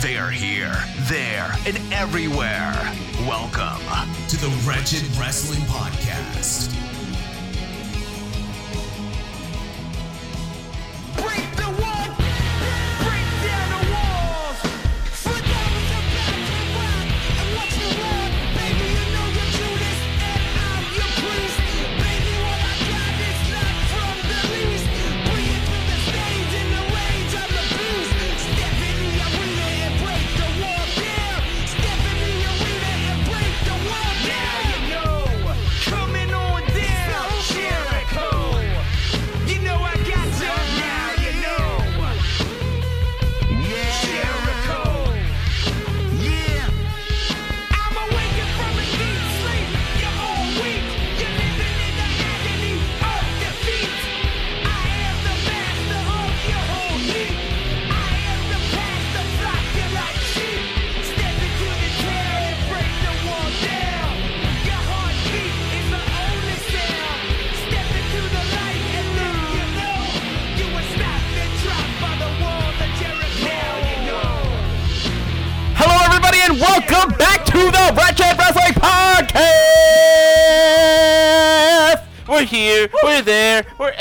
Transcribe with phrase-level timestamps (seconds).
[0.00, 0.72] They are here,
[1.08, 2.72] there, and everywhere.
[3.26, 3.82] Welcome
[4.28, 6.87] to the Wretched Wrestling Podcast.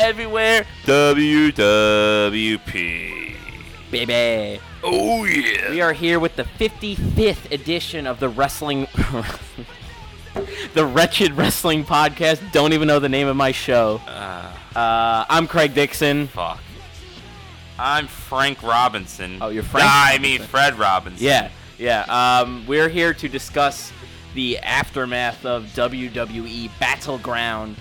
[0.08, 0.66] Everywhere.
[0.86, 1.56] WWP.
[3.92, 4.62] Baby.
[4.82, 5.70] Oh yeah.
[5.70, 8.88] We are here with the 55th edition of the Wrestling.
[10.74, 12.54] the Wretched Wrestling Podcast.
[12.54, 14.00] Don't even know the name of my show.
[14.08, 16.28] Uh, I'm Craig Dixon.
[16.28, 16.62] Fuck.
[17.78, 19.40] I'm Frank Robinson.
[19.42, 21.22] Oh, you're Frank Nah, I mean Fred Robinson.
[21.26, 22.04] Yeah, yeah.
[22.44, 23.92] Um, we're here to discuss
[24.36, 27.76] the aftermath of WWE Battleground.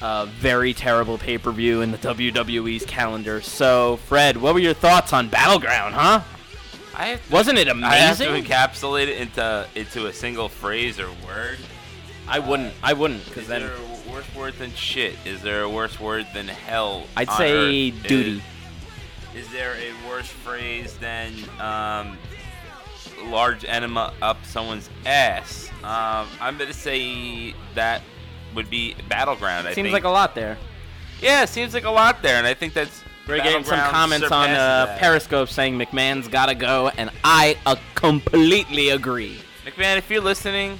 [0.00, 3.40] Uh, very terrible pay per view in the WWE's calendar.
[3.40, 6.20] So, Fred, what were your thoughts on Battleground, huh?
[6.94, 10.98] I have to, Wasn't it I have to encapsulate it into into a single phrase
[10.98, 11.58] or word.
[12.26, 12.74] I wouldn't.
[12.82, 15.14] I wouldn't, because Is then there a worse word than shit?
[15.24, 17.06] Is there a worse word than hell?
[17.16, 18.02] I'd say earth?
[18.06, 18.42] duty.
[19.34, 22.18] Is, is there a worse phrase than um,
[23.26, 25.70] large enema up someone's ass?
[25.84, 28.02] Um, I'm gonna say that
[28.54, 29.68] would be battleground.
[29.68, 29.92] I seems think.
[29.92, 30.58] like a lot there.
[31.20, 33.02] Yeah, it seems like a lot there, and I think that's.
[33.26, 34.96] We're getting some comments on uh.
[34.98, 39.38] Periscope saying McMahon's gotta go, and I uh, completely agree.
[39.66, 40.78] McMahon, if you're listening,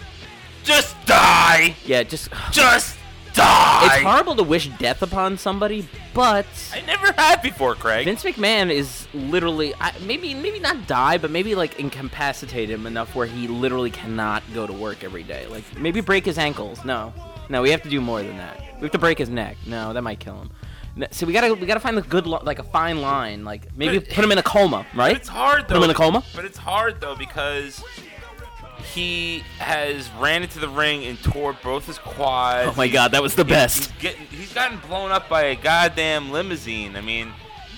[0.65, 1.75] just die.
[1.85, 2.97] Yeah, just Just
[3.35, 3.87] die.
[3.87, 8.05] it's horrible to wish death upon somebody, but I never had before, Craig.
[8.05, 13.15] Vince McMahon is literally I, maybe maybe not die, but maybe like incapacitate him enough
[13.15, 15.47] where he literally cannot go to work every day.
[15.47, 16.85] Like maybe break his ankles.
[16.85, 17.13] No,
[17.49, 18.61] no, we have to do more than that.
[18.77, 19.57] We have to break his neck.
[19.67, 20.51] No, that might kill him.
[21.13, 23.45] So we gotta we gotta find the good lo- like a fine line.
[23.45, 25.15] Like maybe But- put him in a coma, right?
[25.17, 25.75] It's hard though.
[25.75, 26.25] Put him in a coma.
[26.35, 27.83] But it's hard though because
[28.95, 32.71] he has ran into the ring and tore both his quads.
[32.73, 33.91] Oh my God, that was the best.
[33.93, 36.97] He's, getting, he's gotten blown up by a goddamn limousine.
[36.97, 37.33] I mean,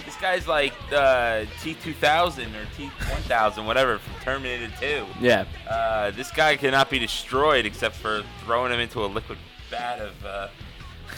[0.05, 5.05] this guy's like uh, T2000 or T1000, whatever, from Terminator 2.
[5.21, 5.45] Yeah.
[5.69, 9.39] Uh, this guy cannot be destroyed except for throwing him into a liquid
[9.71, 10.49] vat of uh,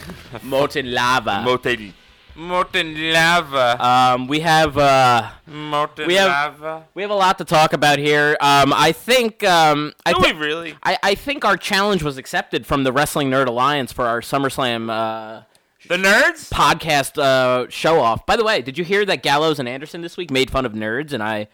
[0.43, 1.41] Molten lava.
[1.43, 1.93] molten,
[2.35, 3.77] molten lava.
[3.85, 6.85] um, we have uh, molten we have- lava.
[6.93, 8.35] we have a lot to talk about here.
[8.41, 10.75] Um, I think um, I Do thi- we really?
[10.83, 14.89] I, I think our challenge was accepted from the Wrestling Nerd Alliance for our SummerSlam
[14.89, 15.43] uh,
[15.87, 16.49] The nerds?
[16.49, 18.25] podcast uh, show off.
[18.25, 20.73] By the way, did you hear that Gallows and Anderson this week made fun of
[20.73, 21.13] nerds?
[21.13, 21.47] And I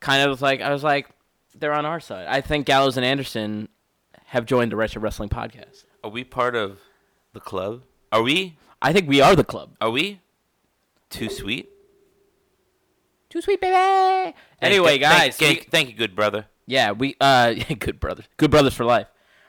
[0.00, 1.08] kind of was like, I was like,
[1.54, 2.26] they're on our side.
[2.28, 3.68] I think Gallows and Anderson
[4.26, 5.84] have joined the Retro Wrestling Podcast.
[6.06, 6.78] Are we part of
[7.32, 7.82] the club?
[8.12, 8.56] Are we?
[8.80, 9.70] I think we are the club.
[9.80, 10.20] Are we?
[11.10, 11.68] Too sweet?
[13.28, 14.32] Too sweet, baby.
[14.62, 16.46] Anyway, Thank- guys, Thank, we- thank you, good brother.
[16.64, 19.08] yeah, we uh, good brothers, good brothers for life.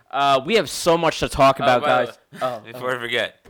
[0.10, 2.18] Uh, we have so much to talk about, by the guys.
[2.34, 3.46] way, Oh, Before I forget.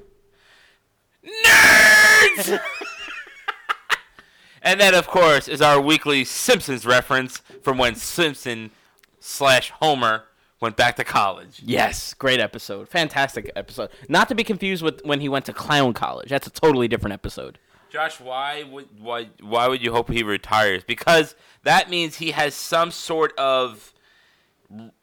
[1.25, 2.59] Nerds!
[4.61, 8.71] and that, of course, is our weekly Simpsons reference from when Simpson
[9.21, 10.25] slash Homer
[10.59, 11.61] went back to college.
[11.63, 12.89] Yes, great episode.
[12.89, 13.89] Fantastic episode.
[14.09, 16.29] Not to be confused with when he went to clown college.
[16.29, 17.59] That's a totally different episode.
[17.89, 20.83] Josh, why would why why would you hope he retires?
[20.83, 23.93] Because that means he has some sort of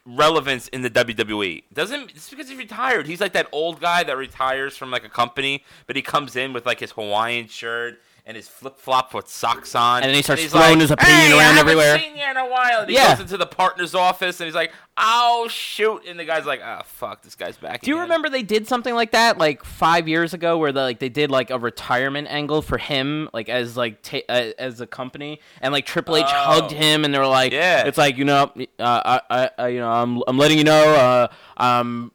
[0.05, 1.65] relevance in the WWE.
[1.73, 3.07] Doesn't just because he's retired.
[3.07, 6.53] He's like that old guy that retires from like a company, but he comes in
[6.53, 10.23] with like his Hawaiian shirt and his flip flop with socks on, And then he
[10.23, 12.81] starts throwing like, his opinion "Hey, around haven't everywhere." Seen you in a while.
[12.81, 13.11] And he Yeah.
[13.13, 16.81] goes into the partner's office and he's like, "Oh shoot!" And the guy's like, "Oh
[16.87, 20.09] fuck, this guy's back." Do you again." remember they did something like that like five
[20.09, 23.77] years ago, where they, like they did like a retirement angle for him, like as
[23.77, 26.31] like ta- uh, as a company, and like Triple H Oh.
[26.31, 27.85] hugged him, and they were like, Yeah.
[27.87, 31.29] it's like you know, uh, I, I, I, you know, I'm, I'm letting you know,
[31.59, 32.11] uh, um,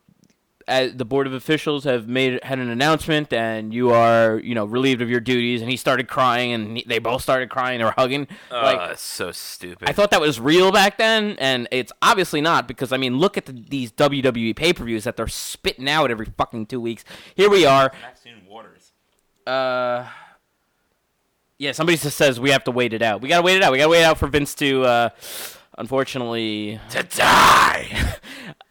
[0.70, 5.02] the board of officials have made had an announcement, and you are, you know, relieved
[5.02, 5.62] of your duties.
[5.62, 7.80] And he started crying, and he, they both started crying.
[7.80, 9.90] They were hugging, Oh, like it's so stupid.
[9.90, 13.38] I thought that was real back then, and it's obviously not because I mean, look
[13.38, 17.04] at the, these WWE pay per views that they're spitting out every fucking two weeks.
[17.36, 17.92] Here we are.
[18.02, 18.92] Maxine Waters.
[19.48, 20.06] Uh,
[21.58, 23.22] yeah, somebody just says we have to wait it out.
[23.22, 23.72] We gotta wait it out.
[23.72, 25.10] We gotta wait it out for Vince to, uh,
[25.78, 28.16] unfortunately, To die.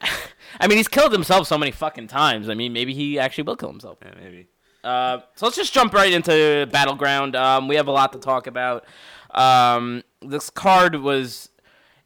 [0.60, 2.48] I mean, he's killed himself so many fucking times.
[2.48, 3.98] I mean, maybe he actually will kill himself.
[4.04, 4.48] yeah, maybe.
[4.84, 7.34] Uh, so let's just jump right into Battleground.
[7.36, 8.84] Um, we have a lot to talk about.
[9.32, 11.50] Um, this card was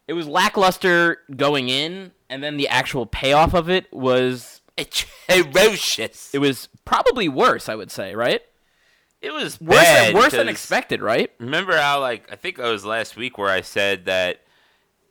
[0.09, 6.31] it was lackluster going in, and then the actual payoff of it was It's ferocious.
[6.35, 7.69] it was probably worse.
[7.69, 8.41] I would say, right?
[9.21, 11.31] It was Worse, than, worse than expected, right?
[11.39, 14.41] Remember how like I think it was last week where I said that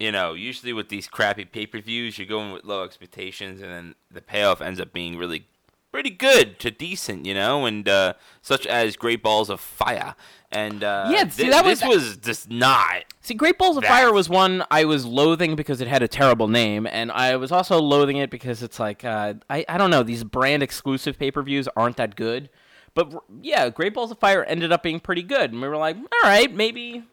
[0.01, 3.71] you know usually with these crappy pay per views you're going with low expectations and
[3.71, 5.47] then the payoff ends up being really
[5.91, 10.15] pretty good to decent, you know, and uh, such as Great Balls of Fire
[10.49, 13.03] and uh, Yeah, see, thi- that was- this was just not.
[13.19, 16.07] See, Great Balls of That- Fire was one I was loathing because it had a
[16.07, 19.89] terrible name, and I was also loathing it because it's like uh, I I don't
[19.91, 22.49] know these brand exclusive pay per views aren't that good,
[22.93, 25.97] but yeah, Great Balls of Fire ended up being pretty good, and we were like,
[25.97, 27.03] all right, maybe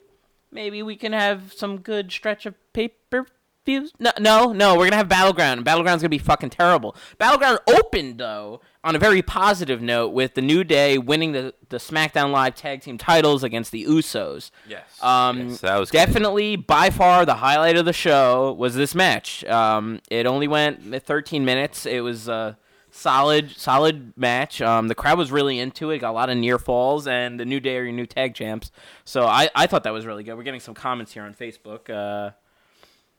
[0.50, 3.26] maybe we can have some good stretch of paper
[3.66, 3.92] views.
[3.98, 6.96] No, no, no, we're gonna have Battleground, Battleground's gonna be fucking terrible.
[7.18, 11.76] Battleground opened though on a very positive note with the New Day winning the the
[11.76, 14.50] SmackDown Live Tag Team titles against the Usos.
[14.66, 14.84] Yes.
[15.02, 15.98] Um, Yes, that was good.
[15.98, 19.44] definitely by far the highlight of the show was this match.
[19.44, 21.84] Um, it only went 13 minutes.
[21.84, 22.56] It was a
[22.98, 24.60] solid, solid match.
[24.60, 25.98] Um, the crowd was really into it.
[26.00, 28.70] Got a lot of near falls, and the New Day are your new tag champs.
[29.04, 30.36] So I, I thought that was really good.
[30.36, 31.88] We're getting some comments here on Facebook.
[31.90, 32.32] Uh,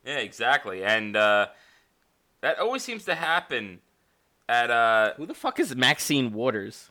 [0.04, 1.46] Yeah, exactly, and uh,
[2.40, 3.80] that always seems to happen
[4.48, 6.90] at uh, who the fuck is Maxine Waters?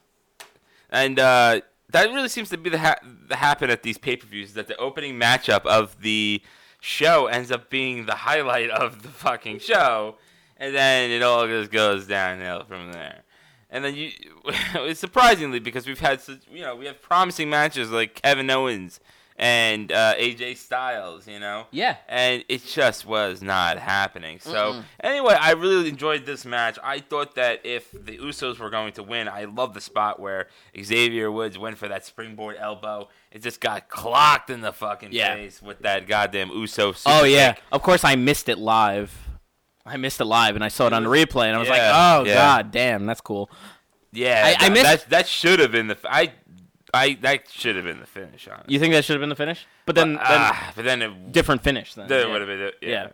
[0.92, 4.26] and uh, that really seems to be the, ha- the happen at these pay per
[4.28, 4.54] views.
[4.54, 6.42] That the opening matchup of the
[6.80, 10.16] show ends up being the highlight of the fucking show,
[10.60, 13.24] and then it all just goes downhill from there.
[13.72, 14.12] And then you,
[14.76, 19.00] it's surprisingly because we've had such, you know, we have promising matches like Kevin Owens
[19.38, 21.68] and uh, AJ Styles, you know.
[21.72, 21.96] Yeah.
[22.10, 24.40] And it just was not happening.
[24.42, 26.78] So anyway, I really enjoyed this match.
[26.84, 30.48] I thought that if the Usos were going to win, I love the spot where
[30.84, 33.08] Xavier Woods went for that springboard elbow.
[33.32, 35.36] It just got clocked in the fucking Yeah.
[35.36, 36.92] face with that goddamn Uso.
[36.92, 37.64] Super Oh yeah, kick.
[37.72, 39.16] of course I missed it live.
[39.90, 41.74] I missed it live, and I saw it on the replay, and I was Yeah,
[41.74, 41.82] like,
[42.22, 42.34] "Oh yeah.
[42.36, 43.50] god, damn, that's cool."
[44.12, 44.44] yeah.
[44.46, 45.10] I- I that- missed- that.
[45.10, 45.98] That should have been the.
[46.10, 46.32] I,
[46.94, 48.64] I that should have been the finish on.
[48.68, 49.66] You think that should have been the finish?
[49.86, 52.08] But then, then Ah, but then it, different finish then.
[52.08, 52.32] that yeah.
[52.32, 52.76] would have been it.
[52.82, 53.08] Yeah.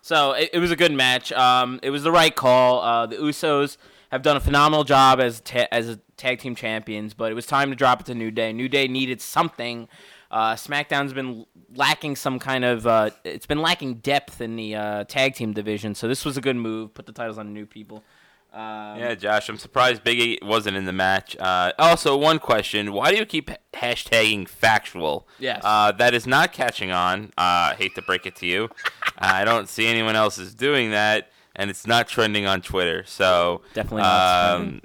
[0.00, 1.30] So it, it was a good match.
[1.32, 2.80] Um, it was the right call.
[2.80, 3.76] Uh, the Usos
[4.10, 7.70] have done a phenomenal job as ta- as tag team champions, but it was time
[7.70, 8.52] to drop it to New Day.
[8.52, 9.88] New Day needed something.
[10.32, 12.86] Uh, SmackDown's been lacking some kind of.
[12.86, 16.40] Uh, it's been lacking depth in the uh, tag team division, so this was a
[16.40, 16.94] good move.
[16.94, 18.02] Put the titles on new people.
[18.50, 21.36] Um, Yeah, Josh, I'm surprised Big E wasn't in the match.
[21.38, 25.28] Uh, also, one question: Why do you keep hashtagging factual?
[25.38, 25.60] Yes.
[25.62, 27.24] Uh, that is not catching on.
[27.36, 28.70] Uh, I hate to break it to you.
[29.18, 33.04] I don't see anyone else is doing that, and it's not trending on Twitter.
[33.06, 34.54] So Definitely not.
[34.54, 34.80] Um,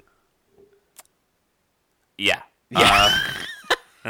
[2.18, 2.42] yeah.
[2.70, 3.16] Yeah.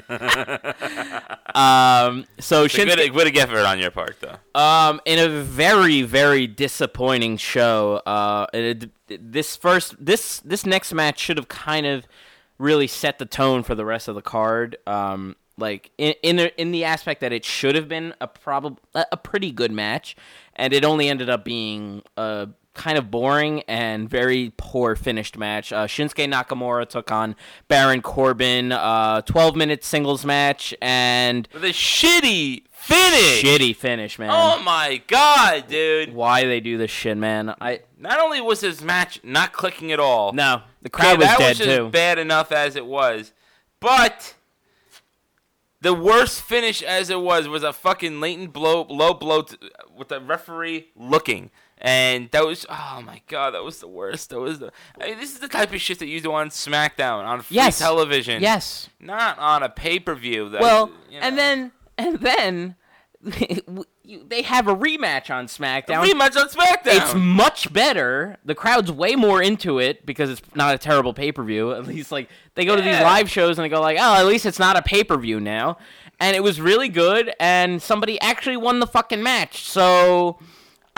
[1.55, 4.37] Um, so It's a Shinsuke, good, good effort on your part, though.
[4.61, 8.03] Um, in a very very disappointing show.
[8.07, 12.07] Uh, it, this first this this next match should have kind of
[12.59, 14.77] really set the tone for the rest of the card.
[14.87, 18.79] Um, like in in the, in the aspect that it should have been a prob
[18.95, 20.15] a a pretty good match,
[20.55, 25.73] and it only ended up being a kind of boring and very poor finished match.
[25.73, 27.35] Uh, Shinsuke Nakamura took on
[27.67, 28.71] Baron Corbin.
[28.73, 33.43] Uh, twelve minute singles match and With a shitty finish.
[33.43, 34.31] shitty finish, man.
[34.33, 36.15] Oh my god, dude!
[36.15, 37.55] why they do this shit, man.
[37.61, 40.33] I Not only was his match not clicking at all.
[40.33, 41.89] no, the crowd was that dead was just too.
[41.91, 43.33] bad enough as it was,
[43.81, 44.35] but
[45.81, 49.45] the worst finish as it was was a fucking latent blow, low blow
[49.97, 51.51] with the referee looking.
[51.81, 54.31] And that was oh my god, that was the worst.
[54.31, 54.73] That was the.
[55.01, 57.55] I mean, this is the type of shit that you do on SmackDown on free
[57.57, 57.79] Yes.
[57.79, 58.43] television.
[58.43, 58.89] Yes.
[59.01, 60.49] not on a pay per view.
[60.49, 60.59] Though.
[60.61, 62.75] Well, and then and then
[63.25, 66.05] they have a rematch on SmackDown.
[66.05, 66.97] rematch on SmackDown.
[66.97, 68.37] It's much better.
[68.45, 71.73] The crowd's way more into it because it's not a terrible pay per view.
[71.75, 74.27] At least like they go to these live shows and they go like, oh, at
[74.27, 75.79] least it's not a pay per view now.
[76.21, 79.63] And it was really good, and somebody actually won the fucking match.
[79.63, 80.41] So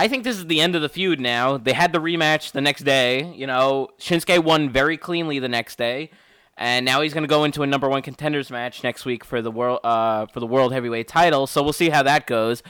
[0.01, 1.59] I think this is the end of the feud now.
[1.59, 3.33] They had the rematch the next day.
[3.35, 6.11] You know, Shinsuke won very cleanly the next day.
[6.57, 9.41] And now he's going to go into a number one contenders match next week for
[9.43, 11.47] the world uh, for the world heavyweight title.
[11.47, 12.63] So we'll see how that goes.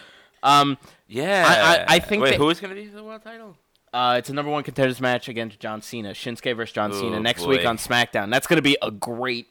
[0.42, 1.44] Um, yeah.
[1.46, 3.56] I- I- I think Wait, that- who is going to be the world title?
[3.92, 6.10] uh, it's a number one contenders match against John Cena.
[6.10, 7.50] Shinsuke versus John Cena Oh, next boy.
[7.50, 8.30] week on SmackDown.
[8.30, 9.48] That's going to be a great,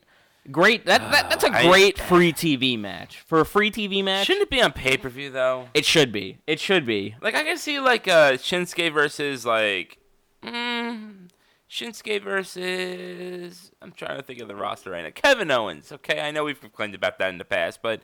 [0.52, 0.86] great.
[0.86, 4.28] That, that that's a I- great free TV match for a free TV match.
[4.28, 5.68] Shouldn't it be on pay per view though?
[5.74, 6.38] it should be.
[6.48, 7.16] It should be.
[7.22, 9.98] Like I can see like uh Shinsuke versus like
[10.44, 11.30] mm,
[11.70, 15.12] Shinsuke versus I'm trying to think of the roster right now.
[15.14, 15.92] Kevin Owens.
[15.92, 18.02] Okay, I know we've complained about that in the past, but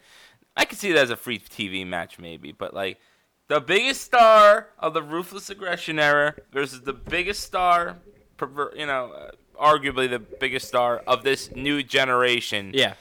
[0.58, 2.52] I can see that as a free TV match maybe.
[2.52, 3.00] But like
[3.48, 7.98] the biggest star of the ruthless aggression era versus the biggest star,
[8.38, 12.94] perver- you know, uh, arguably the biggest star of this new generation Yeah.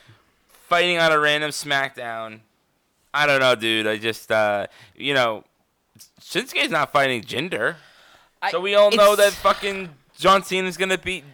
[0.69, 2.41] fighting on a random SmackDown.
[3.13, 3.87] I don't know, dude.
[3.87, 5.45] I just, uh, you know,
[6.21, 7.77] Shinsuke's not fighting Jinder,
[8.51, 11.25] so we all know that fucking John Cena's gonna beat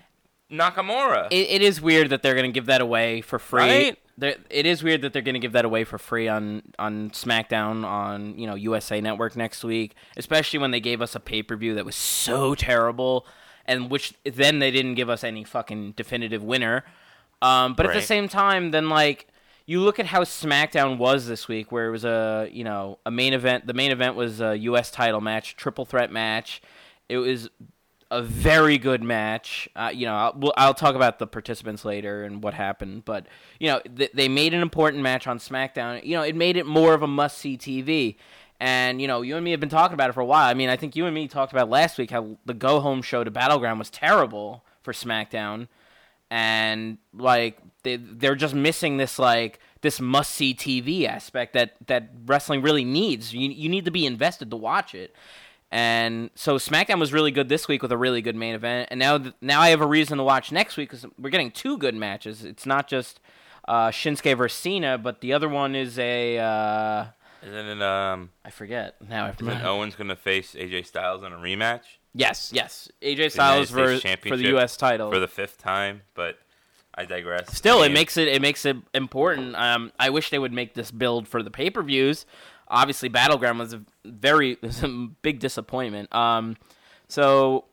[0.51, 1.29] Nakamura.
[1.31, 3.61] It, it is weird that they're going to give that away for free.
[3.61, 3.99] Right?
[4.19, 7.11] They're- It is weird that they're going to give that away for free on on
[7.11, 11.43] SmackDown on you know USA Network next week, especially when they gave us a pay
[11.43, 13.27] per view that was so terrible,
[13.71, 16.85] and which then they didn't give us any fucking definitive winner.
[17.41, 19.29] Um, but at the same time, then like
[19.65, 23.11] you look at how SmackDown was this week, where it was a you know a
[23.11, 23.67] main event.
[23.67, 24.91] The main event was a U.S.
[24.91, 26.61] title match, triple threat match.
[27.09, 27.49] It was
[28.11, 29.69] a very good match.
[29.77, 33.27] Uh, you know, I'll, we'll, I'll talk about the participants later and what happened, but
[33.61, 36.05] you know, th- they made an important match on SmackDown.
[36.05, 38.17] You know, it made it more of a must-see TV.
[38.61, 40.47] And you know, you and me have been talking about it for a while.
[40.47, 43.01] I mean, I think you and me talked about last week how the go home
[43.01, 45.67] show to Battleground was terrible for SmackDown,
[46.31, 52.11] and like they they're just missing this like this must see TV aspect that that
[52.27, 53.33] wrestling really needs.
[53.33, 55.17] You you need to be invested to watch it.
[55.73, 58.99] And so SmackDown was really good this week with a really good main event, and
[59.01, 61.79] now th- now I have a reason to watch next week because we're getting two
[61.79, 62.45] good matches.
[62.45, 63.21] It's not just
[63.69, 67.07] uh, Shinsuke versus Cena, but the other one is a uh,
[67.43, 67.83] Isn't it?
[67.83, 69.27] Um, I forget now.
[69.27, 69.65] I forget.
[69.65, 71.83] Owens gonna face AJ Styles in a rematch
[72.15, 74.77] Yes, yes, AJ Styles ver- for the U.S.
[74.77, 75.13] title.
[75.13, 76.03] for the fifth time?
[76.15, 76.39] But
[76.95, 77.57] I digress.
[77.57, 79.55] Still, I it makes it it makes it important.
[79.55, 82.27] Um, I wish they would make this build for the pay per views.
[82.67, 84.89] Obviously, Battleground was a very was a
[85.23, 86.13] big disappointment.
[86.13, 86.57] Um,
[87.07, 87.67] so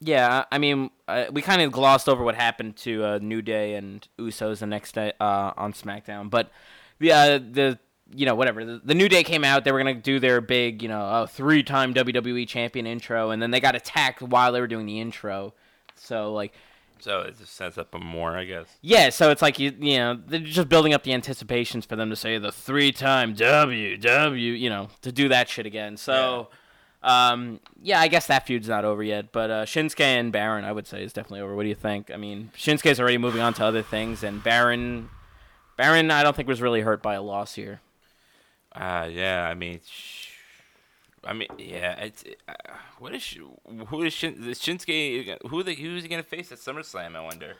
[0.00, 3.74] yeah, I mean, uh, we kind of glossed over what happened to uh, New Day
[3.74, 6.50] and Usos the next day uh, on SmackDown, but
[6.98, 7.78] the uh, the
[8.14, 10.82] you know whatever the, the New Day came out, they were gonna do their big
[10.82, 14.60] you know oh, three time WWE champion intro, and then they got attacked while they
[14.60, 15.54] were doing the intro.
[15.94, 16.54] So like
[17.00, 18.66] So it just sets up a more, I guess.
[18.82, 22.08] yeah, so it's like you you know they're just building up the anticipations for them
[22.10, 25.96] to say the three time W W you know to do that shit again.
[25.96, 26.48] So
[27.02, 30.72] um yeah, I guess that feud's not over yet, but uh, Shinsuke and Baron I
[30.72, 31.54] would say is definitely over.
[31.54, 32.10] What do you think?
[32.10, 35.08] I mean, Shinsuke's already moving on to other things, and Baron
[35.76, 37.80] Baron I don't think was really hurt by a loss here.
[38.78, 39.48] Uh, yeah.
[39.48, 40.28] I mean, sh-
[41.24, 41.94] I mean, yeah.
[42.00, 42.52] It's uh,
[42.98, 43.38] what is sh-
[43.88, 45.38] who is Shin- is Shinsuke?
[45.48, 47.16] Who the who's he gonna face at SummerSlam?
[47.16, 47.56] I wonder.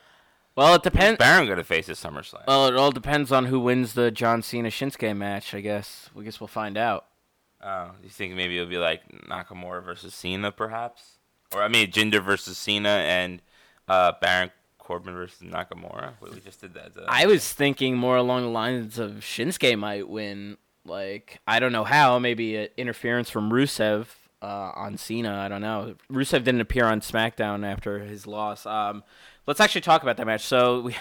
[0.54, 1.18] Well, it Who's depends.
[1.18, 2.46] Baron gonna face at SummerSlam?
[2.46, 5.54] Well, it all depends on who wins the John Cena Shinsuke match.
[5.54, 6.10] I guess.
[6.18, 7.06] I guess we'll find out.
[7.62, 11.18] Oh, you think maybe it'll be like Nakamura versus Cena, perhaps?
[11.54, 13.42] Or I mean, Jinder versus Cena and
[13.88, 16.12] uh, Baron Corbin versus Nakamura.
[16.20, 16.92] We we just did that.
[16.96, 20.56] uh, I was thinking more along the lines of Shinsuke might win.
[20.88, 22.18] Like I don't know how.
[22.18, 24.06] Maybe a interference from Rusev
[24.42, 25.38] uh, on Cena.
[25.38, 25.94] I don't know.
[26.10, 28.66] Rusev didn't appear on SmackDown after his loss.
[28.66, 29.04] Um,
[29.46, 30.44] let's actually talk about that match.
[30.44, 30.96] So we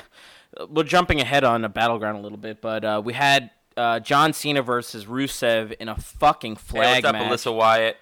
[0.69, 4.33] we're jumping ahead on a battleground a little bit, but uh, we had uh, John
[4.33, 7.31] Cena versus Rusev in a fucking flag Hey, what's up, match.
[7.31, 7.97] Alyssa Wyatt?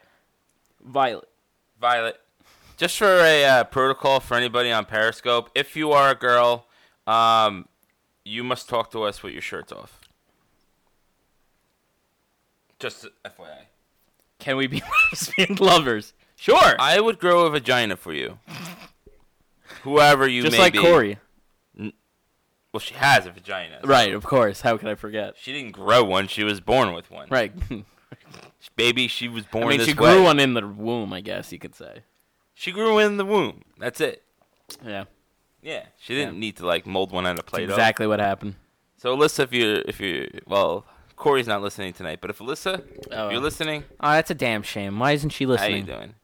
[0.83, 1.27] Violet.
[1.79, 2.19] Violet.
[2.77, 6.67] Just for a uh, protocol for anybody on Periscope, if you are a girl,
[7.07, 7.67] um,
[8.23, 10.01] you must talk to us with your shirts off.
[12.79, 13.65] Just FYI.
[14.39, 16.13] Can we be lesbian lovers?
[16.35, 16.75] Sure.
[16.79, 18.39] I would grow a vagina for you.
[19.83, 20.79] Whoever you Just may like be.
[20.79, 21.17] Corey.
[21.77, 23.79] Well, she has a vagina.
[23.81, 24.13] so Right.
[24.13, 24.61] Of course.
[24.61, 25.35] How could I forget?
[25.39, 26.27] She didn't grow one.
[26.27, 27.27] She was born with one.
[27.29, 27.53] Right.
[28.75, 30.13] Baby, she was born I mean, this she way.
[30.13, 31.99] grew one in the womb, I guess you could say.
[32.53, 33.61] She grew in the womb.
[33.77, 34.23] That's it.
[34.85, 35.05] Yeah,
[35.61, 36.39] Yeah, she didn't Yeah.
[36.39, 37.71] need to like mold one out of Play-Doh.
[37.71, 38.55] exactly what happened.
[38.97, 43.29] So Alyssa, if you if you well, Corey's not listening tonight, but if Alyssa, Oh.
[43.29, 44.99] you're listening, Oh, that's a damn shame.
[44.99, 45.85] Why isn't she listening?
[45.85, 46.15] how you doing?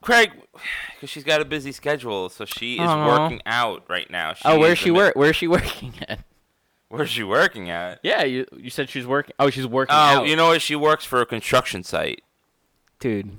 [0.00, 0.30] Craig,
[0.94, 3.06] because she's got a busy schedule, so she is Aw.
[3.06, 4.34] working out right now.
[4.34, 5.16] She oh, where's she work?
[5.16, 6.20] Where's she working at?
[6.88, 7.98] Where's she working at?
[8.04, 9.34] Yeah, you you said she's working.
[9.38, 10.26] Oh, she's working Oh, out.
[10.28, 10.62] you know what?
[10.62, 12.22] She works for a construction site.
[13.00, 13.36] dude.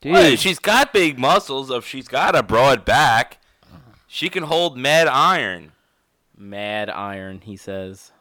[0.00, 0.38] Dude, What?
[0.38, 1.70] She's got big muscles.
[1.70, 3.38] If she's got a broad back,
[4.06, 5.72] she can hold mad iron.
[6.36, 7.40] mad iron.
[7.40, 8.12] He says.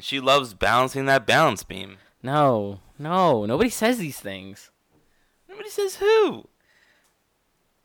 [0.00, 1.98] She loves balancing that balance beam.
[2.22, 4.70] No, no, nobody says these things.
[5.48, 6.48] Nobody says who.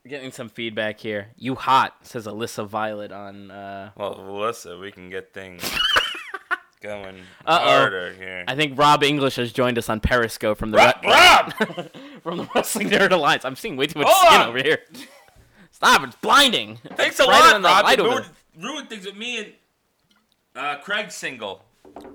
[0.08, 1.28] Getting some feedback here.
[1.36, 3.52] You hot says Alyssa Violet on.
[3.52, 5.62] uh Well, Alyssa, we can get things
[6.82, 7.68] going Uh-oh.
[7.68, 8.44] harder here.
[8.48, 11.54] I think Rob English has joined us on Periscope from the Rob, Re- Rob!
[12.24, 13.46] from the Wrestling Nerd Alliance.
[13.46, 14.50] I'm seeing way too much Hold skin on.
[14.50, 14.80] over here.
[15.72, 16.04] Stop!
[16.06, 16.80] It's blinding.
[16.96, 18.00] Thanks a Right lot, Rob.
[18.00, 18.26] You ruined,
[18.60, 19.54] ruined things with me and
[20.56, 21.66] uh, Craig single.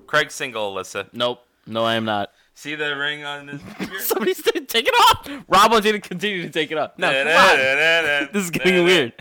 [0.06, 1.08] Craig single, Alyssa.
[1.12, 1.40] Nope.
[1.66, 2.30] No, I am not.
[2.56, 3.98] See the ring on this finger?
[3.98, 5.28] Somebody's gonna take it off.
[5.48, 6.92] Rob wants you to continue to take it off.
[6.98, 8.28] No, come on.
[8.32, 9.12] This is getting weird.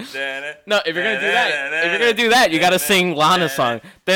[0.67, 3.53] No, if you're gonna do that, if you're gonna do that, you gotta sing Lana's
[3.53, 3.81] song.
[4.05, 4.13] No.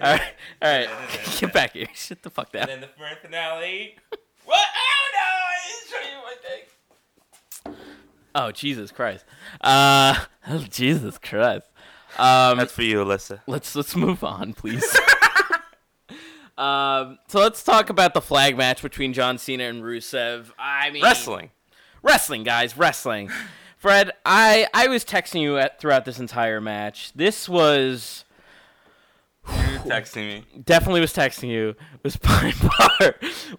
[0.00, 0.22] All right,
[0.62, 0.88] all right,
[1.38, 1.86] get back here.
[1.94, 2.62] Shut the fuck down.
[2.62, 3.96] And then the grand finale.
[4.44, 4.58] What?
[4.76, 5.20] Oh no!
[5.20, 7.76] I didn't show you my thing.
[8.34, 9.24] Oh Jesus Christ.
[9.60, 10.14] Uh,
[10.48, 11.66] oh, Jesus Christ.
[12.18, 13.40] Um, That's for you, Alyssa.
[13.46, 14.84] let's let's move on, please.
[16.56, 20.46] um, so let's talk about the flag match between John Cena and Rusev.
[20.58, 21.50] I mean, Wrestling.
[22.02, 23.30] wrestling, guys, wrestling.
[23.76, 27.12] Fred, I I was texting you at, throughout this entire match.
[27.14, 28.24] This was
[29.48, 30.44] You're texting me.
[30.64, 31.70] definitely was texting you.
[31.70, 33.14] It Was by far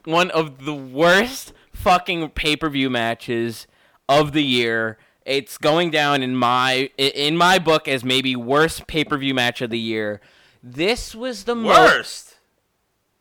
[0.06, 3.68] one of the worst fucking pay per view matches
[4.08, 4.98] of the year.
[5.26, 9.62] It's going down in my in my book as maybe worst pay per view match
[9.62, 10.22] of the year.
[10.64, 12.36] This was the Worst.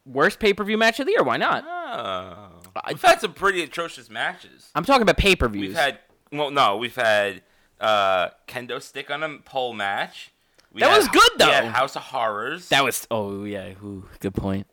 [0.04, 1.22] worst pay per view match of the year.
[1.22, 1.64] Why not?
[1.66, 2.60] Oh.
[2.86, 4.70] We've had some pretty atrocious matches.
[4.74, 5.68] I'm talking about pay per views.
[5.68, 5.98] We've had
[6.32, 7.42] well, no, we've had
[7.80, 10.32] uh, kendo stick on a pole match.
[10.78, 11.66] We That had- was good, though.
[11.68, 12.68] House of Horrors.
[12.68, 14.66] that was oh yeah, ooh, good point.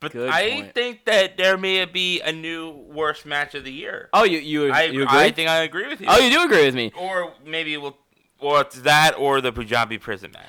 [0.00, 0.74] but good I point.
[0.74, 4.10] think that there may be a new worst match of the year.
[4.12, 5.18] Oh, you you I, you agree?
[5.18, 6.06] I think I agree with you.
[6.10, 6.92] oh, you do agree with me.
[6.96, 7.96] Or maybe we'll,
[8.38, 10.44] or it's that or the Punjabi prison match.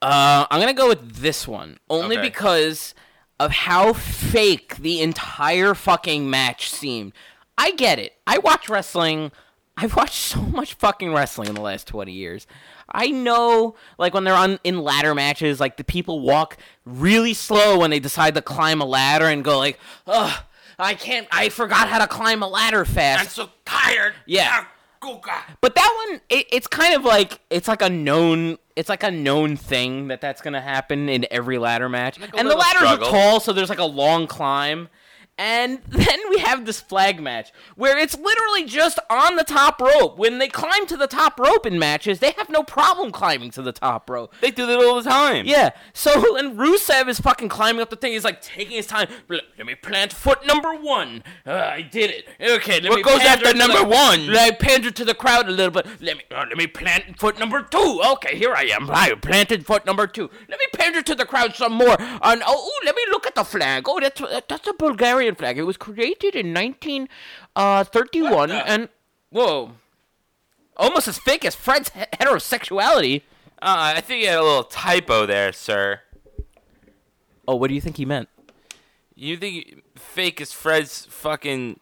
[0.00, 2.28] Uh, I'm gonna go with this one only Okay.
[2.28, 2.94] because
[3.40, 7.12] of how fake the entire fucking match seemed.
[7.58, 8.12] I get it.
[8.26, 9.32] I watch wrestling.
[9.78, 12.46] I've watched so much fucking wrestling in the last 20 years.
[12.88, 17.78] I know, like when they're on in ladder matches, like the people walk really slow
[17.80, 20.42] when they decide to climb a ladder and go like, "Ugh,
[20.78, 21.26] I can't.
[21.30, 24.14] I forgot how to climb a ladder fast." I'm so tired.
[24.24, 24.48] Yeah.
[24.50, 24.70] Ah.
[25.60, 29.10] But that one, it, it's kind of like it's like a known, it's like a
[29.10, 32.18] known thing that that's gonna happen in every ladder match.
[32.18, 33.08] a and the ladders struggle.
[33.08, 34.88] are tall, so there's like a long climb.
[35.38, 40.16] And then we have this flag match where it's literally just on the top rope.
[40.18, 43.62] When they climb to the top rope in matches, they have no problem climbing to
[43.62, 44.32] the top rope.
[44.40, 45.46] They do that all the time.
[45.46, 45.70] Yeah.
[45.92, 49.08] So when Rusev is fucking climbing up the thing, he's like taking his time.
[49.28, 51.22] Let me plant foot number one.
[51.46, 52.28] Uh, I did it.
[52.40, 52.80] Okay.
[52.80, 54.26] Let What me goes after number the- one?
[54.28, 55.86] Let me pander to the crowd a little bit.
[56.00, 58.00] Let me uh, let me plant foot number two.
[58.12, 58.90] Okay, here I am.
[58.90, 60.30] I planted foot number two.
[60.48, 61.96] Let me pander to the crowd some more.
[62.00, 63.84] And oh, ooh, let me look at the flag.
[63.88, 65.58] Oh, that's that's a Bulgarian flag.
[65.58, 68.30] It was created in 1931.
[68.32, 68.88] What the- And
[69.30, 69.72] whoa,
[70.76, 73.22] almost as fake as Fred's heterosexuality.
[73.62, 76.00] Uh, I think you had a little typo there, sir.
[77.48, 78.28] Oh, what do you think he meant?
[79.14, 81.80] You think fake is Fred's fucking.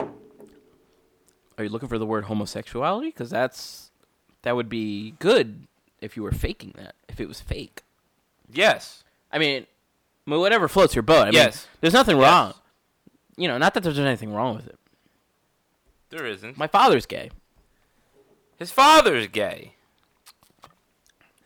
[0.00, 3.08] Are you looking for the word homosexuality?
[3.08, 3.90] Because that's
[4.42, 5.66] that would be good
[6.00, 6.94] if you were faking that.
[7.08, 7.82] If it was fake,
[8.52, 9.04] Yes.
[9.32, 9.66] I mean,
[10.30, 11.22] I mean, whatever floats your boat.
[11.22, 11.66] I mean, Yes.
[11.80, 12.24] there's nothing Yes.
[12.24, 12.54] wrong.
[13.36, 14.78] You know, not that there's anything wrong with it.
[16.10, 16.56] There isn't.
[16.56, 17.30] My father's gay.
[18.58, 19.74] His father's gay.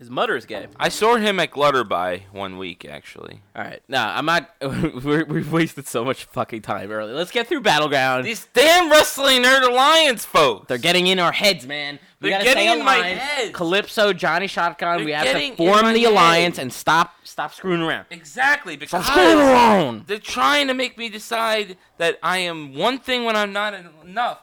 [0.04, 0.66] His mother's gay.
[0.78, 3.40] I saw him at Glutterby one week, actually.
[3.56, 4.50] All right, no, I'm not.
[4.60, 7.14] we're, we've wasted so much fucking time early.
[7.14, 8.26] Let's get through battleground.
[8.26, 10.68] These damn Wrestling Nerd Alliance folks.
[10.68, 11.98] They're getting in our heads, man.
[12.20, 13.18] We They're gotta getting stay in my aligned.
[13.18, 13.52] head.
[13.54, 14.98] Calypso, Johnny Shotgun.
[14.98, 16.12] They're we have getting to in form the head.
[16.12, 18.04] alliance and stop stop screwing around.
[18.10, 20.06] exactly Stop because screwing around.
[20.06, 23.72] they're trying to make me decide that I am one thing when I'm not
[24.04, 24.42] enough.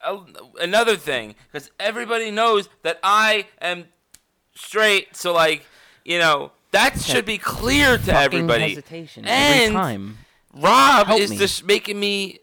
[0.00, 0.18] Uh,
[0.60, 3.86] Another thing, because everybody knows that I am
[4.58, 5.14] straight.
[5.16, 5.64] So like,
[6.04, 8.68] you know, that should be clear to Fucking everybody.
[8.70, 10.18] hesitation and every time.
[10.54, 11.36] Rob Help is me.
[11.38, 12.40] just making me.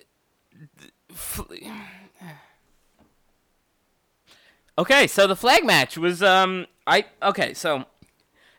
[4.78, 7.86] Okay, so the flag match was um I okay, so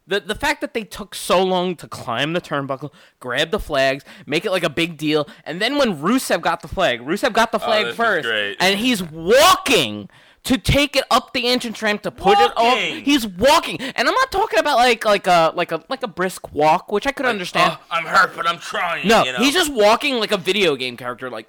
[0.07, 2.91] the the fact that they took so long to climb the turnbuckle,
[3.21, 6.69] grab the flags, make it like a big deal, and then when Rusev got the
[6.69, 8.57] flag, Rusev got the flag Oh, first, great.
[8.61, 10.09] and he's walking
[10.47, 12.99] to take it up the entrance ramp to put it Walking!
[12.99, 13.05] off.
[13.05, 16.53] He's walking, and I'm not talking about like like a like a like a brisk
[16.53, 17.77] walk, which I could understand.
[17.79, 19.07] "Oh, I'm hurt, but I'm trying.
[19.07, 19.39] No, you know?
[19.39, 21.49] he's just walking like a video game character, like.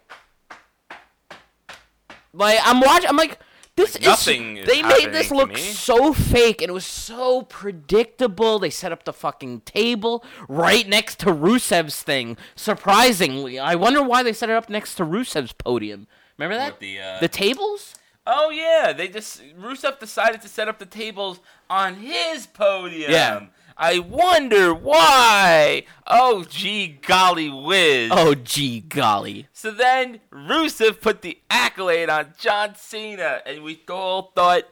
[2.33, 3.39] Like I'm watching, I'm like,
[3.75, 4.07] this Like, is.
[4.07, 8.59] nothing is they made this look so fake, and it was so predictable.
[8.59, 12.37] They set up the fucking table right next to Rusev's thing.
[12.55, 16.07] Surprisingly, I wonder why they set it up next to Rusev's podium.
[16.37, 16.79] Remember that?
[16.79, 17.95] The, uh, the tables?
[18.29, 23.09] Oh yeah, they just Rusev decided to set up the tables on his podium.
[23.09, 23.45] Yeah.
[23.77, 25.85] I wonder why.
[26.05, 28.11] Oh gee golly whiz.
[28.13, 29.47] Oh, gee golly.
[29.53, 34.63] So then Rusev put the accolade on John Cena, and we all thought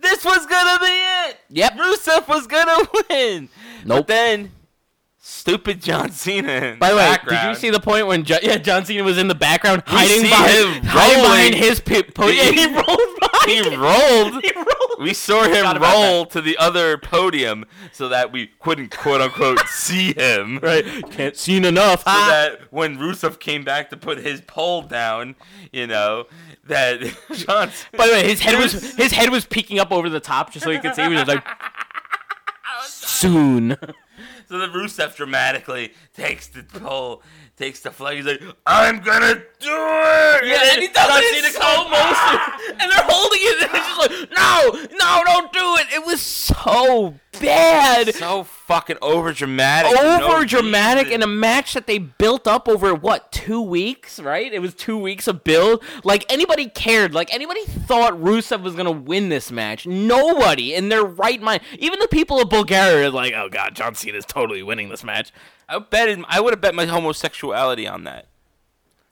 [0.00, 0.92] this was gonna be
[1.30, 1.38] it.
[1.48, 1.72] Yep.
[1.74, 3.48] Rusev was gonna win.
[3.86, 3.98] Nope.
[4.00, 4.50] But then
[5.24, 6.76] stupid John Cena.
[6.78, 7.42] By the way, background.
[7.42, 9.92] did you see the point when jo- yeah John Cena was in the background We
[9.92, 11.80] hiding behind, him hiding behind his
[12.14, 12.52] podium?
[12.52, 13.30] He- he rolled behind.
[13.46, 14.42] He rolled.
[14.44, 14.68] He rolled.
[15.00, 20.12] We saw him roll to the other podium so that we couldn't quote unquote see
[20.12, 20.58] him.
[20.62, 20.84] Right.
[21.10, 22.00] Can't seen enough.
[22.00, 22.28] So Ah.
[22.30, 25.34] that when Rusev came back to put his pole down,
[25.72, 26.26] you know,
[26.66, 27.00] that
[27.34, 30.20] John By the way, his head He was his head was peeking up over the
[30.20, 31.02] top just so you could see.
[31.02, 31.44] He was like,
[32.84, 33.76] soon.
[34.48, 37.22] So the Rusev dramatically takes the pole,
[37.56, 38.16] takes the flag.
[38.16, 42.40] He's like, "I'm gonna do it!" Yeah, and he does it in slow motion,
[42.80, 45.86] and they're holding it, and it's just like, no, no, don't do it.
[45.94, 49.96] It was so bad, So fucking over dramatic.
[49.98, 54.52] over dramatic in a match that they built up over what two weeks, right?
[54.52, 55.82] It was two weeks of build.
[56.04, 59.86] Like anybody cared, like anybody thought Rusev was gonna win this match.
[59.86, 63.94] Nobody in their right mind, even the people of Bulgaria, are like, oh god, John
[63.94, 65.32] Cena's totally winning this match.
[65.68, 68.26] I bet I would have bet my homosexuality on that.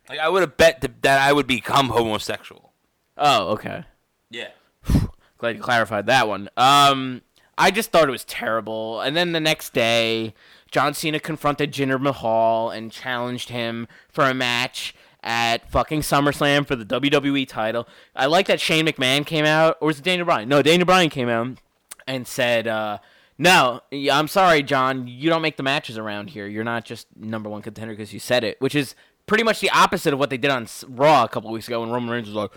[0.09, 2.72] Like I would have bet that I would become homosexual.
[3.16, 3.85] Oh, okay.
[4.30, 4.48] Yeah.
[5.38, 6.48] Glad you clarified that one.
[6.56, 7.22] Um,
[7.56, 9.00] I just thought it was terrible.
[9.00, 10.35] And then the next day,
[10.70, 16.76] John Cena confronted Jinder Mahal and challenged him for a match at fucking SummerSlam for
[16.76, 17.87] the WWE title.
[18.16, 20.48] I like that Shane McMahon came out, or was it Daniel Bryan?
[20.48, 21.59] No, Daniel Bryan came out
[22.06, 22.98] and said, uh,
[23.40, 23.81] "No,
[24.12, 25.07] I'm sorry, John.
[25.07, 26.46] You don't make the matches around here.
[26.46, 28.94] You're not just number one contender because you said it." Which is
[29.26, 31.90] pretty much the opposite of what they did on Raw a couple weeks ago when
[31.90, 32.50] Roman Reigns was like,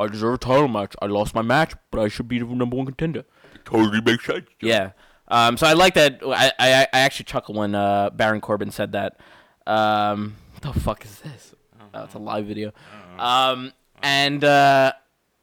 [0.00, 0.94] "I deserve a title match.
[1.02, 3.24] I lost my match, but I should be the number one contender."
[3.64, 4.46] Totally makes sense.
[4.62, 4.92] Yeah.
[5.28, 6.20] Um, so I like that.
[6.24, 9.20] I, I, I actually chuckle when uh, Baron Corbin said that.
[9.66, 11.54] Um, what the fuck is this?
[11.92, 12.72] Oh, it's a live video.
[13.18, 13.72] Um,
[14.02, 14.92] and uh,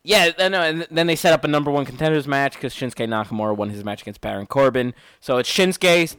[0.08, 3.06] yeah, then, uh, and then they set up a number one contenders match because Shinsuke
[3.10, 4.93] Nakamura won his match against Baron Corbin.
[5.20, 6.15] So it's Shinsuke,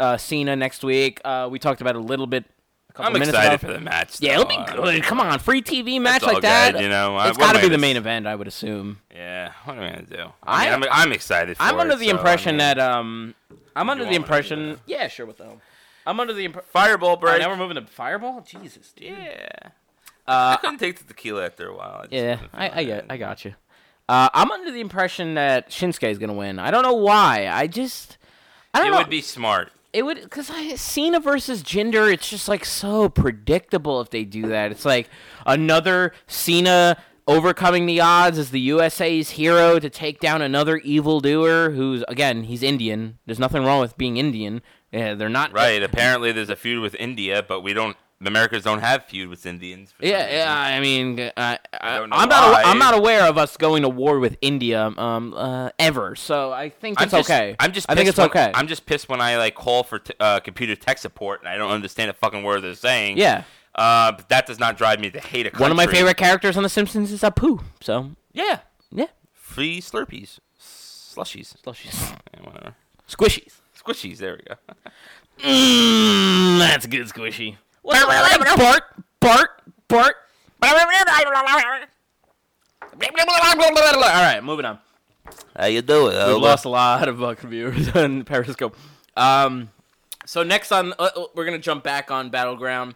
[0.00, 1.20] uh, Cena next week.
[1.24, 2.46] Uh, we talked about it a little bit.
[2.90, 4.20] A couple I'm excited for the match.
[4.20, 5.04] Yeah, it'll be good.
[5.04, 6.72] Come on, free TV match like that.
[6.72, 7.16] good, you know.
[7.20, 8.98] it's got to be the main event, I would assume.
[9.14, 9.52] Yeah.
[9.64, 10.32] What am I gonna do?
[10.42, 11.56] I- I mean, I'm, I'm excited.
[11.58, 13.34] For I'm it, under the so, I impression mean, that um,
[13.76, 14.80] I'm under the want me to do impression.
[14.86, 15.26] Yeah, sure.
[15.26, 15.60] What the hell?
[16.04, 16.68] I'm under the impression.
[16.72, 17.40] Fireball break.
[17.40, 18.40] now we're moving to Fireball.
[18.40, 19.10] Jesus, dude.
[19.10, 19.48] yeah.
[20.28, 22.02] Uh, I couldn't take the tequila after a while.
[22.04, 23.54] I yeah, I, I get, I got you.
[24.08, 26.58] Uh, I'm under the impression that Shinsuke is gonna win.
[26.58, 27.48] I don't know why.
[27.50, 28.18] I just,
[28.74, 28.98] I don't It know.
[28.98, 29.72] would be smart.
[29.92, 32.12] It would, because I Cena versus Jinder.
[32.12, 34.70] It's just like so predictable if they do that.
[34.70, 35.08] It's like
[35.46, 42.04] another Cena overcoming the odds as the USA's hero to take down another evildoer who's
[42.08, 43.18] again he's Indian.
[43.26, 44.60] There's nothing wrong with being Indian.
[44.92, 45.82] Yeah, they're not Right.
[45.90, 47.96] Apparently, there's a feud with India, but we don't.
[48.20, 49.94] The Americans don't have feud with Indians.
[50.00, 50.52] Yeah, yeah.
[50.52, 51.30] I mean, uh,
[51.80, 52.52] I, don't know I'm not.
[52.52, 52.62] why.
[52.64, 56.16] I'm not aware of us going to war with India um uh, ever.
[56.16, 57.54] So I think I'm it's just, okay.
[57.60, 57.88] I'm just.
[57.88, 58.50] I think pissed it's when- okay.
[58.54, 61.56] I'm just pissed when I like call for t- uh, computer tech support and I
[61.56, 63.18] don't understand a fucking word they're saying.
[63.18, 63.44] yeah.
[63.76, 65.62] Uh, but that does not drive me to hate a country.
[65.62, 67.62] One of my favorite characters on The Simpsons is Apu.
[67.80, 68.58] So Yeah.
[68.90, 69.06] yeah.
[69.32, 70.40] Free Slurpees.
[70.60, 71.54] slushies.
[71.62, 72.18] Slushies.
[72.34, 72.74] Yeah, whatever.
[73.08, 73.52] Squishies.
[73.80, 74.18] Squishies.
[74.18, 74.56] There we go.
[75.48, 77.56] Mmm, that's good squishy.
[77.88, 78.82] What's it like, Bart?
[79.18, 79.50] Bart?
[79.88, 80.14] Bart?
[80.62, 80.74] All
[84.22, 84.78] right, moving on.
[85.56, 86.14] How you doing?
[86.14, 88.76] We've lost a lot of fucking viewers on Periscope.
[89.16, 89.70] Um,
[90.26, 92.94] so next on, uh, uh, we're gonna jump back on Battleground.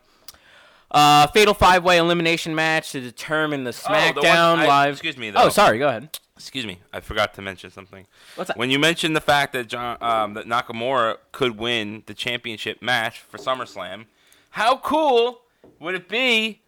[0.90, 4.92] Uh, fatal five way elimination match to determine the Oh, the one- SmackDown I- live.
[4.92, 5.78] excuse me, Oh, sorry.
[5.78, 6.18] Go ahead.
[6.36, 8.06] Excuse me, I forgot to mention something.
[8.34, 8.58] What's that?
[8.58, 13.20] When you mentioned the fact that John, um, that Nakamura could win the championship match
[13.20, 14.04] for SummerSlam,
[14.52, 15.40] how cool
[15.80, 16.60] would it be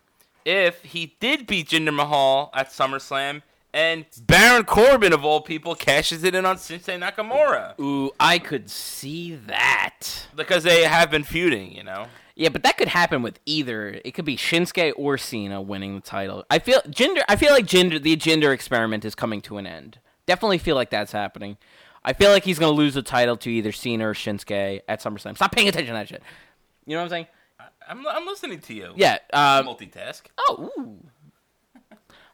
[0.45, 3.43] if he did beat Jinder Mahal at SummerSlam
[3.73, 8.71] and Baron Corbin of all people cashes it in on Shinsuke Nakamura Ooh, I could
[8.71, 10.27] see that.
[10.37, 12.07] because they have been feuding, you know.
[12.37, 14.01] Yeah, but that could happen with either.
[14.05, 16.45] It could be Shinsuke or Cena winning the title.
[16.51, 17.23] I feel Jinder.
[17.29, 18.03] I feel like Jinder.
[18.03, 19.99] The Jinder experiment is coming to an end.
[20.27, 21.59] Definitely feel like that's happening.
[22.05, 25.37] I feel like he's gonna lose the title to either Cena or Shinsuke at SummerSlam.
[25.37, 26.23] Stop paying attention to that shit.
[26.87, 27.27] You know what I'm saying?
[27.89, 28.93] I'm, I'm listening to you.
[28.97, 29.19] Yeah.
[29.33, 30.23] Um, multitask.
[30.39, 30.71] oh.
[30.79, 30.99] Ooh.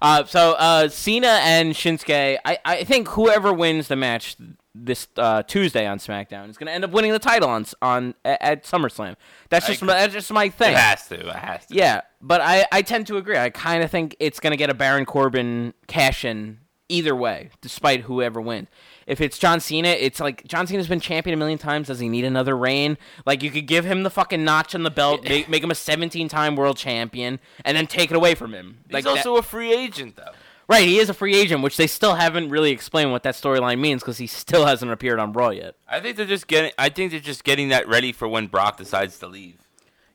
[0.03, 2.39] Uh, so uh, Cena and Shinsuke.
[2.43, 4.35] I, I think whoever wins the match
[4.75, 8.41] this uh, Tuesday on SmackDown is gonna end up winning the title on on at,
[8.41, 9.17] at SummerSlam.
[9.51, 10.73] That's just my, that's just my thing.
[10.73, 11.29] It has to.
[11.29, 11.75] It has to.
[11.75, 13.37] Yeah, but I, I tend to agree.
[13.37, 17.51] I kind of think it's going to get a Baron Corbin cash in either way,
[17.61, 18.69] despite whoever wins.
[19.11, 21.89] If it's John Cena, it's like John Cena's been champion a million times.
[21.89, 22.97] Does he need another reign?
[23.27, 25.75] Like you could give him the fucking notch on the belt, make, make him a
[25.75, 28.79] 17-time world champion, and then take it away from him.
[28.87, 30.31] He's Like that- also a free agent, though.
[30.69, 33.81] right, he is a free agent, which they still haven't really explained what that storyline
[33.81, 35.75] means because he still hasn't appeared on Raw yet.
[35.89, 36.71] I think they're just getting.
[36.79, 39.57] I think they're just getting that ready for when Brock decides to leave.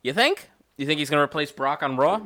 [0.04, 0.50] You think?
[0.78, 2.22] You think he's going to replace Brock on Raw?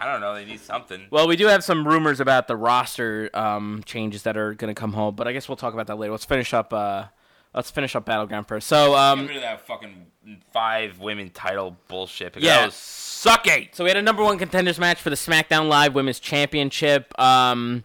[0.00, 0.34] I don't know.
[0.34, 1.06] They need something.
[1.10, 4.78] Well, we do have some rumors about the roster um, changes that are going to
[4.80, 6.12] come home, but I guess we'll talk about that later.
[6.12, 6.72] Let's finish up.
[6.72, 7.04] Uh,
[7.52, 8.68] let's finish up battleground first.
[8.68, 10.06] So, Get um, rid of that fucking
[10.52, 12.32] five women title bullshit.
[12.34, 12.58] because Yeah.
[12.60, 13.74] that was sucky.
[13.74, 17.12] so we had a number one contenders match for the SmackDown Live Women's Championship.
[17.20, 17.82] Um,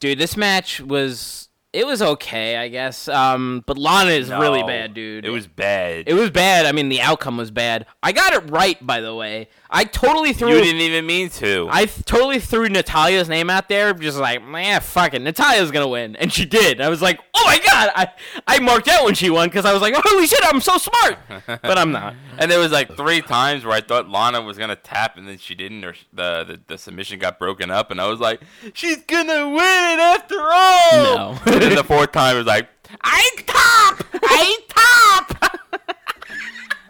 [0.00, 3.06] dude, this match was it was okay, I guess.
[3.06, 5.24] Um, but Lana is really bad, dude.
[5.24, 6.08] It was bad.
[6.08, 6.66] It was bad.
[6.66, 7.86] I mean, the outcome was bad.
[8.02, 9.48] I got it right, by the way.
[9.70, 10.48] I totally threw.
[10.48, 11.68] you didn't even mean to.
[11.70, 16.16] I totally threw Natalya's name out there, just like, man, fuck it, Natalya's gonna win,
[16.16, 16.80] and she did.
[16.80, 18.08] I was like, oh my god, I
[18.48, 21.18] I marked out when she won because I was like, holy shit, I'm so smart,
[21.46, 22.16] but I'm not.
[22.36, 25.38] and there was like three times where I thought Lana was gonna tap and then
[25.38, 28.40] she didn't, or the the, the submission got broken up, and I was like,
[28.74, 29.60] she's gonna win
[30.00, 31.36] after all.
[31.36, 31.38] No.
[31.60, 32.68] and then the fourth time it was like,
[33.02, 35.58] I top, I top,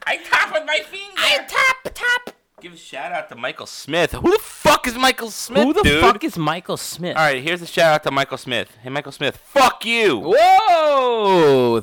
[0.06, 1.14] I top with my finger.
[1.16, 2.36] I tap, tap.
[2.60, 4.12] Give a shout out to Michael Smith.
[4.12, 5.64] Who the fuck is Michael Smith?
[5.64, 6.00] Who the dude?
[6.02, 7.16] fuck is Michael Smith?
[7.16, 8.76] All right, here's a shout out to Michael Smith.
[8.82, 10.18] Hey, Michael Smith, fuck you.
[10.18, 11.80] Whoa!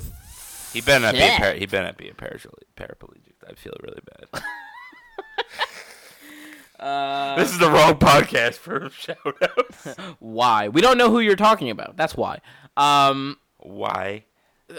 [0.73, 1.37] He better not be a Shit.
[1.39, 2.67] par- he better not be a paraplegic.
[2.75, 3.33] paraplegic.
[3.49, 4.43] I feel really bad.
[6.79, 9.95] Uh, this is the wrong podcast for shout outs.
[10.19, 10.67] why?
[10.67, 11.97] We don't know who you're talking about.
[11.97, 12.39] That's why.
[12.77, 14.23] Um, Why?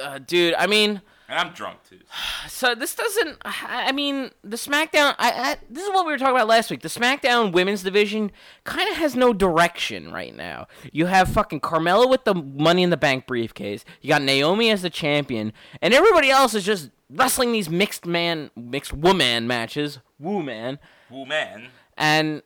[0.02, 1.02] uh, dude, I mean.
[1.30, 1.98] And I'm drunk too.
[2.48, 3.36] So this doesn't.
[3.44, 5.14] I I mean, the SmackDown.
[5.18, 6.80] I, I this is what we were talking about last week.
[6.80, 8.30] The SmackDown Women's Division
[8.64, 10.66] kind of has no direction right now.
[10.92, 13.84] You have fucking Carmella with the Money in the Bank briefcase.
[14.00, 18.50] You got Naomi as the champion, and everybody else is just wrestling these mixed man,
[18.56, 19.98] mixed woman matches.
[20.18, 20.78] Woo man,
[21.10, 21.68] Woo man.
[21.96, 22.42] and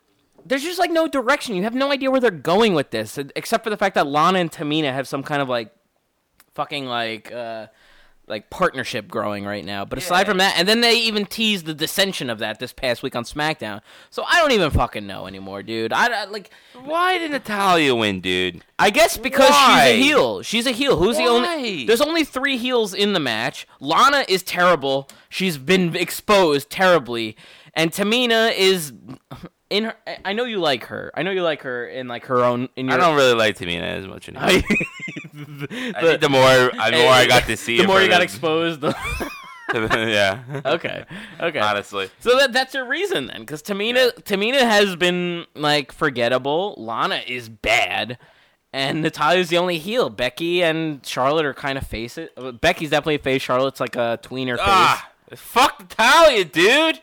[0.46, 1.54] there's just like no direction.
[1.56, 4.38] You have no idea where they're going with this, except for the fact that Lana
[4.38, 5.72] and Tamina have some kind of like
[6.54, 7.66] fucking like uh
[8.28, 9.84] like partnership growing right now.
[9.84, 10.24] But aside Yeah.
[10.30, 13.24] from that, and then they even teased the dissension of that this past week on
[13.24, 13.80] SmackDown.
[14.10, 15.92] So I don't even fucking know anymore, dude.
[15.92, 16.50] I, I like
[16.84, 18.64] Why did Natalya win, dude?
[18.78, 19.90] I guess because Why?
[19.90, 20.42] she's a heel.
[20.42, 20.96] She's a heel.
[20.98, 21.84] Who's the only?
[21.84, 23.66] There's only three heels in the match.
[23.80, 25.08] Lana is terrible.
[25.28, 27.36] She's been exposed terribly,
[27.74, 28.92] and Tamina is
[29.72, 29.94] in her.
[30.24, 31.10] I- know you like her.
[31.14, 32.68] I know you like her in like her own.
[32.76, 34.44] In your, I don't really like Tamina as much anymore.
[34.48, 34.62] I,
[35.96, 38.24] I think the more, the more I got to see, the more you got the-
[38.24, 38.84] exposed.
[39.72, 40.60] The yeah.
[40.66, 41.04] okay,
[41.40, 41.58] okay.
[41.58, 46.74] Honestly, So that that's your reason then, because Tamina Tamina has been like forgettable.
[46.76, 48.18] Lana is bad,
[48.74, 50.10] and Natalya's the only heel.
[50.10, 52.34] Becky and Charlotte are kind of face it.
[52.60, 53.40] Becky's definitely a face.
[53.40, 54.66] Charlotte's like a tweener face.
[54.66, 57.00] ah, fuck Natalya, dude.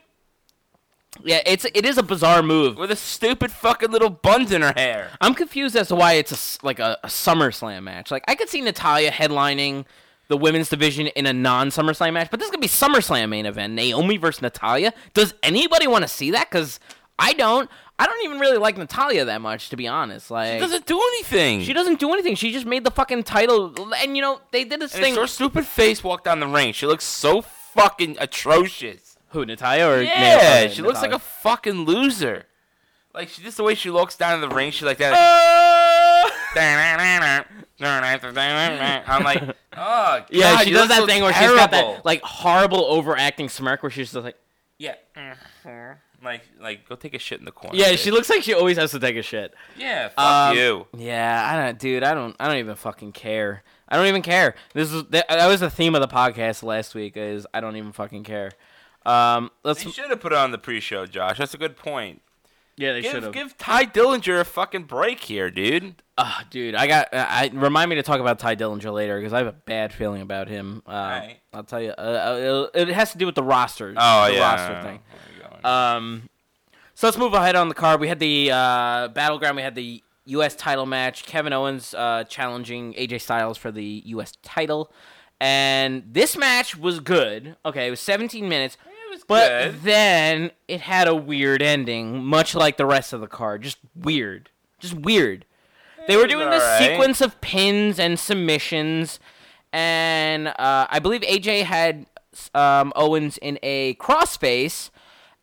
[1.24, 2.78] Yeah, it's it is a bizarre move.
[2.78, 5.10] With a stupid fucking little buns in her hair.
[5.20, 8.12] I'm confused as to why it's a like a, a SummerSlam match.
[8.12, 9.86] Like I could see Natalya headlining
[10.28, 13.46] the women's division in a non SummerSlam match, but this is gonna be SummerSlam main
[13.48, 13.74] event.
[13.74, 14.94] Naomi versus Natalya.
[15.14, 16.50] Does anybody want to see that?
[16.50, 16.80] Because
[17.18, 17.70] I don't.
[18.02, 20.32] I don't even really like Natalya that much, to be honest.
[20.32, 21.64] Like She doesn't do anything.
[21.64, 22.36] She doesn't do anything.
[22.36, 25.16] She just made the fucking title, and you know they did this And thing.
[25.16, 26.72] her stupid face walked down the ring.
[26.72, 29.09] She looks so fucking atrocious.
[29.32, 30.70] Who Natalya or Yeah, Natalya?
[30.70, 32.46] she looks like a fucking loser.
[33.14, 35.16] Like she just the way she looks down in the ring, she like that.
[39.08, 42.22] I'm like, oh god, Yeah, she does that so thing where she's got that like
[42.22, 44.36] horrible overacting smirk where she's just like,
[44.78, 44.96] yeah,
[46.24, 47.78] like like go take a shit in the corner.
[47.78, 49.54] yeah, she looks like she always has to take a shit.
[49.78, 50.88] Yeah, fuck Um, you.
[50.98, 52.04] Yeah, I don't, dude.
[52.04, 52.36] I don't.
[52.40, 53.64] I don't even fucking care.
[53.88, 54.56] I don't even care.
[54.74, 57.14] This is that, that was the theme of the podcast last week.
[57.18, 58.52] Is I don't even fucking care.
[59.06, 59.84] Um, let's.
[59.86, 61.38] You should have put it on the pre-show, Josh.
[61.38, 62.22] That's a good point.
[62.78, 63.34] Yeah, they should Give, have.
[63.34, 66.02] give Ty Dillinger a fucking break here, dude.
[66.18, 67.10] Ah, dude, I got.
[67.12, 70.22] I remind me to talk about Ty Dillinger later because I have a bad feeling
[70.22, 70.82] about him.
[70.88, 71.40] Uh, Alright.
[71.54, 71.90] I'll tell you.
[71.92, 73.94] Uh, uh, it has to do with the roster.
[73.98, 75.00] Oh the yeah, roster thing.
[75.66, 76.30] Um,
[76.96, 78.00] so let's move ahead on the card.
[78.00, 79.58] We had the uh, battleground.
[79.58, 80.56] We had the U.S.
[80.56, 81.26] title match.
[81.26, 84.34] Kevin Owens uh, challenging AJ Styles for the U.S.
[84.42, 84.90] title,
[85.42, 87.58] and this match was good.
[87.66, 88.78] Okay, it was 17 minutes.
[89.10, 89.82] Was But good.
[89.84, 93.64] then it had a weird ending, much like the rest of the card.
[93.64, 94.50] Just weird.
[94.80, 95.46] Just weird.
[96.08, 96.82] They were doing this alright.
[96.92, 99.20] sequence of pins and submissions,
[99.72, 102.06] and uh, I believe AJ had
[102.56, 104.90] um, Owens in a crossface,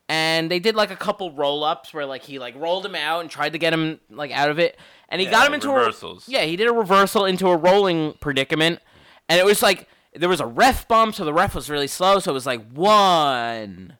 [0.09, 3.21] and they did like a couple roll ups where like he like rolled him out
[3.21, 4.77] and tried to get him like out of it,
[5.09, 6.29] and he Yeah, got him into reversals.
[6.29, 8.81] a yeah he did a reversal into a rolling predicament,
[9.29, 12.19] and it was like there was a ref bump, so the ref was really slow,
[12.19, 13.97] so it was like one,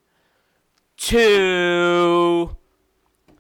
[0.97, 2.57] two,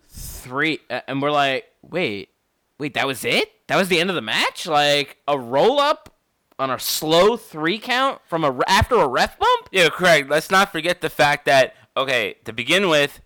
[0.09, 2.31] three, and we're like, wait,
[2.79, 3.51] wait, that was it?
[3.69, 4.67] That was the end of the match?
[4.67, 6.15] Like a roll up
[6.59, 9.69] on a slow three count from a after a ref bump?
[9.73, 10.31] Yeah, correct.
[10.31, 13.21] Let's not forget the fact that okay, to begin with,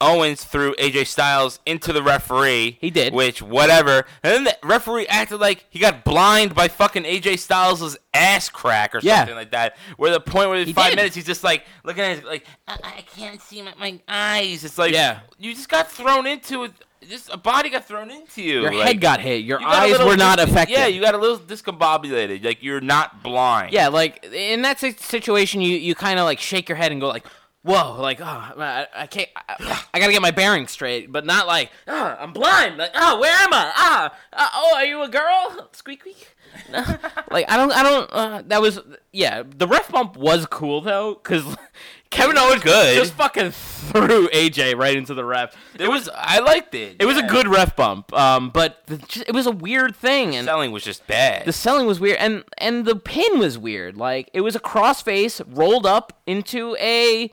[0.00, 2.76] Owens threw AJ Styles into the referee.
[2.80, 3.14] He did.
[3.14, 4.04] Which whatever.
[4.22, 8.94] And then the referee acted like he got blind by fucking AJ Styles' ass crack
[8.94, 9.18] or Yeah.
[9.20, 9.76] something like that.
[9.96, 10.96] Where the point where He five did.
[10.96, 14.64] minutes he's just like looking at it like I, I can't see my, my eyes.
[14.64, 15.20] It's like Yeah.
[15.38, 16.72] you just got thrown into it.
[17.08, 18.62] Just a body got thrown into you.
[18.62, 19.44] Your like, head got hit.
[19.44, 20.74] Your you eyes little were not affected.
[20.76, 22.44] Yeah, you got a little discombobulated.
[22.44, 23.72] Like you're not blind.
[23.72, 27.08] Yeah, like in that situation, you, you kind of like shake your head and go
[27.08, 27.24] like,
[27.66, 29.28] "Whoa!" Like, oh, I, I can't.
[29.36, 33.20] I, I gotta get my bearings straight, but not like, "Oh, I'm blind." Like, oh,
[33.20, 33.72] where am I?
[33.74, 35.68] Ah, uh, oh, are you a girl?
[35.72, 36.36] Squeak squeak.
[36.70, 36.84] No.
[37.30, 38.10] like, I don't, I don't.
[38.12, 38.80] Uh, that was,
[39.12, 39.42] yeah.
[39.44, 41.44] The ref bump was cool though, because
[42.10, 42.94] Kevin Owens good.
[42.96, 45.56] just fucking threw AJ right into the ref.
[45.78, 46.08] It was.
[46.14, 46.96] I liked it.
[47.00, 47.28] It was a yeah.
[47.28, 50.84] good ref bump, um, but the, just, it was a weird thing, and Selling was
[50.84, 51.44] just bad.
[51.44, 55.42] the selling was weird and and the pin was weird like it was a crossface
[55.46, 57.30] rolled up into a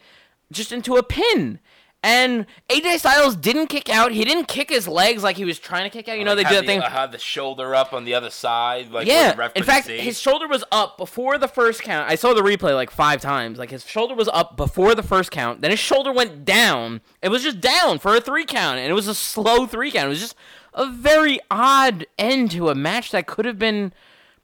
[0.52, 1.60] just into a pin
[2.04, 4.12] and AJ Styles didn't kick out.
[4.12, 6.18] He didn't kick his legs like he was trying to kick out.
[6.20, 6.82] You know, Like, they did that the, thing.
[6.82, 8.92] uh, have the shoulder up on the other side.
[8.92, 9.32] Like yeah.
[9.32, 10.00] the ref In fact, see.
[10.00, 12.10] his shoulder was up before the first count.
[12.10, 13.58] I saw the replay like five times.
[13.58, 15.62] Like his shoulder was up before the first count.
[15.62, 17.00] Then his shoulder went down.
[17.22, 20.08] It was just down for a three count, and it was a slow three count.
[20.08, 20.36] It was just
[20.74, 23.94] a very odd end to a match that could have been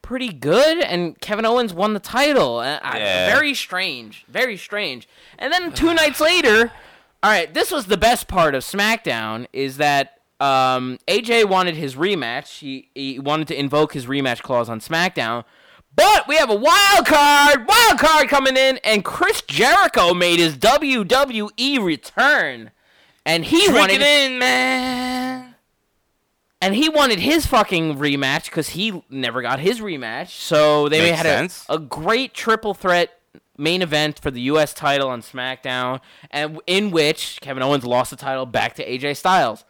[0.02, 0.80] pretty good.
[0.80, 2.58] And Kevin Owens won the title.
[2.60, 3.34] Uh, I- Yeah.
[3.36, 4.26] very strange.
[4.28, 5.08] Very strange.
[5.38, 6.72] And then two nights later,
[7.22, 11.96] all right, this was the best part of SmackDown is that um, AJ wanted his
[11.96, 12.60] rematch.
[12.60, 15.44] He, he wanted to invoke his rematch clause on SmackDown.
[15.96, 20.56] But we have a wild card, wild card coming in, and Chris Jericho made his
[20.58, 22.72] WWE return,
[23.26, 25.49] and he Drink wanted it in, man.
[26.62, 30.30] And he wanted his fucking rematch because he never got his rematch.
[30.30, 33.20] So they Makes had a, a great triple threat
[33.58, 34.74] main event for the U.S.
[34.74, 36.00] title on SmackDown,
[36.32, 39.66] and in which Kevin Owens lost the title back to AJ Styles.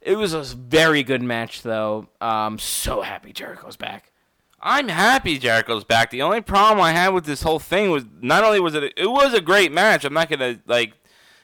[0.00, 2.08] It was a very good match, though.
[2.20, 4.12] Um, so happy Jericho's back.
[4.60, 6.10] I'm happy Jericho's back.
[6.10, 9.10] The only problem I had with this whole thing was not only was it it
[9.10, 10.04] was a great match.
[10.04, 10.94] I'm not gonna like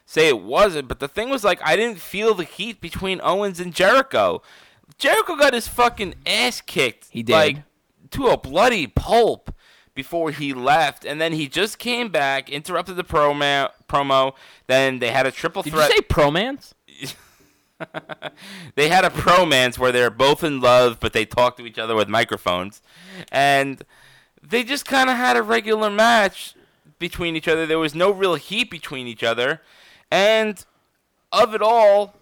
[0.07, 3.61] say it wasn't, but the thing was like I didn't feel the heat between Owens
[3.61, 4.41] and Jericho.
[5.01, 7.09] Jericho got his fucking ass kicked.
[7.11, 7.33] He did.
[7.33, 7.57] like
[8.13, 9.53] to a bloody pulp
[9.95, 13.71] before he left, and then he just came back, interrupted the promo.
[13.89, 14.35] Promo.
[14.67, 15.89] Then they had a triple Did threat.
[15.91, 16.75] you say promance?
[18.75, 21.95] they had a bromance where they're both in love, but they talk to each other
[21.95, 22.83] with microphones,
[23.33, 23.83] and
[24.43, 26.55] they just kind of had a regular match
[26.99, 27.67] between each other.
[27.67, 29.63] There was no real heat between each other,
[30.11, 30.63] and
[31.33, 32.15] of it all,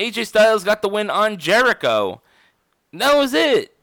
[0.00, 2.22] AJ Styles got the win on Jericho.
[2.92, 3.76] That was it.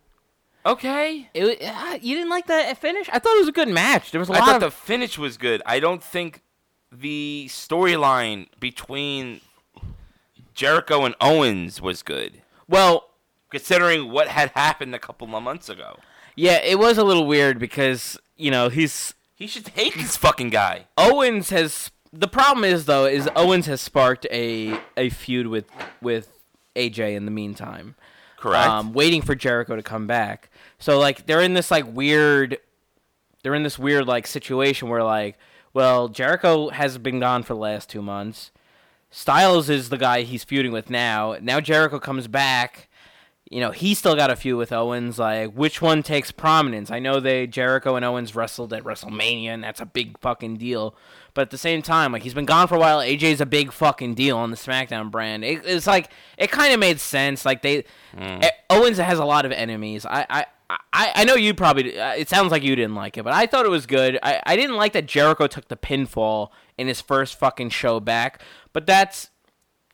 [0.66, 1.30] Okay.
[1.34, 3.08] It, uh, you didn't like that finish?
[3.14, 4.12] I thought it was a good match.
[4.12, 5.62] There was a I lot I thought of the finish was good.
[5.66, 6.42] I don't think
[6.92, 9.42] the storyline between
[10.54, 13.10] Jericho and Owens was good, Well,
[13.50, 16.00] considering what had happened a couple of months ago.
[16.36, 20.50] yeah, it was a little weird because you know he's He should hate this fucking
[20.50, 20.88] guy.
[20.98, 25.70] Owens has the problem is though is Owens has sparked a a feud with
[26.02, 26.30] with
[26.76, 27.96] AJ in the meantime.
[28.38, 28.68] Correct.
[28.68, 30.50] Um, waiting for Jericho to come back.
[30.80, 32.60] So like they're in this like weird
[33.44, 35.38] they're in this weird like situation where like
[35.74, 38.52] well Jericho has been gone for the last 2 months.
[39.10, 41.38] Styles is the guy he's feuding with now.
[41.42, 42.90] Now Jericho comes back.
[43.50, 45.18] You know, he still got a feud with Owens.
[45.18, 46.92] Like, which one takes prominence?
[46.92, 50.98] I know they Jericho and Owens wrestled at WrestleMania, and that's a big fucking deal.
[51.38, 52.98] But at the same time, like he's been gone for a while.
[52.98, 55.46] AJ's a big fucking deal on the SmackDown brand.
[55.46, 57.46] It, it's like it kind of made sense.
[57.46, 57.84] Like they,
[58.18, 60.04] eh, Owens has a lot of enemies.
[60.04, 60.46] I, I,
[60.92, 62.00] I, I know you probably.
[62.00, 64.18] Uh, it sounds like you didn't like it, but I thought it was good.
[64.24, 68.42] I, I didn't like that Jericho took the pinfall in his first fucking show back.
[68.74, 69.30] But that's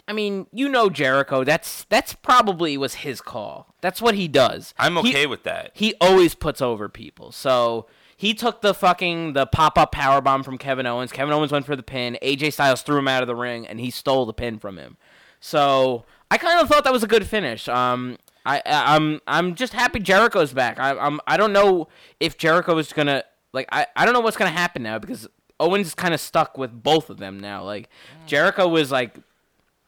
[0.07, 1.43] I mean, you know Jericho.
[1.43, 3.75] That's that's probably was his call.
[3.81, 4.73] That's what he does.
[4.79, 5.71] I'm He- okay with that.
[5.73, 7.33] He always puts over people.
[7.33, 7.87] So
[8.17, 11.11] he took the fucking the pop up power bomb from Kevin Owens.
[11.11, 12.17] Kevin Owens went for the pin.
[12.21, 14.97] AJ Styles threw him out of the ring, and he stole the pin from him.
[15.39, 17.67] So I kind of thought that was a good finish.
[17.67, 20.79] Um, I, I I'm I'm just happy Jericho's back.
[20.79, 21.87] I, I'm I don't know
[22.19, 25.27] if Jericho is gonna like I, I don't know what's gonna happen now because
[25.59, 27.63] Owens is kind of stuck with both of them now.
[27.63, 27.89] Like
[28.25, 29.17] Jericho was like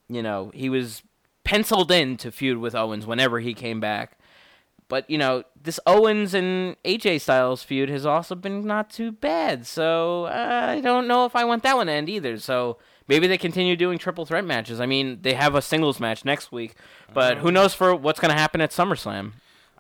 [0.08, 1.02] you know, he was
[1.44, 4.18] penciled in to feud with Owens whenever he came back.
[4.88, 9.66] But, you know, this Owens and AJ Styles feud has also been not too bad.
[9.66, 12.38] So uh, I don't know if I want that one to end either.
[12.38, 12.78] So
[13.08, 14.80] maybe they continue doing triple threat matches.
[14.80, 16.76] I mean, they have a singles match next week.
[17.14, 19.34] But who knows for what's going to happen at SummerSlam?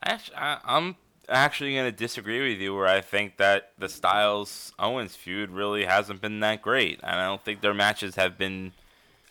[0.03, 0.95] Actually, I, I'm
[1.29, 5.85] actually going to disagree with you where I think that the Styles Owens feud really
[5.85, 6.99] hasn't been that great.
[7.03, 8.73] And I don't think their matches have been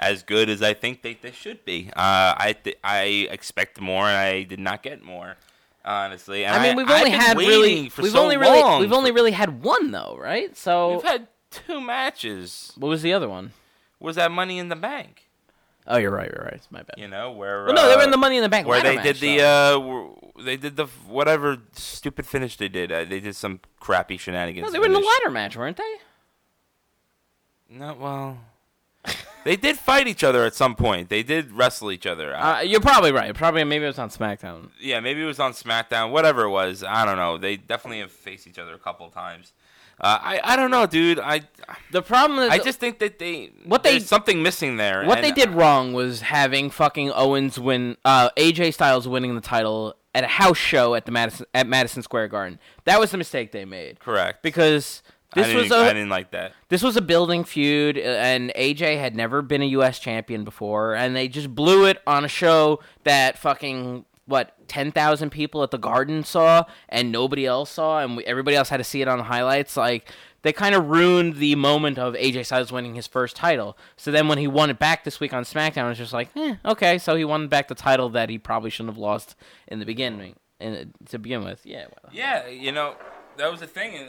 [0.00, 1.88] as good as I think they, they should be.
[1.96, 5.36] Uh, I th- I expect more and I did not get more.
[5.84, 8.94] Honestly, and I mean, we've I've only had really, we've so only really, we've for-
[8.96, 10.56] only really had one though, right?
[10.56, 12.72] So we've had two matches.
[12.78, 13.52] what was the other one?
[14.00, 15.28] Was that Money in the Bank?
[15.86, 16.30] Oh, you're right.
[16.34, 16.54] You're right.
[16.54, 16.94] It's my bad.
[16.96, 17.64] You know where?
[17.66, 19.16] Well, no, they were uh, in the Money in the Bank where they match, did
[19.16, 20.16] the though.
[20.38, 22.90] uh, they did the whatever stupid finish they did.
[22.90, 24.64] Uh, they did some crappy shenanigans.
[24.64, 25.94] No, they were in the ladder match, weren't they?
[27.68, 28.38] No, well,
[29.44, 31.08] they did fight each other at some point.
[31.08, 32.34] They did wrestle each other.
[32.36, 33.34] Uh, you're probably right.
[33.34, 34.70] Probably maybe it was on SmackDown.
[34.80, 36.10] yeah, maybe it was on SmackDown.
[36.10, 37.38] Whatever it was, I don't know.
[37.38, 39.52] They definitely have faced each other a couple of times.
[40.00, 41.20] Uh, I I don't know, dude.
[41.20, 41.42] I
[41.92, 45.04] The problem is I just think that they What they- there's something missing there.
[45.04, 49.40] what and they did wrong was having fucking Owens win, uh, AJ Styles winning the
[49.40, 52.58] title at a house show at the Madison at Madison Square Garden.
[52.86, 54.42] That was the mistake they made Correct.
[54.42, 55.02] because
[55.34, 56.52] this didn't, was I a didn't like that.
[56.68, 59.98] this was a building feud, uh, and AJ had never been a U.S.
[59.98, 65.30] champion before, and they just blew it on a show that fucking what ten thousand
[65.30, 68.84] people at the Garden saw, and nobody else saw, and we, everybody else had to
[68.84, 69.76] see it on the highlights.
[69.76, 70.10] Like
[70.42, 73.76] they kind of ruined the moment of AJ Styles winning his first title.
[73.96, 76.56] So then when he won it back this week on SmackDown, it's just like, eh,
[76.66, 79.36] okay, so he won back the title that he probably shouldn't have lost
[79.68, 81.64] in the beginning, in, to begin with.
[81.64, 82.12] Yeah, well.
[82.12, 82.96] Yeah, you know
[83.36, 84.08] that was the thing.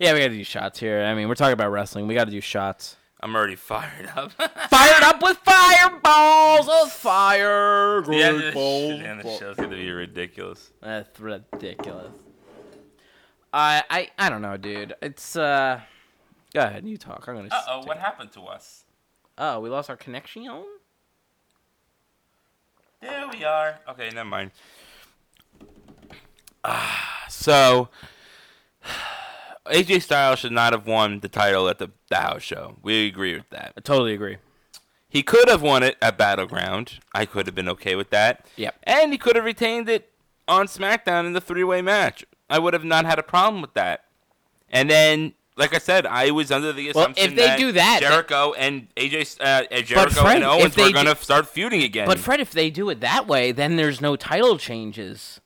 [0.00, 1.02] And hold on, yeah, we got to do shots here.
[1.02, 2.06] I mean, we're talking about wrestling.
[2.06, 2.96] We got to do shots.
[3.20, 4.32] I'm already fired up.
[4.70, 8.02] fired up with fireballs of fire.
[8.12, 9.00] yeah, Great this, balls.
[9.00, 10.72] yeah, this show's gonna be ridiculous.
[10.82, 12.12] That's ridiculous.
[13.50, 14.94] I I I don't know, dude.
[15.00, 15.80] It's uh.
[16.52, 17.24] Go ahead, you talk.
[17.26, 17.48] I'm gonna.
[17.50, 18.84] Uh oh, what happened to us?
[19.38, 20.42] Oh, we lost our connection.
[23.00, 23.80] There we are.
[23.88, 24.50] Okay, never mind.
[26.62, 27.88] Ah, so
[29.66, 32.76] AJ Styles should not have won the title at the, the house show.
[32.82, 33.72] We agree with that.
[33.76, 34.36] I totally agree.
[35.08, 36.98] He could have won it at Battleground.
[37.14, 38.44] I could have been okay with that.
[38.56, 38.74] Yep.
[38.82, 40.10] And he could have retained it
[40.48, 42.24] on SmackDown in the three-way match.
[42.50, 44.04] I would have not had a problem with that.
[44.68, 47.72] And then, like I said, I was under the Well, assumption if they that do
[47.72, 51.82] that, Jericho and AJ, uh, uh, Jericho Fred, and Owens were going to start feuding
[51.84, 52.06] again.
[52.06, 55.40] But Fred, if they do it that way, then there's no title changes.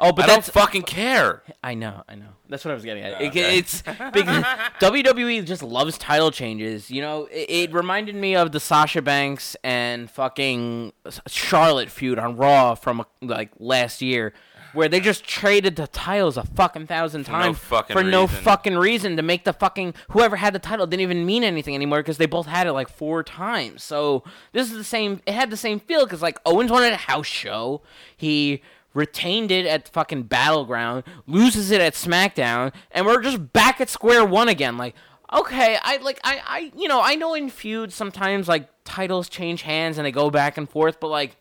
[0.00, 1.42] Oh, but I don't that's fucking care.
[1.62, 2.30] I know, I know.
[2.48, 3.12] That's what I was getting at.
[3.12, 3.58] Yeah, It- okay.
[3.58, 3.82] it's
[4.12, 4.44] because
[4.80, 6.90] WWE just loves title changes.
[6.90, 10.92] You know, it, it reminded me of the Sasha Banks and fucking
[11.28, 14.34] Charlotte feud on Raw from like last year,
[14.72, 18.76] where they just traded the titles a fucking thousand no times fucking for no fucking
[18.76, 22.18] reason to make the fucking whoever had the title didn't even mean anything anymore because
[22.18, 23.84] they both had it like four times.
[23.84, 25.20] So this is the same.
[25.26, 27.82] It had the same feel because like Owens wanted a house show.
[28.16, 28.60] He
[28.94, 34.24] retained it at fucking Battleground, loses it at SmackDown, and we're just back at square
[34.24, 34.78] one again.
[34.78, 34.94] Like,
[35.32, 39.62] okay, I like I I you know I know in feuds sometimes like titles change
[39.62, 41.36] hands and they go back and forth, but like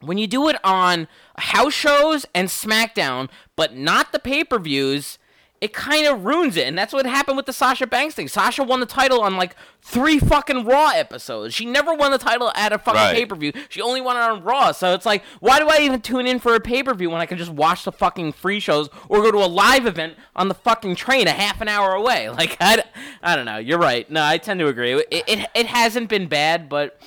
[0.00, 5.18] when you do it on house shows and SmackDown, but not the pay per views,
[5.60, 6.66] it kind of ruins it.
[6.66, 8.28] And that's what happened with the Sasha Banks thing.
[8.28, 11.52] Sasha won the title on like three fucking Raw episodes.
[11.54, 13.14] She never won the title at a fucking Right.
[13.14, 13.52] pay per view.
[13.68, 14.72] She only won it on Raw.
[14.72, 17.20] So it's like, why do I even tune in for a pay per view when
[17.20, 20.48] I can just watch the fucking free shows or go to a live event on
[20.48, 22.30] the fucking train a half an hour away?
[22.40, 22.82] Like, I,
[23.22, 23.58] I don't know.
[23.58, 24.10] You're right.
[24.10, 24.94] No, I tend to agree.
[24.94, 26.98] It, it, it hasn't been bad, but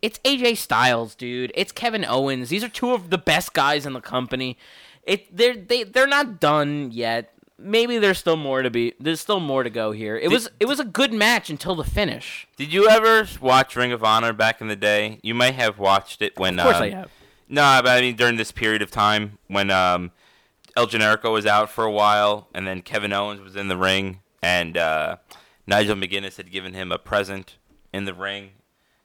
[0.00, 1.50] it's AJ Styles, dude.
[1.56, 2.50] It's Kevin Owens.
[2.50, 4.56] These are two of the best guys in the company.
[5.02, 7.32] It they're they they're not done yet.
[7.62, 8.94] Maybe there's still more to be.
[8.98, 10.16] There's still more to go here.
[10.16, 12.48] It was it was a good match until the finish.
[12.56, 15.18] Did you ever watch Ring of Honor back in the day?
[15.22, 16.58] You might have watched it when.
[16.58, 17.10] Of course um, I have.
[17.48, 20.12] No, but I mean during this period of time when um,
[20.76, 24.20] El Generico was out for a while, and then Kevin Owens was in the ring,
[24.42, 25.16] and uh,
[25.66, 27.56] Nigel McGuinness had given him a present
[27.92, 28.50] in the ring,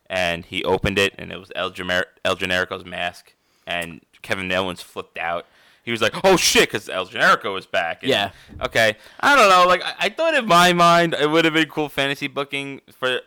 [0.08, 3.34] and he opened it, and it was El, Gemer- El Generico's mask,
[3.66, 5.46] and Kevin Owens flipped out.
[5.86, 8.02] He was like, "Oh shit!" because El Generico was back.
[8.02, 8.32] And- Yeah.
[8.62, 8.96] Okay.
[9.20, 9.66] I don't know.
[9.68, 13.22] Like I, I thought in my mind it would have been cool fantasy booking for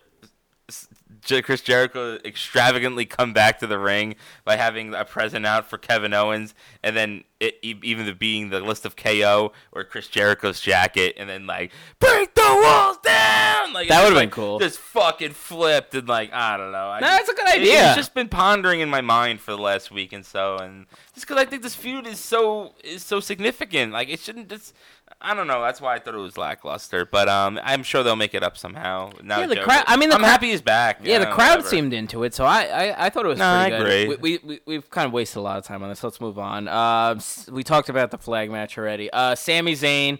[1.42, 6.14] Chris Jericho extravagantly come back to the ring by having a present out for Kevin
[6.14, 11.14] Owens, and then it, even the being the list of KO or Chris Jericho's jacket,
[11.18, 13.47] and then like break the walls down.
[13.72, 14.58] Like That would've been cool.
[14.58, 16.88] Just fucking flipped and like I don't know.
[16.88, 17.86] I No, that's a good it- idea.
[17.88, 21.26] it's just been pondering in my mind for the last week and so, and just
[21.26, 23.92] because I think this feud is so is so significant.
[23.92, 24.74] Like it shouldn't just.
[25.20, 25.60] I don't know.
[25.62, 28.56] That's why I thought it was lackluster, but um, I'm sure they'll make it up
[28.56, 29.10] somehow.
[29.22, 31.00] Now Yeah, the crowd- I mean, the I'm crowd- happy he's back.
[31.02, 31.68] Yeah, the crowd whatever.
[31.68, 33.86] seemed into it, so I I, I thought it was No, pretty I good.
[34.08, 34.16] agree.
[34.16, 36.04] We, we, we've kind of wasted a lot of time on this.
[36.04, 36.68] Let's move on.
[36.68, 37.18] Uh,
[37.50, 39.10] we talked about the flag match already.
[39.10, 40.18] Uh, Sami Zayn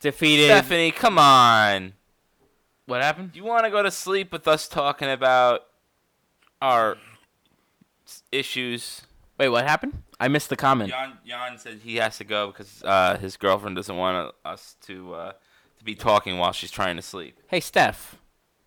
[0.00, 0.46] defeated.
[0.46, 1.92] Stephanie, come on.
[2.90, 3.30] What happened?
[3.30, 5.60] Do you want to go to sleep with us talking about
[6.60, 6.96] our
[8.32, 9.02] issues?
[9.38, 10.02] Wait, what happened?
[10.18, 10.90] I missed the comment.
[10.90, 15.14] Jan, Jan said he has to go because uh, his girlfriend doesn't want us to
[15.14, 15.32] uh,
[15.78, 17.38] to be talking while she's trying to sleep.
[17.46, 18.16] Hey, Steph.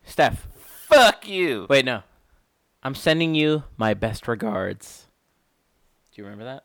[0.06, 0.48] Steph.
[0.58, 1.68] Fuck you.
[1.70, 2.04] Wait, no.
[2.82, 5.08] I'm sending you my best regards.
[6.14, 6.64] Do you remember that?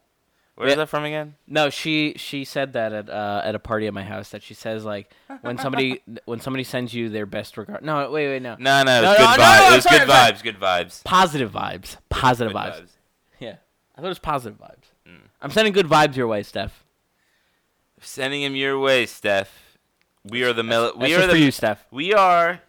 [0.58, 0.76] Where's Yeah.
[0.76, 1.36] that from again?
[1.46, 4.30] No, she she said that at uh, at a party at my house.
[4.30, 5.08] That she says like
[5.42, 7.84] when somebody when somebody sends you their best regard.
[7.84, 8.56] No, wait, wait, no.
[8.58, 9.60] No, no, it was no, good no, vibes.
[9.60, 10.42] no, it was sorry, good vibes.
[10.42, 11.04] Good vibes.
[11.04, 11.96] Positive vibes.
[12.08, 12.90] Positive Good vibes.
[13.38, 13.54] Yeah,
[13.96, 14.90] I thought it was positive vibes.
[15.40, 16.82] I'm sending good vibes your way, Steph.
[18.00, 19.78] Sending him your way, Steph.
[20.24, 21.86] We are the mel- That's we are the for you, Steph.
[21.92, 22.60] we are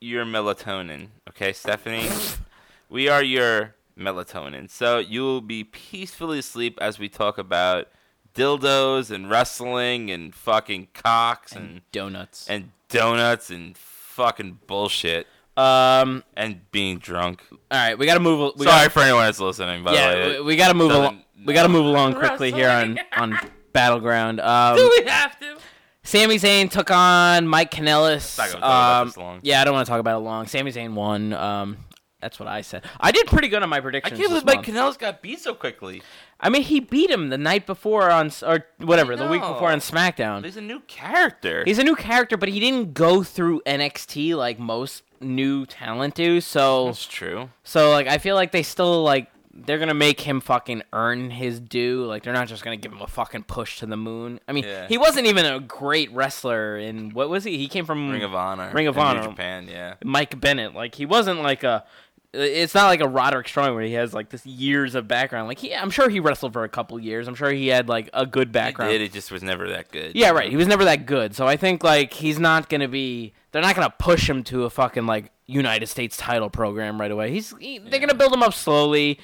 [0.00, 1.08] your melatonin.
[1.28, 2.08] Okay, Stephanie.
[2.88, 4.70] we are your melatonin.
[4.70, 7.88] So you will be peacefully asleep as we talk about
[8.34, 12.48] dildos and wrestling and fucking cocks and Donuts.
[12.48, 15.26] and donuts and fucking bullshit
[15.56, 16.22] um.
[16.36, 17.42] and being drunk.
[17.50, 18.52] All right, we gotta move.
[18.56, 19.82] We Sorry gotta, for anyone that's listening.
[19.82, 21.22] By the yeah, way, we, we gotta move along.
[21.44, 23.38] We gotta move along quickly here on on
[23.72, 24.40] battleground.
[24.40, 25.56] Um, do we have to?
[26.02, 28.38] Sami Zayn took on Mike Kanellis.
[28.38, 29.40] Not gonna talk about Um.
[29.42, 30.46] Yeah, I don't want to talk about it long.
[30.46, 31.32] Sami Zayn won.
[31.32, 31.78] Um,
[32.26, 32.84] that's what I said.
[32.98, 34.18] I did pretty good on my predictions.
[34.18, 34.66] I can't believe Mike month.
[34.68, 36.02] Kanellis got beat so quickly.
[36.40, 39.78] I mean, he beat him the night before on or whatever, the week before on
[39.78, 40.44] SmackDown.
[40.44, 41.62] He's a new character.
[41.64, 46.40] He's a new character, but he didn't go through NXT like most new talent do.
[46.40, 47.50] So, That's true.
[47.62, 51.58] so like I feel like they still like they're gonna make him fucking earn his
[51.58, 52.04] due.
[52.04, 54.38] Like they're not just gonna give him a fucking push to the moon.
[54.46, 54.86] I mean, Yeah.
[54.86, 57.56] he wasn't even a great wrestler in what was he?
[57.56, 58.70] He came from Ring of Honor.
[58.74, 59.22] Ring of Honor.
[59.22, 59.94] Japan, yeah.
[60.04, 60.74] Mike Bennett.
[60.74, 61.86] Like he wasn't like a.
[62.32, 65.48] It's not like a Roderick Strong where he has like this years of background.
[65.48, 67.28] Like he, I'm sure he wrestled for a couple years.
[67.28, 68.92] I'm sure he had like a good He background.
[68.92, 69.00] did.
[69.00, 70.12] It just was never that good.
[70.14, 70.50] Yeah, right.
[70.50, 71.34] He was never that good.
[71.34, 73.32] So I think like he's not gonna be.
[73.52, 77.30] They're not gonna push him to a fucking like United States title program right away.
[77.30, 77.54] He's.
[77.58, 79.18] He, they're gonna build him up slowly.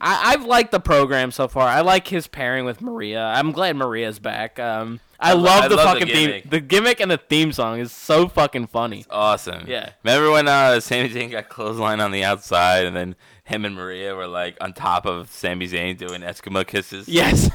[0.00, 1.66] I, I've liked the program so far.
[1.68, 3.22] I like his pairing with Maria.
[3.24, 4.58] I'm glad Maria's back.
[4.58, 6.42] Um, I, lo- love I the love the fucking theme.
[6.48, 9.00] The gimmick and the theme song is so fucking funny.
[9.00, 9.64] It's Awesome.
[9.66, 9.90] Yeah.
[10.02, 14.14] Remember when uh, Sami Zayn got clothesline on the outside, and then him and Maria
[14.14, 17.06] were like on top of Sami Zayn doing Eskimo kisses?
[17.08, 17.50] Yes.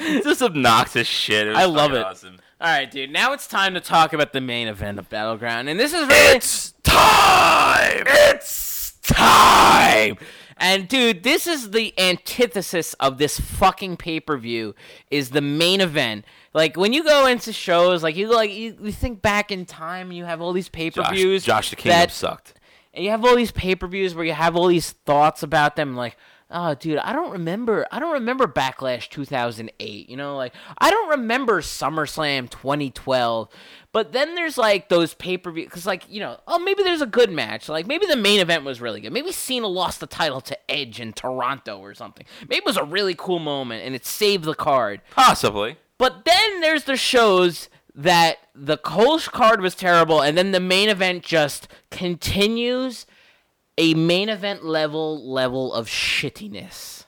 [0.00, 1.54] It's just obnoxious shit.
[1.54, 2.04] I love it.
[2.04, 2.38] Awesome.
[2.60, 3.10] All right, dude.
[3.10, 6.36] Now it's time to talk about the main event of Battleground, and this is really
[6.36, 8.04] it's time.
[8.06, 10.16] it's time.
[10.56, 14.74] And dude, this is the antithesis of this fucking pay per view.
[15.10, 18.76] Is the main event like when you go into shows like you go like you,
[18.82, 21.44] you think back in time and you have all these pay per Josh, views.
[21.44, 22.54] Josh the Kingdom that sucked.
[22.94, 25.76] and you have all these pay per views where you have all these thoughts about
[25.76, 26.16] them, like,
[26.52, 31.10] oh dude i don't remember i don't remember backlash 2008 you know like i don't
[31.10, 33.48] remember summerslam 2012
[33.92, 37.30] but then there's like those pay-per-view because like you know oh maybe there's a good
[37.30, 40.58] match like maybe the main event was really good maybe cena lost the title to
[40.68, 44.42] edge in toronto or something maybe it was a really cool moment and it saved
[44.42, 45.76] the card Possibly.
[46.00, 50.88] But then there's the shows that the whole card was terrible, and then the main
[50.88, 53.04] event just continues
[53.76, 57.04] a main event level level of shittiness.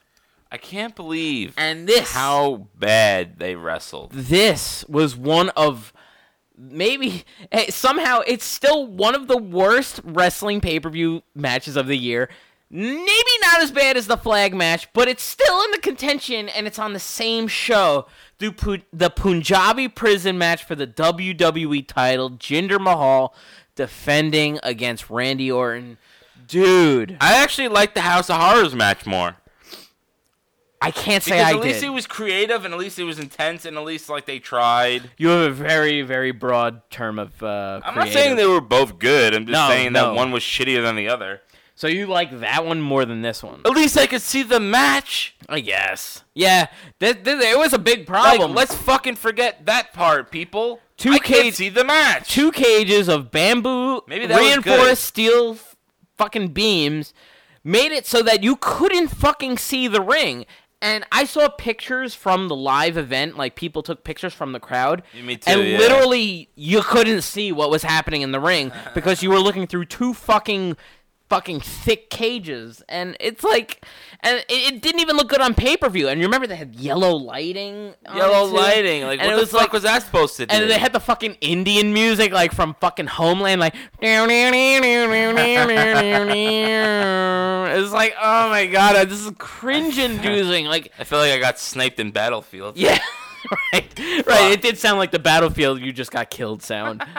[0.51, 4.13] I can't believe And this how bad they wrestled.
[4.13, 5.95] this was one of
[6.55, 12.29] maybe eh, somehow it's still one of the worst wrestling pay-per-view matches of the year.
[12.75, 16.67] Maybe not as bad as the flag match, but it's still in the contention and
[16.67, 18.07] it's on the same show.
[18.43, 23.35] The, Pu- the Punjabi prison match for the WWE title, Jinder Mahal
[23.77, 25.97] defending against Randy Orton.
[26.49, 29.37] Dude, I actually like the House of Horrors match more.
[30.81, 31.87] I can't say Because I at least did.
[31.87, 35.13] it was creative and at least it was intense and at least like they tried.
[35.17, 38.99] you have a very, very broad term of uh, I'm not saying they were both
[38.99, 39.33] good.
[39.37, 40.07] I'm just No, saying no.
[40.09, 41.41] that one was shittier than the other.
[41.75, 43.61] So you like that one more than this one?
[43.65, 45.35] At least I could see the match.
[45.49, 46.23] I guess.
[46.35, 46.67] Yeah,
[47.01, 48.55] th- th- it was a big Like, problem.
[48.55, 50.81] let's fucking forget that part, people.
[50.97, 52.29] Two I see the match.
[52.31, 55.75] two cages of bamboo Maybe reinforced steel f-
[56.17, 57.13] fucking beams
[57.65, 60.47] made it so that you couldn't fucking see the ring.
[60.81, 65.03] And I saw pictures from the live event, like people took pictures from the crowd,
[65.15, 65.79] me too, and yeah.
[65.79, 69.85] literally you couldn't see what was happening in the ring because you were looking through
[69.87, 70.77] two fucking
[71.33, 73.83] fucking thick cages and it's like
[74.21, 77.13] and it, it didn't even look good on pay-per-view and you remember they had yellow
[77.13, 79.03] lighting on Yellow lighting.
[79.05, 80.55] Like, And what it the was fuck like- was that supposed to do?
[80.55, 83.75] and they had the fucking Indian music, like from fucking Homeland, like.
[87.75, 90.67] It's like, oh my god, this is cringe-inducing.
[90.67, 92.77] Like, I feel like I got sniped in Battlefield.
[92.77, 92.99] yeah,
[93.73, 94.53] right, right.
[94.53, 97.03] It did sound like the battlefield you just got killed sound.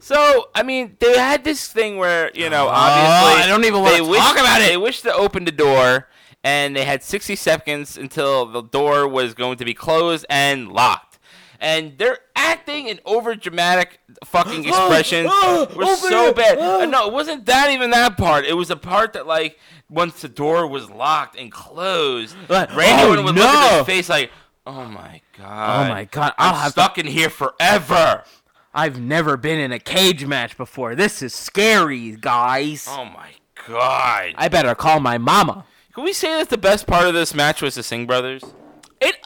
[0.00, 3.82] So I mean, they had this thing where you know, obviously, Oh, I don't even
[3.84, 4.68] they wished- talk about it.
[4.68, 6.08] They wished to open the door,
[6.42, 11.18] and they had 60 seconds until the door was going to be closed and locked.
[11.60, 16.58] And they're acting and over dramatic fucking expressions oh, were open so it, bad.
[16.60, 16.82] oh.
[16.82, 18.44] Uh, No, it wasn't that even that part.
[18.44, 19.58] It was the part that like
[19.88, 23.78] once the door was locked and closed, Like, Randy oh, would look at no.
[23.78, 24.30] his face like,
[24.66, 28.24] "Oh my god, Oh my God, I'll I'm have to- stuck in here forever."
[28.76, 30.96] I've never been in a cage match before.
[30.96, 32.86] This is scary, guys.
[32.88, 33.30] Oh my
[33.68, 34.34] god.
[34.34, 35.64] I better call my mama.
[35.92, 38.42] Can we say that the best part of this match was the Singh brothers?
[39.04, 39.16] It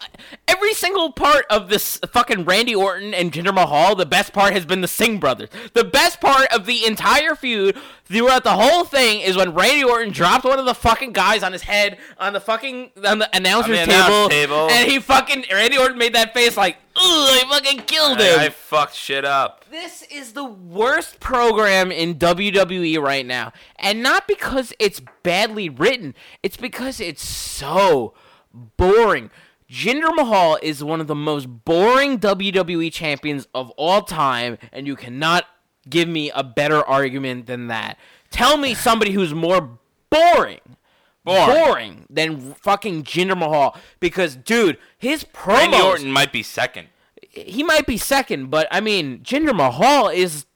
[0.46, 4.66] every single part of this fucking Randy Orton and Jinder Mahal, the best part has
[4.66, 5.48] been the Singh brothers.
[5.74, 10.10] The best part of the entire feud throughout the whole thing is when Randy Orton
[10.12, 13.78] dropped one of the fucking guys on his head on the fucking on the announcer's
[13.78, 14.68] On the table, table.
[14.70, 18.46] and he fucking Randy Orton made that face like, "Ugh, I fucking killed him." I,
[18.46, 19.64] I fucked shit up.
[19.70, 23.52] This is the worst program in WWE right now.
[23.76, 28.14] And not because it's badly written, it's because it's so
[28.76, 29.30] boring.
[29.70, 34.96] Jinder Mahal is one of the most boring WWE champions of all time, and you
[34.96, 35.44] cannot
[35.88, 37.98] give me a better argument than that.
[38.30, 39.78] Tell me somebody who's more
[40.10, 40.60] boring.
[41.24, 42.06] Boring.
[42.08, 46.88] than fucking Jinder Mahal because dude, his promos Randy Orton might be second.
[47.30, 50.46] he might be second, but I mean, Jinder Mahal is.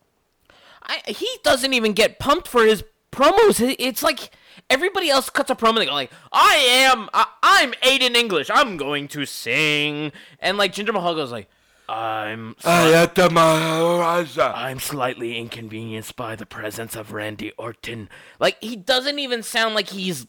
[0.84, 2.82] I, he doesn't even get pumped for his
[3.12, 3.74] promos.
[3.78, 4.30] It's like
[4.70, 5.76] everybody else cuts a promo.
[5.76, 8.50] They go like, "I am, I, I'm Aiden English.
[8.52, 11.48] I'm going to sing," and like Jinder Mahal goes like,
[11.88, 12.54] "I'm,
[14.54, 18.08] I'm slightly inconvenienced by the presence of Randy Orton."
[18.38, 20.26] Like he doesn't even sound like he's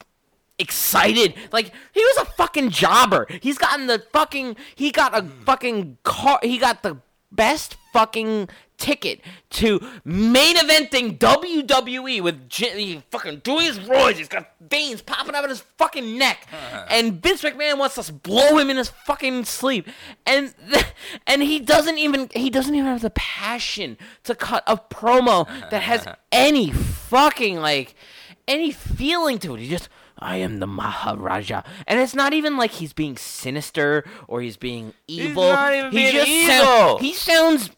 [0.59, 1.34] excited.
[1.51, 3.27] Like he was a fucking jobber.
[3.41, 6.97] He's gotten the fucking he got a fucking car he got the
[7.31, 8.49] best fucking
[8.84, 9.21] ticket
[9.51, 14.15] to main eventing WWE with J- he fucking doing his roids.
[14.15, 16.45] He's got veins popping out of his fucking neck,
[16.89, 19.88] and Vince McMahon wants to blow him in his fucking sleep,
[20.25, 20.53] and
[21.27, 25.81] and he doesn't even he doesn't even have the passion to cut a promo that
[25.84, 27.95] has any fucking like
[28.47, 29.61] any feeling to it.
[29.61, 29.88] He just,
[30.19, 34.93] I am the Maharaja, and it's not even like he's being sinister or he's being
[35.07, 35.43] evil.
[35.43, 36.55] He's not even he being just evil.
[36.57, 37.69] sound- he sounds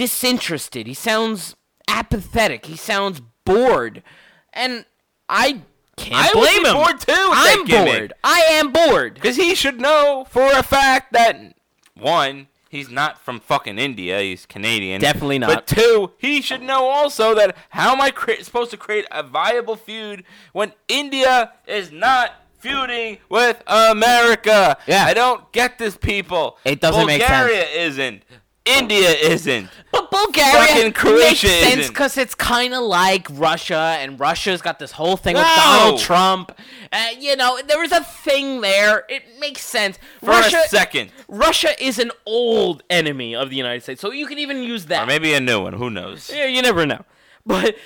[0.00, 0.86] disinterested.
[0.86, 1.54] He sounds
[1.86, 2.64] apathetic.
[2.64, 4.02] He sounds bored,
[4.50, 4.86] and
[5.28, 5.60] I
[5.96, 6.72] can't I blame him.
[6.72, 8.14] bored too I'm bored.
[8.24, 9.12] I am bored.
[9.12, 11.54] Because he should know for a fact that
[11.94, 14.22] one, he's not from fucking India.
[14.22, 15.02] He's Canadian.
[15.02, 15.50] Definitely not.
[15.50, 19.22] But two, he should know also that how am I cre- supposed to create a
[19.22, 20.24] viable feud
[20.54, 24.78] when India is not feuding with America.
[24.86, 25.04] Yeah.
[25.04, 26.56] I don't get this, people.
[26.64, 27.30] It doesn't make sense.
[27.30, 28.22] Bulgaria isn't.
[28.64, 29.68] India isn't.
[29.90, 31.92] But Bulgaria Fucking makes Croatia sense isn't.
[31.92, 35.54] because it's kind of like Russia, and Russia's got this whole thing with No.
[35.56, 36.52] Donald Trump.
[36.92, 39.04] Uh, you know, there was a thing there.
[39.08, 39.98] It makes sense.
[40.20, 41.10] For Russia, a second.
[41.28, 45.02] Russia is an old enemy of the United States, so you can even use that.
[45.04, 45.72] Or maybe a new one.
[45.72, 46.30] Who knows?
[46.32, 47.04] Yeah, you never know.
[47.46, 47.76] But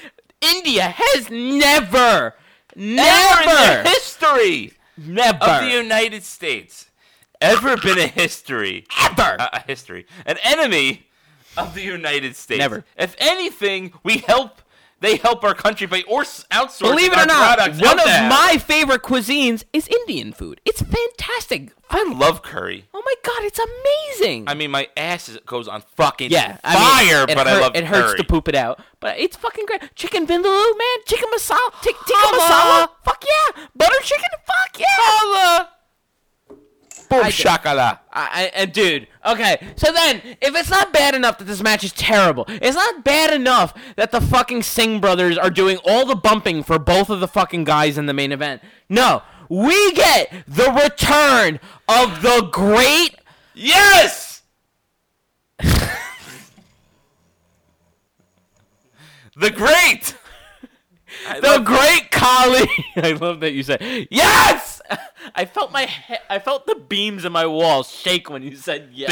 [0.41, 2.35] India has never,
[2.77, 6.91] Never in never, history never, of the United States
[7.45, 8.87] ever been a history.
[9.01, 9.37] ever.
[9.39, 10.07] a, history.
[10.27, 11.07] An enemy
[11.57, 12.59] of the United States.
[12.59, 12.85] Never.
[12.97, 14.61] If anything, we help.
[15.01, 18.27] They help our country by or outsourcing Believe it our or not, one of there.
[18.31, 20.63] my favorite cuisines is Indian food.
[20.65, 21.73] It's fantastic.
[21.91, 22.87] I love curry.
[22.95, 24.45] Oh my god, it's amazing.
[24.47, 26.75] I mean, my ass is, goes on fucking yeah, I
[27.05, 28.19] fire, mean, but hurt- I love it hurts curry.
[28.19, 29.95] to poop it out, but it's fucking great.
[29.95, 34.87] Chicken vindaloo, man, chicken masala, tikka masala, fuck yeah, butter chicken, fuck yeah.
[34.89, 35.71] Holla.
[37.17, 37.99] Boom I shakala.
[38.13, 41.85] I, I, and dude, okay, so then if it's not bad enough that this match
[41.85, 46.17] is terrible, it's not bad enough that the fucking Singh brothers are doing all the
[46.17, 48.63] bumping for both of the fucking guys in the main event.
[48.89, 53.17] No, we get the return of the great
[53.55, 54.43] Yes.
[55.59, 55.69] the
[59.51, 60.17] great.
[61.41, 62.69] The love- great Khali.
[62.97, 64.74] I love that you said yes.
[65.35, 68.91] I felt my he- I felt the beams in my walls shake when you said
[68.93, 69.11] yes.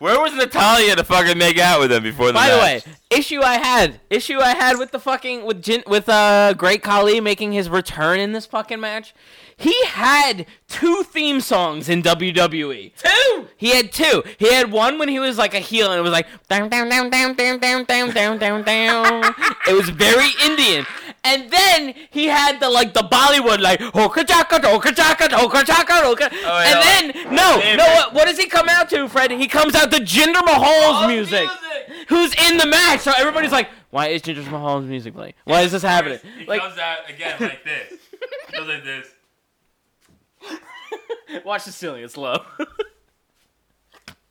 [0.00, 2.48] Where was Natalya to fucking make out with him before the match?
[2.48, 6.08] By the way, issue I had, issue I had with the fucking with Jin, with
[6.08, 9.14] uh Great Khali making his return in this fucking match.
[9.58, 12.92] He had two theme songs in WWE.
[12.96, 13.48] Two.
[13.58, 14.22] He had two.
[14.38, 16.88] He had one when he was like a heel and it was like down down
[16.88, 19.34] down down down down down down down down.
[19.68, 20.86] It was very Indian.
[21.22, 25.92] And then he had the like the Bollywood like hoka chaka hoka chaka hoka chaka
[25.92, 26.28] hoka.
[26.44, 29.30] Oh, and then no no what, what does he come out to, Fred?
[29.30, 31.48] He comes out to Jinder Mahal's music
[32.08, 33.00] who's in the match.
[33.00, 35.34] So everybody's like, why is Jinder Mahal's music playing?
[35.44, 36.20] Why is this happening?
[36.38, 37.98] He Like, comes out again like this.
[38.56, 39.06] Goes like this.
[41.44, 42.02] watch the ceiling.
[42.02, 42.42] It's low.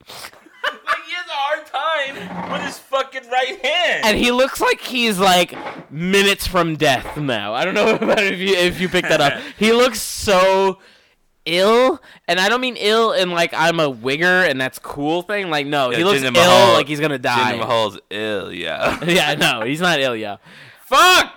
[0.08, 4.04] Like he has a hard time with his fucking right hand.
[4.04, 5.54] and he looks like he's like
[5.90, 7.54] minutes from death now.
[7.54, 9.40] I don't know about if you if you picked that up.
[9.58, 10.78] He looks so
[11.46, 15.50] ill, and I don't mean ill in like I'm a wigger and that's cool thing.
[15.50, 17.54] Like no, he Yeah, looks Jinder ill Mahal- like he's gonna die.
[17.54, 19.02] Jinder Mahal's ill, yeah.
[19.06, 20.36] yeah, no, he's not ill, yeah.
[20.84, 21.34] Fuck!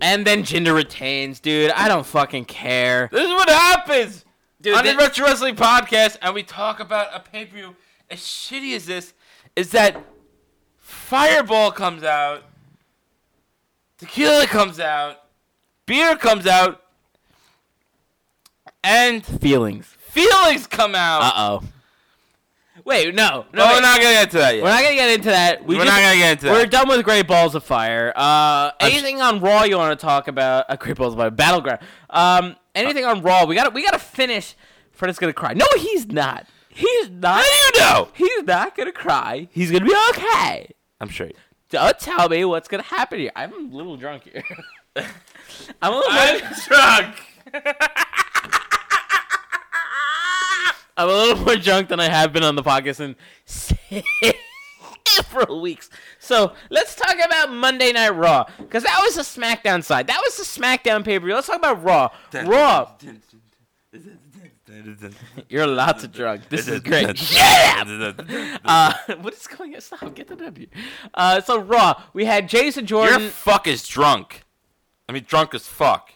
[0.00, 1.70] And then Jinder retains, dude.
[1.70, 3.08] I don't fucking care.
[3.10, 4.24] This is what happens
[4.60, 7.76] Dude, on the Retro Wrestling Podcast, and we talk about a pay per view.
[8.10, 9.14] As shitty as this,
[9.56, 9.96] is that
[10.78, 12.44] Fireball comes out,
[13.98, 15.22] Tequila comes out,
[15.86, 16.82] beer comes out,
[18.84, 19.86] and Feelings.
[20.10, 21.22] feelings come out.
[21.22, 21.62] Uh oh.
[22.84, 23.74] Wait, no, no, no, wait.
[23.74, 24.62] we're not gonna get to that yet.
[24.62, 25.64] We're not gonna get into that.
[25.64, 26.70] We We're just- not gonna get into We're that.
[26.70, 28.12] done with Great Balls of Fire.
[28.14, 30.66] Uh, anything on Raw you want to talk about?
[30.68, 31.80] Uh, Great Balls of Fire, Battleground.
[32.10, 33.44] Um, anything on Raw?
[33.44, 34.54] We got to we got to finish.
[34.92, 35.52] Fred's gonna cry.
[35.54, 36.46] No, he's not.
[36.76, 37.42] He's not.
[37.42, 38.08] How do you know?
[38.12, 39.48] He's not gonna cry.
[39.50, 40.68] He's gonna be okay.
[41.00, 41.30] I'm sure.
[41.70, 43.32] Don't tell me what's gonna happen here.
[43.34, 44.44] I'm a little drunk here.
[45.80, 46.12] I'm a little.
[46.12, 47.16] I'm drunk.
[50.98, 53.16] I'm a little more drunk than I have been on the podcast in
[55.06, 55.88] several weeks.
[56.18, 60.08] So let's talk about Monday Night Raw because that was the SmackDown side.
[60.08, 61.34] That was the SmackDown pay per view.
[61.34, 62.10] Let's talk about Raw.
[62.44, 62.90] Raw.
[65.48, 66.48] You're lots of drunk.
[66.48, 67.06] This is great.
[67.32, 68.12] Yeah.
[68.64, 69.80] Uh, what is going on?
[69.80, 70.14] Stop.
[70.14, 70.66] Get the W.
[71.14, 72.02] Uh, so Raw.
[72.12, 73.20] We had Jason Jordan.
[73.20, 74.44] Your fuck is drunk.
[75.08, 76.10] I mean, drunk as fuck.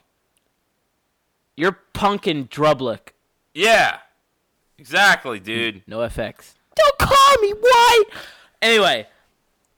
[1.57, 3.11] You're punkin Drublick.
[3.55, 3.99] Yeah.
[4.79, 5.83] Exactly, dude.
[5.87, 6.55] No FX.
[6.75, 8.05] Don't call me white.
[8.63, 9.07] Anyway,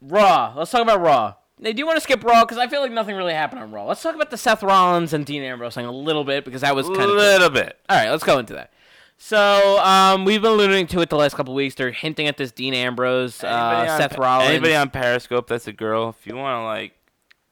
[0.00, 0.54] Raw.
[0.56, 1.34] Let's talk about Raw.
[1.62, 2.44] Now, do want to skip Raw?
[2.44, 3.86] Because I feel like nothing really happened on Raw.
[3.86, 6.74] Let's talk about the Seth Rollins and Dean Ambrose thing a little bit because that
[6.74, 7.78] was kind of a little bit.
[7.88, 8.72] All right, let's go into that.
[9.16, 11.76] So um, we've been alluding to it the last couple weeks.
[11.76, 14.50] They're hinting at this Dean Ambrose, uh, on Seth Rollins.
[14.50, 16.94] Anybody on Periscope that's a girl, if you want to, like,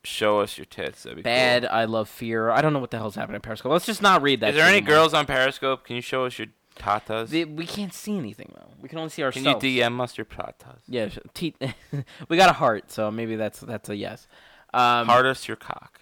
[0.03, 1.71] show us your tits, that'd be Bad, cool.
[1.71, 2.51] I love fear.
[2.51, 3.71] I don't know what the hell's happening at Periscope.
[3.71, 4.51] Let's just not read that.
[4.51, 4.97] Is there any anymore.
[4.97, 5.85] girls on Periscope?
[5.85, 6.49] Can you show us your
[6.81, 7.29] tatas?
[7.29, 8.71] The- we can't see anything though.
[8.81, 9.45] We can only see ourselves.
[9.45, 9.65] Can ourselves.
[9.65, 10.81] you DM us your tatas?
[10.89, 11.55] Yeah, sh- te-
[12.29, 14.27] we got a heart, so maybe that's that's a yes.
[14.73, 16.01] Um, Heart us your cock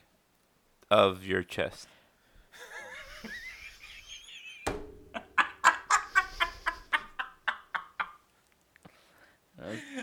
[0.90, 1.88] of your chest.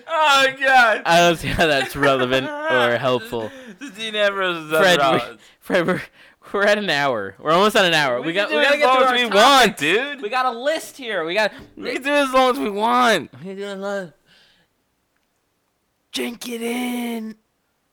[0.08, 1.02] oh god.
[1.06, 3.52] I don't see how that's relevant or helpful.
[3.80, 6.02] The Dean Ambrose is Fred, Fred, we, Fred, we're,
[6.54, 7.36] we're at an hour.
[7.40, 8.22] We're almost at an hour.
[8.22, 10.22] We, got we gotta as get long through as we want, dude.
[10.22, 11.24] We got a list here.
[11.26, 11.52] We got.
[11.76, 13.32] We can do it as long as we want.
[13.44, 14.14] We got a lot.
[16.12, 17.36] Drink it in.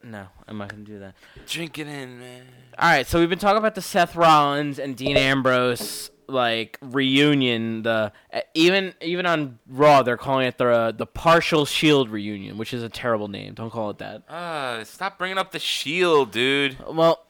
[0.03, 1.15] No, I'm not gonna do that.
[1.47, 2.43] Drink it in, man.
[2.77, 7.83] All right, so we've been talking about the Seth Rollins and Dean Ambrose like reunion.
[7.83, 12.73] The uh, even even on Raw, they're calling it the the partial Shield reunion, which
[12.73, 13.53] is a terrible name.
[13.53, 14.29] Don't call it that.
[14.29, 16.77] Uh, stop bringing up the shield, dude.
[16.87, 17.25] Well,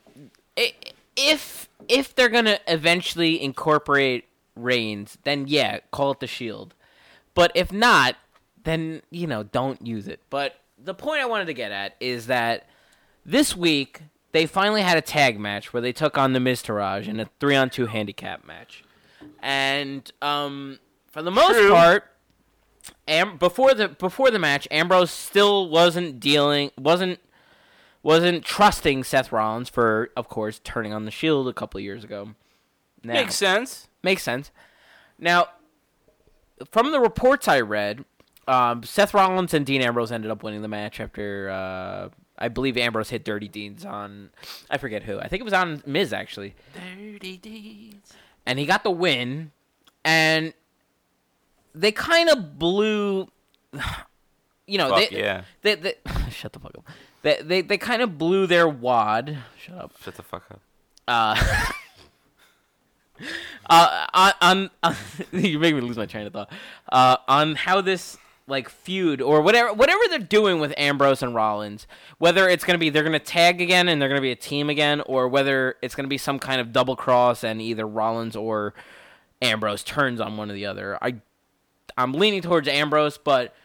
[0.57, 0.74] i-
[1.16, 6.76] if if they're gonna eventually incorporate Reigns, then yeah, call it the Shield.
[7.34, 8.16] But if not,
[8.64, 10.22] then you know don't use it.
[10.30, 12.68] But the point I wanted to get at is that
[13.26, 14.01] this week
[14.32, 17.55] they finally had a tag match where they took on the Miz in a three
[17.55, 18.84] on two handicap match,
[19.41, 20.80] and um,
[21.11, 21.70] for the most True.
[21.72, 22.03] part.
[23.07, 27.20] Am- before the before the match, Ambrose still wasn't dealing wasn't
[28.03, 32.29] wasn't trusting Seth Rollins for, of course, turning on the Shield a couple years ago.
[33.03, 33.87] Now, Makes sense.
[34.03, 34.51] makes sense.
[35.17, 35.47] Now,
[36.69, 38.05] from the reports I read,
[38.47, 42.77] um, Seth Rollins and Dean Ambrose ended up winning the match after uh, I believe
[42.77, 44.29] Ambrose hit Dirty Deeds on
[44.69, 45.19] I forget who.
[45.19, 48.11] I think it was on Miz actually, Dirty deeds.
[48.45, 49.51] and he got the win.
[50.05, 50.53] And
[51.73, 53.29] they kind of blew,
[54.67, 55.43] you know, Fuck they, yeah.
[55.61, 55.95] they, they
[56.29, 56.85] shut the fuck up.
[57.24, 59.39] They they, they kind of blew their wad.
[59.57, 59.93] Shut up.
[60.01, 60.61] Shut the fuck up.
[61.07, 61.63] Uh,
[63.69, 64.95] uh, on, on, on
[65.32, 66.51] you make me lose my train of thought.
[66.91, 71.88] Uh, on how this like feud or whatever whatever they're doing with Ambrose and Rollins,
[72.17, 75.01] whether it's gonna be they're gonna tag again and they're gonna be a team again,
[75.01, 78.74] or whether it's gonna be some kind of double cross and either Rollins or
[79.41, 80.97] Ambrose turns on one or the other.
[81.01, 81.15] I
[81.97, 83.55] I'm leaning towards Ambrose, but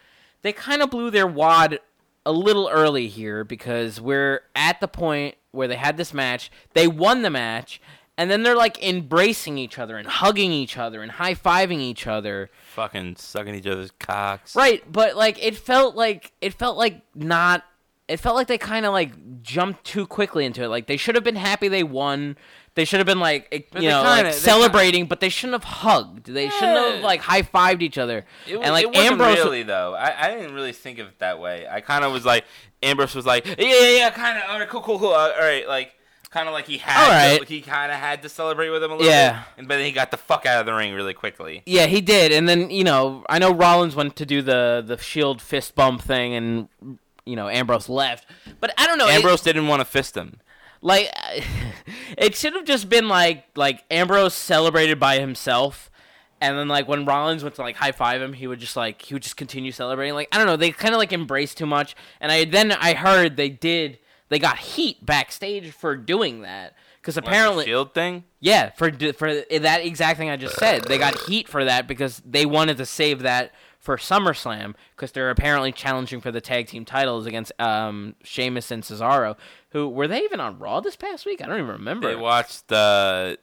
[0.43, 1.79] they kind of blew their wad
[2.25, 6.51] a little early here because we're at the point where they had this match.
[6.73, 7.81] They won the match,
[8.17, 12.07] and then they're like embracing each other and hugging each other and high fiving each
[12.07, 12.49] other.
[12.73, 14.55] Fucking sucking each other's cocks.
[14.55, 17.63] Right, but like it felt like it felt like not.
[18.07, 20.67] It felt like they kind of like jumped too quickly into it.
[20.67, 22.37] Like they should have been happy they won.
[22.79, 25.27] They should have been like But you they know kinda- like they celebrating, but they
[25.27, 26.27] shouldn't have hugged.
[26.27, 27.05] They shouldn't have Yeah.
[27.05, 28.25] like high fived each other.
[28.47, 29.95] It, was, and like it wasn't Ambrose, really though.
[29.95, 31.67] I, I didn't really think of it that way.
[31.69, 32.45] I kind of was like,
[32.81, 34.49] Ambrose was like, yeah, yeah, yeah, kind of.
[34.49, 35.09] All right, cool, cool, cool.
[35.13, 35.91] Uh, all right, like,
[36.29, 37.47] kind of like he had, All to, right.
[37.49, 39.31] he kind of had to celebrate with him a little Yeah.
[39.33, 41.63] bit, and but then he got the fuck out of the ring really quickly.
[41.65, 44.97] Yeah, he did, and then you know I know Rollins went to do the the
[44.97, 46.69] Shield fist bump thing, and
[47.25, 48.25] you know Ambrose left,
[48.61, 49.07] but I don't know.
[49.09, 50.39] it- Ambrose didn't want to fist him.
[50.81, 51.09] Like
[52.17, 55.89] it should have just been like like Ambrose celebrated by himself,
[56.41, 59.01] and then like when Rollins went to like high five him, he would just like
[59.01, 60.13] he would just continue celebrating.
[60.13, 62.93] Like I don't know, they kind of like embraced too much, and I then I
[62.93, 63.99] heard they did
[64.29, 68.25] they got heat backstage for doing that because Like the apparently shield thing.
[68.39, 72.21] yeah, for for that exact thing I just said, they got heat for that because
[72.25, 73.51] they wanted to save that
[73.89, 78.83] for SummerSlam because they're apparently challenging for the tag team titles against um Sheamus and
[78.83, 79.35] Cesaro.
[79.71, 81.41] Who were they even on Raw this past week?
[81.41, 82.07] I don't even remember.
[82.07, 83.37] They watched uh,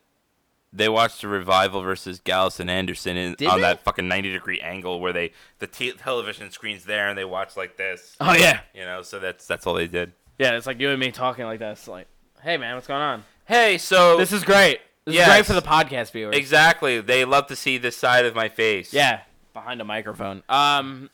[0.73, 3.63] they watched the revival versus Gallows and Anderson in, Did on they?
[3.63, 7.57] that fucking ninety degree angle where they the t- television screen's there and they watch
[7.57, 8.15] like this.
[8.21, 10.13] oh yeah, You know, so that's that's all they did.
[10.39, 10.53] yeah.
[10.57, 11.73] It's like you and me talking like that.
[11.73, 12.07] It's like,
[12.43, 13.25] hey man, what's going on?
[13.47, 14.79] Hey, so This is great.
[15.07, 15.27] This Yes.
[15.29, 16.37] is great for the podcast viewers.
[16.37, 18.93] exactly they love to see this side of my face.
[18.93, 19.23] Yeah,
[19.57, 20.43] behind a microphone.
[20.49, 21.09] Um,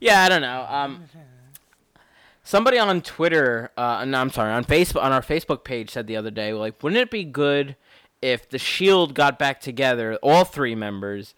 [0.00, 0.66] yeah, I don't know.
[0.68, 1.04] Um,
[2.44, 6.16] somebody on Twitter, uh, no, I'm sorry, on Facebook, on our Facebook page said the
[6.16, 7.76] other day, like, wouldn't it be good
[8.20, 11.34] if the Shield got back together, all three members,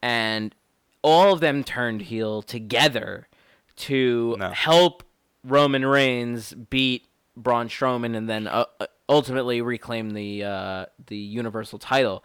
[0.00, 0.54] and
[1.02, 3.28] all of them turned heel together
[3.76, 4.48] to No.
[4.50, 5.02] help
[5.44, 11.80] Roman Reigns beat Braun Strowman and then uh, uh, ultimately reclaim the uh, the Universal
[11.80, 12.22] title.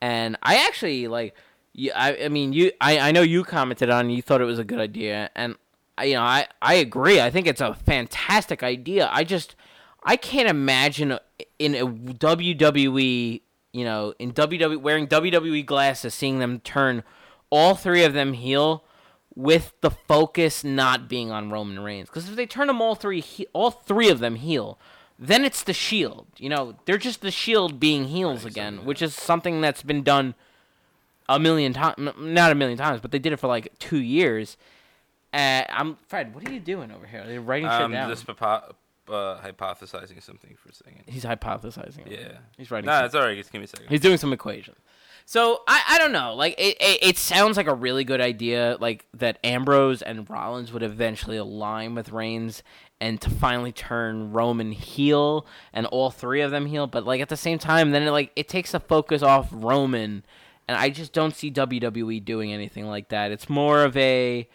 [0.00, 1.34] And I actually like,
[1.74, 4.44] you, I, I mean, you, I, I know you commented on, it, you thought it
[4.44, 5.56] was a good idea, and
[5.98, 7.20] I, you know, I, I agree.
[7.20, 9.10] I think it's a fantastic idea.
[9.12, 9.56] I just,
[10.04, 11.18] I can't imagine
[11.58, 13.40] in a WWE,
[13.72, 17.02] you know, in WWE wearing WWE glasses, seeing them turn
[17.50, 18.84] all three of them heel
[19.36, 22.08] with the focus not being on Roman Reigns.
[22.08, 24.78] Because if they turn them all three, he- all three of them heel,
[25.18, 26.26] then it's the Shield.
[26.38, 30.34] You know, they're just the Shield being heels again, which is something that's been done
[31.28, 31.96] a million times.
[32.18, 34.56] Not a million times, but they did it for like two years.
[35.32, 36.34] Uh, I'm Fred.
[36.34, 37.40] What are you doing over here?
[37.40, 38.08] Writing shit I'm down.
[38.08, 38.74] just hypo-
[39.08, 41.02] uh, hypothesizing something for a second.
[41.06, 42.08] He's hypothesizing.
[42.10, 42.16] Yeah.
[42.16, 42.38] there.
[42.56, 42.86] he's writing.
[42.86, 43.36] Nah, it's alright.
[43.36, 43.88] Just give me a second.
[43.88, 44.78] He's doing some equations.
[45.26, 46.34] So I, I don't know.
[46.34, 48.76] Like it, it, it sounds like a really good idea.
[48.78, 52.62] Like that Ambrose and Rollins would eventually align with Reigns
[53.00, 56.86] and to finally turn Roman heel and all three of them heel.
[56.86, 60.24] But like at the same time, then it, like it takes the focus off Roman,
[60.68, 63.30] and I just don't see WWE doing anything like that.
[63.30, 64.48] It's more of a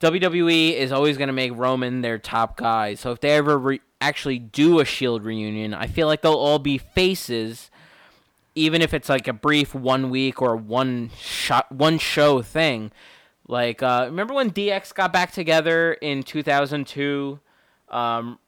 [0.00, 2.94] WWE is always going to make Roman their top guy.
[2.94, 6.58] So if they ever re- actually do a Shield reunion, I feel like they'll all
[6.58, 7.70] be faces,
[8.54, 12.92] even if it's like a brief one week or one shot, one show thing.
[13.48, 17.38] Like, uh, remember when DX got back together in 2002?
[17.88, 18.38] Um,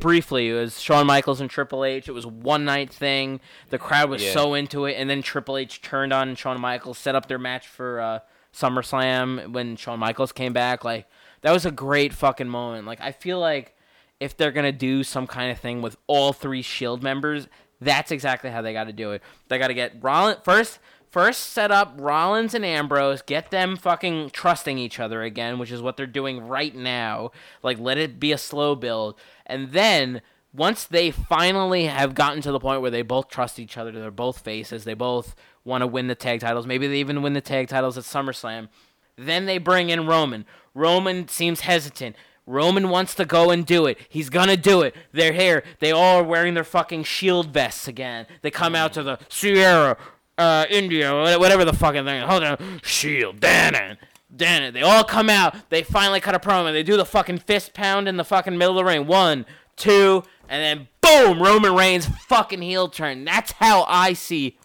[0.00, 2.08] briefly, it was Shawn Michaels and Triple H.
[2.08, 3.40] It was one night thing.
[3.70, 4.32] The crowd was Yeah.
[4.32, 7.66] so into it, and then Triple H turned on Shawn Michaels, set up their match
[7.66, 8.18] for uh,
[8.52, 10.84] SummerSlam when Shawn Michaels came back.
[10.84, 11.06] Like
[11.42, 12.86] that was a great fucking moment.
[12.86, 13.74] Like I feel like
[14.20, 17.48] if they're gonna do some kind of thing with all three Shield members,
[17.80, 19.22] that's exactly how they got to do it.
[19.48, 20.78] They got to get Rollins first.
[21.10, 25.80] First, set up Rollins and Ambrose, get them fucking trusting each other again, which is
[25.80, 27.30] what they're doing right now.
[27.62, 29.18] Like, let it be a slow build.
[29.48, 30.22] And then,
[30.52, 34.10] once they finally have gotten to the point where they both trust each other, they're
[34.10, 35.34] both faces, they both
[35.64, 38.68] want to win the tag titles, maybe they even win the tag titles at SummerSlam,
[39.16, 40.46] then they bring in Roman.
[40.74, 42.16] Roman seems hesitant.
[42.46, 43.98] Roman wants to go and do it.
[44.08, 44.94] He's gonna do it.
[45.12, 45.62] They're here.
[45.80, 48.26] They all are wearing their fucking shield vests again.
[48.40, 49.98] They come out to the Sierra,
[50.38, 52.22] uh, India, whatever the fucking thing.
[52.22, 53.98] Hold on, shield, damn it,
[54.34, 54.72] damn it.
[54.72, 55.54] They all come out.
[55.70, 56.72] They finally cut a promo.
[56.72, 59.06] They do the fucking fist pound in the fucking middle of the ring.
[59.06, 63.24] One, two, and then boom, Roman Reigns fucking heel turn.
[63.24, 64.58] That's how I see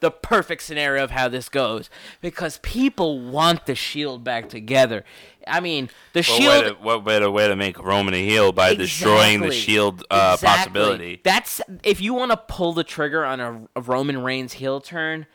[0.00, 1.88] the perfect scenario of how this goes
[2.20, 5.04] because people want the Shield back together.
[5.46, 6.64] I mean, the What Shield.
[6.64, 10.48] to, what better way to make Roman a heel by destroying the Shield uh, Exactly.
[10.48, 11.20] possibility?
[11.22, 15.26] That's if you want to pull the trigger on a, a Roman Reigns heel turn,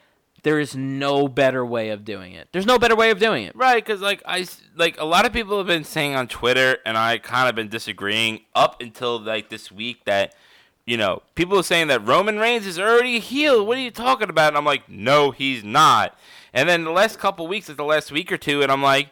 [0.43, 2.47] there is no better way of doing it.
[2.51, 3.55] There's no better way of doing it.
[3.55, 6.97] Right, because like I like a lot of people have been saying on Twitter, and
[6.97, 10.35] I kind of been disagreeing up until like this week that
[10.85, 13.67] you know people are saying that Roman Reigns is already healed.
[13.67, 14.49] What are you talking about?
[14.49, 16.17] And I'm like, no, he's not.
[16.53, 19.09] And then the last couple weeks, like the last week or two, and I'm like,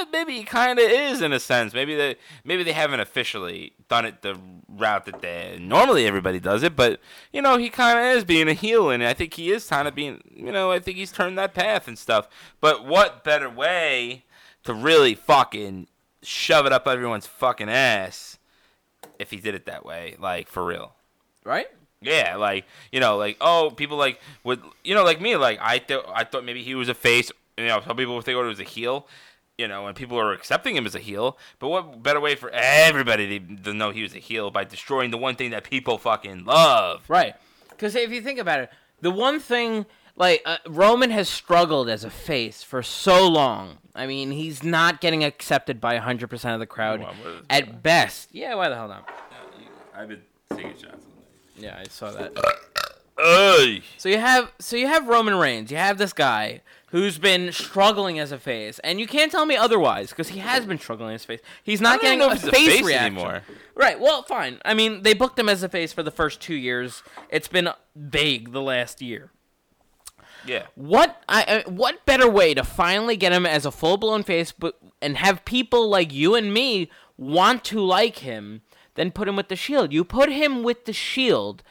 [0.00, 1.74] eh, maybe he kind of is in a sense.
[1.74, 4.38] Maybe they maybe they haven't officially done it the
[4.68, 7.00] route that they normally everybody does it, but
[7.32, 9.88] you know he kind of is being a heel, and I think he is kind
[9.88, 12.28] of being, you know, I think he's turned that path and stuff.
[12.60, 14.24] But what better way
[14.64, 15.86] to really fucking
[16.22, 18.38] shove it up everyone's fucking ass
[19.18, 20.92] if he did it that way, like for real?
[21.44, 21.66] Right?
[22.02, 25.78] Yeah, like you know, like oh, people like would you know, like me, like I
[25.78, 27.30] thought I thought maybe he was a face.
[27.58, 29.06] You know, some people would think oh, he was a heel.
[29.60, 31.36] You know, and people are accepting him as a heel.
[31.58, 35.10] But what better way for everybody to, to know he was a heel by destroying
[35.10, 37.04] the one thing that people fucking love?
[37.08, 37.34] Right.
[37.68, 38.70] Because if you think about it,
[39.02, 39.84] the one thing
[40.16, 43.76] like uh, Roman has struggled as a face for so long.
[43.94, 47.42] I mean, he's not getting accepted by 100% of the crowd Hold on, what is
[47.50, 48.30] at best.
[48.32, 49.10] Yeah, why the hell not?
[49.94, 50.22] I've been
[50.54, 51.04] taking shots.
[51.58, 52.32] Yeah, I saw that.
[53.22, 55.70] Hey, So you have so you have Roman Reigns.
[55.70, 59.56] You have this guy who's been struggling as a face, and you can't tell me
[59.56, 61.40] otherwise because he has been struggling as a face.
[61.62, 63.42] He's not getting a he's a face, face reaction anymore.
[63.74, 64.00] Right.
[64.00, 64.58] Well, fine.
[64.64, 67.02] I mean, they booked him as a face for the first two years.
[67.28, 69.30] It's been vague the last year.
[70.46, 70.66] yeah.
[70.74, 74.78] What I what better way to finally get him as a full blown face, but
[75.02, 78.62] and have people like you and me want to like him
[78.94, 79.92] than put him with the Shield?
[79.92, 81.62] You put him with the Shield,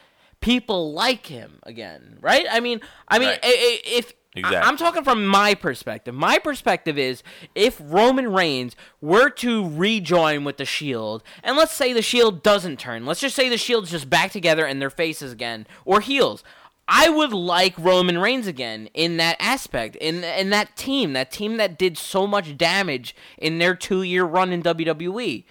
[0.41, 2.45] people like him again, right?
[2.49, 3.39] I mean, I mean, Right.
[3.43, 4.57] if Exactly.
[4.57, 6.13] I- I'm talking from my perspective.
[6.13, 7.23] My perspective is
[7.55, 12.79] if Roman Reigns were to rejoin with the Shield, and let's say the Shield doesn't
[12.79, 16.43] turn, let's just say the Shield's just back together and their faces again, or heels.
[16.87, 21.57] I would like Roman Reigns again in that aspect, in in that team, that team
[21.57, 25.43] that did so much damage in their two year run in WWE.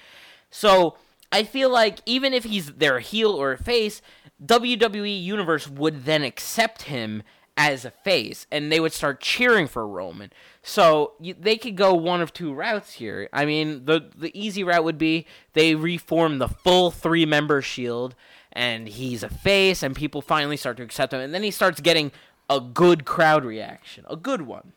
[0.51, 0.97] So
[1.31, 4.01] I feel like even if he's their heel or face,
[4.45, 7.23] WWE Universe would then accept him
[7.57, 10.31] as a face, and they would start cheering for Roman.
[10.63, 13.29] So you, they could go one of two routes here.
[13.33, 18.15] I mean, the the easy route would be they reform the full three member Shield,
[18.53, 21.81] and he's a face, and people finally start to accept him, and then he starts
[21.81, 22.13] getting
[22.49, 24.73] a good crowd reaction, a good one.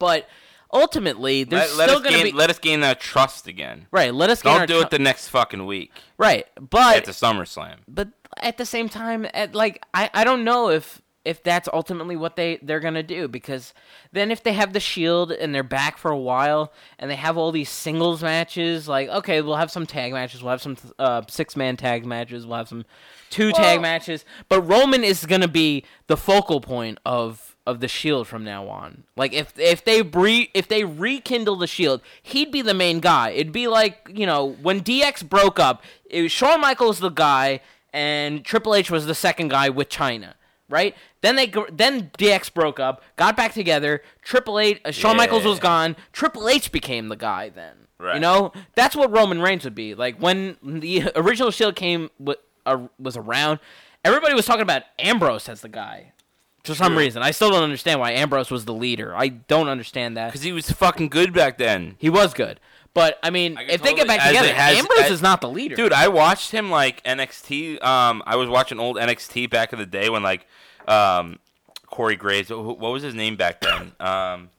[0.00, 0.28] But
[0.72, 3.46] ultimately, there's Let, let still us going to gain, be let us gain that trust
[3.46, 3.86] again.
[3.92, 4.12] right.
[4.12, 7.76] Let us Don't do tr- it the next fucking week right, but at the SummerSlam.
[7.86, 8.08] but
[8.38, 12.36] at the same time, at like I, I don't know if if that's ultimately what
[12.36, 13.72] they they're gonna do because
[14.12, 17.36] then if they have the Shield and they're back for a while and they have
[17.36, 21.22] all these singles matches, like okay, we'll have some tag matches, we'll have some uh,
[21.28, 22.84] six man tag matches, we'll have some
[23.30, 28.26] two tag matches, but Roman is gonna be the focal point of of the Shield
[28.26, 29.04] from now on.
[29.16, 33.30] Like if if they re if they rekindle the Shield, he'd be the main guy.
[33.30, 37.60] It'd be like you know when DX broke up, it was Shawn Michaels the guy
[37.92, 40.34] and Triple H was the second guy with Chyna.
[40.68, 44.02] Right then, they then DX broke up, got back together.
[44.22, 45.96] Triple H, uh, Shawn Michaels was gone.
[46.12, 47.74] Triple H became the guy then.
[47.98, 48.14] Right.
[48.14, 52.38] You know that's what Roman Reigns would be like when the original Shield came w-
[52.64, 53.58] uh, was around.
[54.04, 56.12] Everybody was talking about Ambrose as the guy.
[56.64, 57.00] For some True.
[57.00, 59.14] reason, I still don't understand why Ambrose was the leader.
[59.16, 60.28] I don't understand that.
[60.28, 61.96] Because he was fucking good back then.
[61.98, 62.60] He was good,
[62.94, 65.22] but I mean, I if can they get back together, it has- Ambrose as- is
[65.22, 65.74] not the leader.
[65.76, 67.82] Dude, I watched him like NXT.
[67.82, 70.46] Um, I was watching old NXT back in the day when like,
[70.88, 71.38] um,
[71.86, 72.50] Corey Graves.
[72.50, 73.92] What was his name back then?
[74.00, 74.50] Um,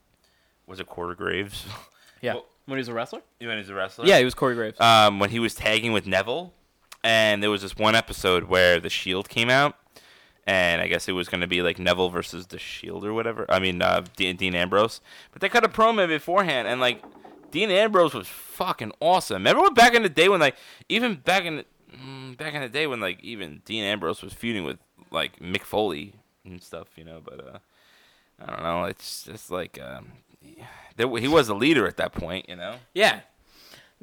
[0.67, 1.65] was it Corey Graves?
[2.21, 3.21] yeah, well- when he was a wrestler.
[3.39, 4.05] You mean he's a wrestler?
[4.05, 4.79] Yeah, he was Corey Graves.
[4.79, 6.53] um, when he was tagging with Neville,
[7.03, 9.75] and there was this one episode where the Shield came out,
[10.47, 13.45] and I guess it was going to be like Neville versus the Shield or whatever.
[13.49, 15.01] I mean, uh, Dean, Dean Ambrose,
[15.33, 17.03] but they cut a promo beforehand, and like
[17.53, 19.35] Dean Ambrose was fucking awesome.
[19.35, 20.55] Remember when back in the day when like
[20.89, 24.33] even back in the, mm, back in the day when like even Dean Ambrose was
[24.33, 24.79] feuding with
[25.11, 27.21] like Mick Foley and stuff, you know?
[27.23, 27.59] But uh,
[28.41, 28.83] I don't know.
[28.85, 30.13] It's just like um,
[30.95, 32.77] there, he was a leader at that point, you know.
[32.95, 33.19] yeah.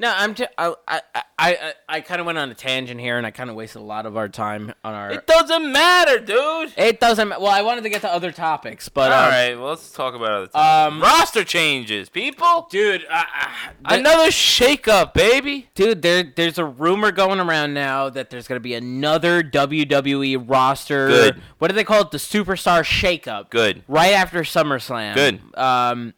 [0.01, 0.34] No, I'm.
[0.34, 3.30] T- I I I, I, I kind of went on a tangent here, and I
[3.30, 5.11] kind of wasted a lot of our time on our.
[5.12, 6.72] It doesn't matter, dude.
[6.76, 7.28] It doesn't.
[7.28, 9.92] ma- Well, I wanted to get to other topics, but All um, right, well, let's
[9.92, 10.92] talk about other topics.
[10.94, 12.66] um, roster changes, people.
[12.70, 13.05] dude.
[13.11, 13.46] Uh, uh,
[13.88, 15.68] th- Another shakeup, baby.
[15.74, 21.09] Dude, there there's a rumor going around now that there's gonna be another WWE roster.
[21.09, 21.42] Good.
[21.59, 22.11] What do they call it?
[22.11, 23.51] The Superstar Shakeup.
[23.51, 23.82] Good.
[23.86, 25.14] Right after SummerSlam.
[25.14, 25.40] Good.
[25.59, 26.14] Um,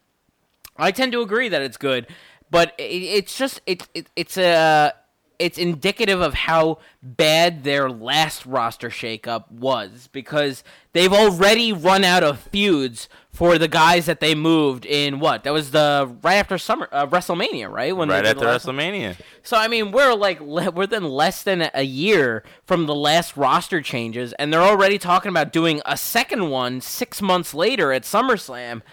[0.77, 2.07] I tend to agree that it's good,
[2.53, 4.93] but it, it's just it, it it's a
[5.39, 12.23] it's indicative of how bad their last roster shakeup was because they've already run out
[12.23, 16.59] of feuds for the guys that they moved in what that was the right after
[16.59, 18.55] summer uh, WrestleMania right when Right after one?
[18.55, 19.17] WrestleMania.
[19.41, 23.35] So I mean, we're like le- we're then less than a year from the last
[23.35, 28.03] roster changes, and they're already talking about doing a second one six months later at
[28.03, 28.83] SummerSlam.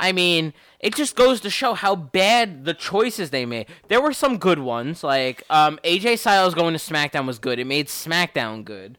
[0.00, 3.66] I mean, it just goes to show how bad the choices they made.
[3.88, 7.58] There were some good ones, like um, AJ Styles going to SmackDown was good.
[7.58, 8.96] It made SmackDown good.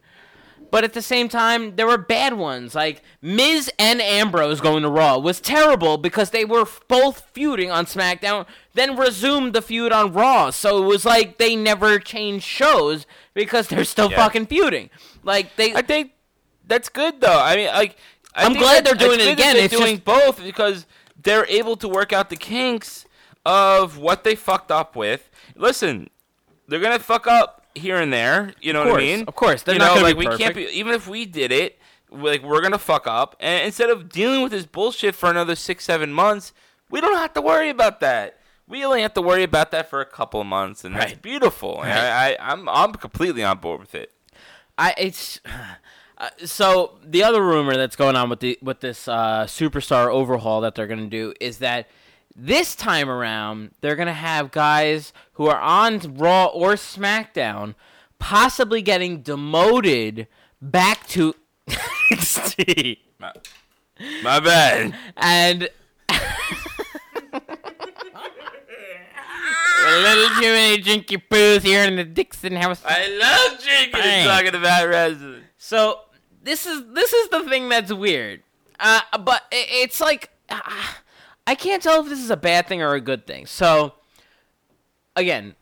[0.70, 2.76] But at the same time, there were bad ones.
[2.76, 7.86] Like Miz and Ambrose going to Raw was terrible because they were both feuding on
[7.86, 10.50] SmackDown, then resumed the feud on Raw.
[10.50, 14.18] So it was like they never changed shows because they're still Yeah.
[14.18, 14.90] fucking feuding.
[15.24, 16.12] Like they, I think
[16.68, 17.40] that's good though.
[17.40, 17.96] I mean, like
[18.34, 19.56] I I'm glad they're doing it again.
[19.56, 20.86] They're It's doing just- both because
[21.22, 23.04] they're able to work out the kinks
[23.44, 25.28] of what they fucked up with.
[25.56, 26.08] Listen,
[26.68, 28.52] they're gonna fuck up here and there.
[28.60, 29.24] You know Of what I mean?
[29.26, 29.62] of course.
[29.62, 30.66] They're you not know, gonna like be we can't be.
[30.68, 31.78] Even if we did it,
[32.10, 33.36] like we're gonna fuck up.
[33.40, 36.52] And instead of dealing with this bullshit for another six, seven months,
[36.90, 38.38] we don't have to worry about that.
[38.68, 41.82] We only have to worry about that for a couple of months, and that's beautiful.
[41.82, 44.12] And I, I, I'm, I'm completely on board with it.
[44.78, 45.40] I it's
[46.20, 50.60] uh, so the other rumor that's going on with the with this uh, superstar overhaul
[50.60, 51.88] that they're going to do is that
[52.36, 57.74] this time around they're going to have guys who are on Raw or SmackDown
[58.18, 60.26] possibly getting demoted
[60.62, 61.34] back to
[61.68, 63.32] NXT My,
[64.22, 64.94] my bad.
[65.16, 65.68] and
[69.82, 72.82] a little too many drinky poos here in the Dixon house.
[72.84, 74.28] I love drinking Bang.
[74.28, 75.42] and talking about wrestling.
[75.56, 76.00] So
[76.42, 78.42] this is this is the thing that's weird.
[78.78, 80.60] Uh, but i- it's like uh,
[81.46, 83.46] I can't tell if this is a bad thing or a good thing.
[83.46, 83.94] So
[85.16, 85.54] again,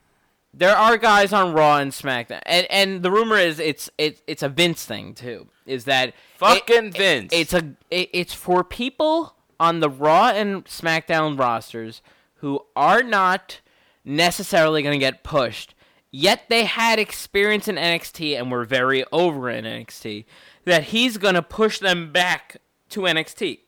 [0.53, 4.43] there are guys on Raw and SmackDown, and and the rumor is it's it, it's
[4.43, 5.47] a Vince thing too.
[5.65, 7.33] Is that Fucking it- Vince.
[7.33, 12.01] it's a it, it's for people on the Raw and SmackDown rosters
[12.35, 13.59] who are not
[14.05, 15.75] necessarily going to get pushed.
[16.11, 20.25] Yet they had experience in NXT and were very over in NXT.
[20.65, 22.57] That he's going to push them back
[22.89, 23.59] to NXT.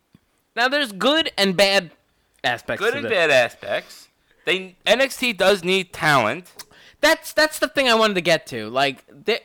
[0.55, 1.91] Now there's good and bad
[2.43, 2.83] aspects.
[2.83, 4.09] Good and bad aspects.
[4.45, 6.51] They NXT does need talent.
[6.99, 8.69] That's that's the thing I wanted to get to.
[8.69, 9.39] Like the,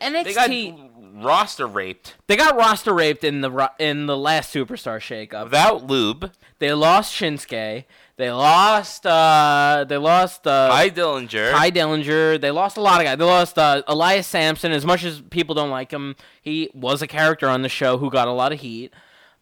[0.00, 0.24] NXT.
[0.24, 5.44] They got roster raped They got roster raped in the in the last Superstar shakeup.
[5.44, 6.32] without lube.
[6.58, 7.84] They lost Shinsuke.
[8.18, 9.06] They lost.
[9.06, 10.46] Uh, they lost.
[10.46, 11.52] Uh, Tye Dillinger.
[11.52, 12.40] Tye Dillinger.
[12.40, 13.18] They lost a lot of guys.
[13.18, 14.72] They lost uh, Elias Samson.
[14.72, 18.10] As much as people don't like him, he was a character on the show who
[18.10, 18.94] got a lot of heat.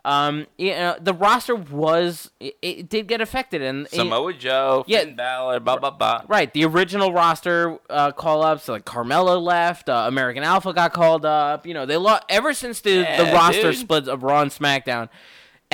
[0.05, 4.85] Um, you know, the roster was it, it did get affected, and Samoa Joe.
[4.87, 5.01] Yeah.
[5.01, 5.61] Finn Balor.
[5.61, 6.23] Blah blah blah.
[6.29, 11.25] Right, the original roster uh, call ups, like Carmella left, uh, American Alpha got called
[11.25, 11.67] up.
[11.67, 13.77] You know, they lost ever since the, the roster dude.
[13.77, 15.09] split of Raw and SmackDown.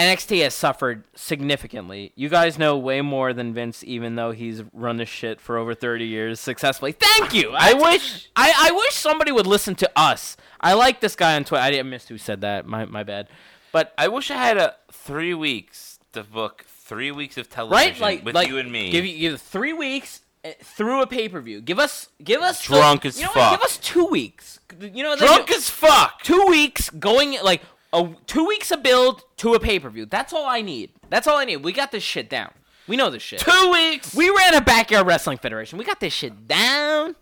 [0.00, 2.12] NXT has suffered significantly.
[2.14, 5.74] You guys know way more than Vince, even though he's run this shit for over
[5.74, 6.92] thirty years successfully.
[6.92, 7.52] Thank you.
[7.56, 10.36] I wish I, I wish somebody would listen to us.
[10.60, 11.62] I like this guy on Twitter.
[11.62, 12.66] I didn't miss who said that.
[12.66, 13.28] My my bad.
[13.72, 18.00] But I wish I had a three weeks to book three weeks of television right,
[18.00, 18.90] like with like you and me.
[18.90, 21.60] Give you give three weeks uh, through a pay per view.
[21.60, 23.50] Give us give us the- Drunk as you know fuck.
[23.52, 23.60] What?
[23.60, 24.60] Give us two weeks.
[24.80, 26.22] You know Drunk do- as fuck.
[26.22, 27.62] two weeks going like
[27.92, 30.06] a two weeks of build to a pay per view.
[30.06, 30.90] That's all I need.
[31.08, 31.58] That's all I need.
[31.58, 32.52] We got this shit down.
[32.86, 33.40] We know this shit.
[33.40, 34.14] Two weeks.
[34.14, 35.78] We ran a backyard wrestling federation.
[35.78, 37.14] We got this shit down.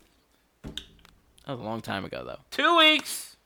[0.62, 2.38] That was a long time ago though.
[2.50, 3.36] Two weeks.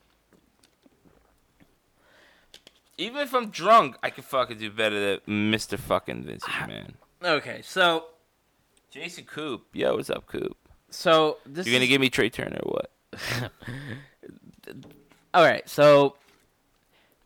[2.98, 5.78] Even if I'm drunk, I can fucking do better than Mr.
[5.78, 6.66] fucking Vince ah.
[6.68, 6.94] man.
[7.24, 8.06] Okay, so
[8.90, 9.64] Jason Coop.
[9.72, 10.56] Yo, what's up, Coop?
[10.90, 12.90] so this You gonna is- give me Trey Turner or what?
[15.34, 16.16] All right, so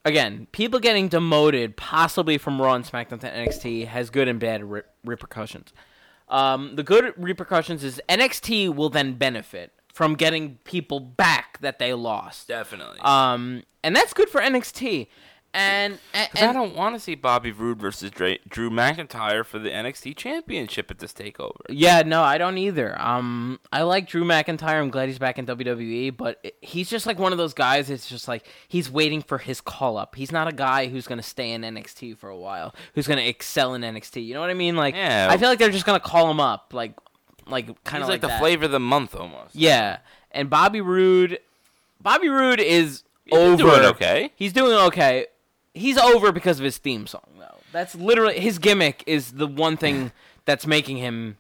[0.06, 4.64] again, people getting demoted possibly from Raw and SmackDown to NXT has good and bad
[4.64, 5.72] re- repercussions.
[6.28, 11.92] Um, the good repercussions is NXT will then benefit from getting people back that they
[11.92, 12.48] lost.
[12.48, 13.00] Definitely.
[13.00, 15.08] Um, and that's good for NXT.
[15.56, 19.58] And, and, Because I don't want to see Bobby Roode versus Dre- Drew McIntyre for
[19.58, 21.56] the NXT Championship at this takeover.
[21.70, 23.00] Yeah, no, I don't either.
[23.00, 24.80] Um, I like Drew McIntyre.
[24.80, 27.88] I'm glad he's back in WWE, but it, he's just like one of those guys.
[27.90, 30.14] It's just like he's waiting for his call up.
[30.14, 32.74] He's not a guy who's gonna stay in NXT for a while.
[32.94, 34.24] Who's gonna excel in NXT?
[34.26, 34.76] You know what I mean?
[34.76, 35.28] Like, Yeah.
[35.30, 36.92] I feel like they're just gonna call him up, like,
[37.46, 38.40] like kind He's of like, the that.
[38.40, 39.54] flavor of the month almost.
[39.54, 39.98] Yeah,
[40.32, 41.38] and Bobby Roode,
[42.02, 43.56] Bobby Roode is He's over.
[43.56, 44.32] doing okay.
[44.36, 45.26] He's doing okay.
[45.76, 47.58] He's over because of his theme song, though.
[47.72, 49.02] That's literally his gimmick.
[49.06, 50.12] Is the one thing
[50.44, 51.36] that's making him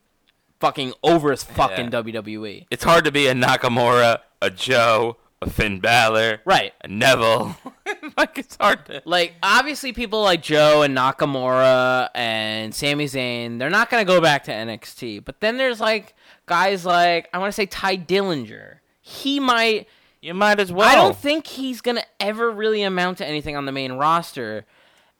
[0.60, 2.02] fucking over as fucking Yeah.
[2.02, 2.66] WWE.
[2.70, 6.72] It's hard to be a Nakamura, a Joe, a Finn Balor, Right.
[6.82, 7.56] a Neville.
[8.16, 9.02] like it's hard to.
[9.04, 14.44] Like obviously, people like Joe and Nakamura and Sami Zayn, they're not gonna go back
[14.44, 15.24] to NXT.
[15.24, 16.14] But then there's like
[16.46, 18.76] guys like I want to say Tye Dillinger.
[19.00, 19.88] He might.
[20.26, 20.88] You might as well.
[20.88, 24.66] I don't think he's gonna ever really amount to anything on the main roster.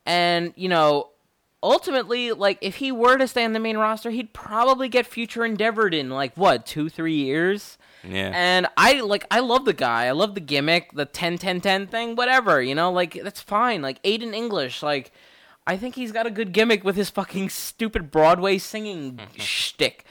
[0.04, 1.10] And you know,
[1.62, 5.44] ultimately, like if he were to stay on the main roster, he'd probably get future
[5.44, 7.78] endeavored in like what two, three years.
[8.02, 8.32] Yeah.
[8.34, 10.06] And I like I love the guy.
[10.06, 13.82] I love the gimmick, the 10 10 10 thing, whatever, you know, like that's fine.
[13.82, 15.12] Like Aiden English, like
[15.68, 20.04] I think he's got a good gimmick with his fucking stupid Broadway singing shtick.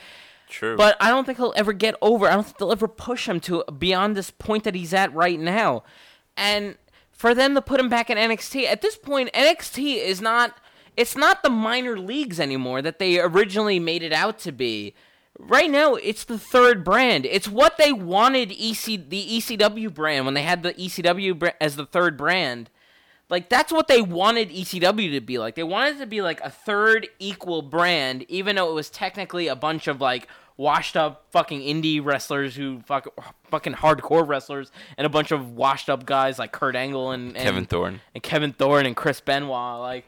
[0.56, 0.78] True.
[0.78, 2.30] But I don't think he'll ever get over.
[2.30, 5.38] I don't think they'll ever push him to beyond this point that he's at right
[5.38, 5.84] now.
[6.38, 6.78] And
[7.12, 10.58] for them to put him back in NXT at this point, NXT is not.
[10.96, 14.94] It's not the minor leagues anymore that they originally made it out to be.
[15.38, 17.26] Right now, it's the third brand.
[17.26, 21.76] It's what they wanted EC the ECW brand when they had the ECW br- as
[21.76, 22.70] the third brand.
[23.30, 25.56] Like that's what they wanted ECW to be like.
[25.56, 29.48] They wanted it to be like a third equal brand, even though it was technically
[29.48, 33.08] a bunch of like washed up fucking indie wrestlers who fuck,
[33.50, 37.46] fucking hardcore wrestlers and a bunch of washed up guys like Kurt Angle and, and
[37.46, 38.02] Kevin Thorn.
[38.14, 39.80] and Kevin Thorn and Chris Benoit.
[39.80, 40.08] Like,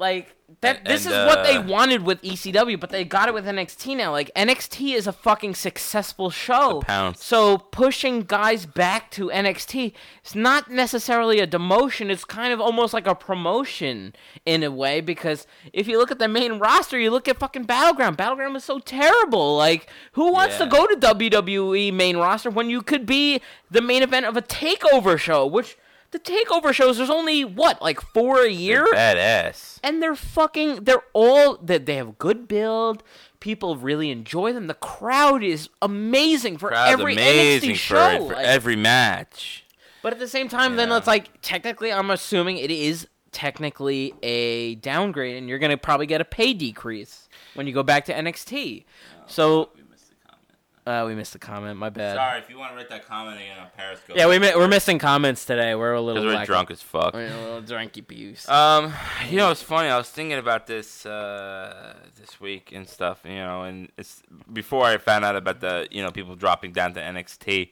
[0.00, 0.78] like that.
[0.78, 3.44] And- this and, is what they uh, wanted with ECW, but they got it with
[3.44, 4.10] NXT now.
[4.10, 6.82] Like NXT is a fucking successful show.
[7.16, 9.92] So pushing guys back to NXT
[10.24, 12.10] is not necessarily a demotion.
[12.10, 14.14] It's kind of almost like a promotion
[14.46, 17.64] in a way because if you look at the main roster, you look at fucking
[17.64, 18.16] Battleground.
[18.16, 19.56] Battleground is so terrible.
[19.56, 23.40] Like, who wants to go to WWE main roster when you could be
[23.70, 25.46] the main event of a takeover show?
[25.46, 25.76] Which
[26.12, 28.84] the takeover shows, there's only what, like four a year?
[28.92, 29.78] Badass.
[29.82, 33.02] and they're fucking they're all that they have good build
[33.40, 38.08] people really enjoy them the crowd is amazing for Crowd's every amazing NXT for, show
[38.10, 39.64] it, for like- every match.
[40.02, 44.74] but at the same time then it's like technically i'm assuming it is technically a
[44.76, 48.84] downgrade and you're gonna probably get a pay decrease when you go back to nxt
[49.26, 50.42] so We missed the comment.
[50.90, 53.36] Uh, we missed a comment my bad Sorry, if you want to write that comment
[53.38, 54.16] again on Periscope.
[54.16, 56.82] yeah we mi- we're missing comments today we're a little Because we're lack- drunk as
[56.82, 57.14] fuck.
[57.14, 58.92] we're a little drunky pews Um,
[59.30, 59.88] you know, it's funny.
[59.88, 63.20] I was thinking about this uh, this week and stuff.
[63.24, 64.22] You know, and it's
[64.52, 67.70] before I found out about the you know people dropping down to NXT.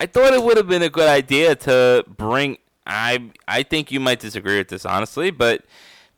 [0.00, 2.58] I thought it would have been a good idea to bring.
[2.86, 5.64] I I think you might disagree with this honestly, but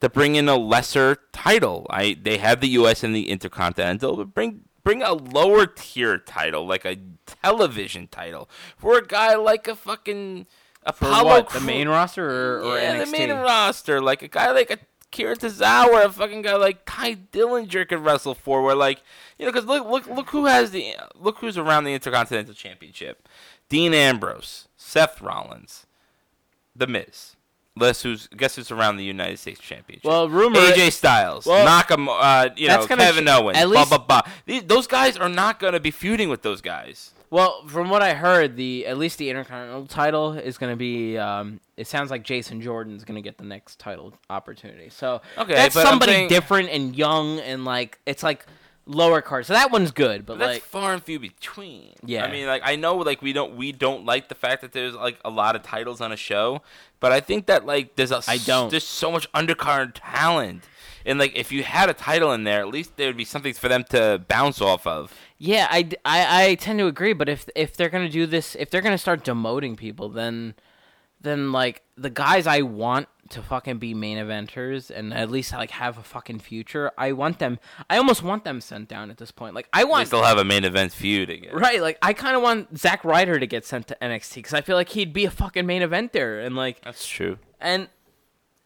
[0.00, 1.86] to bring in a lesser title.
[1.90, 3.02] I they have the U.S.
[3.02, 6.96] and the Intercontinental, but bring bring a lower tier title like a
[7.26, 8.48] television title
[8.78, 10.46] for a guy like a fucking
[10.94, 11.24] For Apollo.
[11.24, 11.50] what?
[11.50, 13.04] The main roster or, or yeah, NXT?
[13.04, 14.78] the main roster, like a guy like a
[15.12, 18.62] Kira Tozawa, a fucking guy like Tye Dillinger could wrestle for.
[18.62, 19.02] Where like
[19.38, 23.28] you know, because look, look, look who has the look who's around the Intercontinental Championship:
[23.68, 25.84] Dean Ambrose, Seth Rollins,
[26.74, 27.36] The Miz.
[27.78, 30.04] Guess who's guess who's around the United States Championship?
[30.04, 33.88] Well, rumor- AJ Styles, Well, Nakamura, uh, you know, Kevin ch- Owens, at blah least-
[33.90, 34.22] blah blah.
[34.46, 37.12] These, those guys are not gonna be feuding with those guys.
[37.30, 41.18] Well, from what I heard, the at least the Intercontinental title is going to be.
[41.18, 44.88] Um, it sounds like Jason Jordan's going to get the next title opportunity.
[44.88, 48.46] So Okay, that's somebody saying- different and young and like it's like
[48.88, 49.46] lower card.
[49.46, 51.94] So that one's good, but But that's like far and few between.
[52.04, 52.24] Yeah.
[52.24, 54.94] I mean, like I know, like we don't we don't like the fact that there's
[54.94, 56.62] like a lot of titles on a show,
[56.98, 58.70] but I think that like there's a I don't.
[58.70, 60.64] there's so much undercard talent,
[61.06, 63.54] and like if you had a title in there, at least there would be something
[63.54, 65.14] for them to bounce off of.
[65.38, 67.12] yeah, I, I, I tend to agree.
[67.12, 70.08] But if if they're going to do this, if they're going to start demoting people,
[70.08, 70.54] then
[71.20, 75.70] then like the guys I want to fucking be main eventers and at least like
[75.72, 77.58] have a fucking future, I want them.
[77.88, 79.54] I almost want them sent down at this point.
[79.54, 80.04] Like I want.
[80.06, 81.54] They still have a main event feud again.
[81.54, 84.60] Right, like I kind of want Zack Ryder to get sent to NXT because I
[84.60, 87.38] feel like he'd be a fucking main event there, and like, That's true.
[87.60, 87.88] and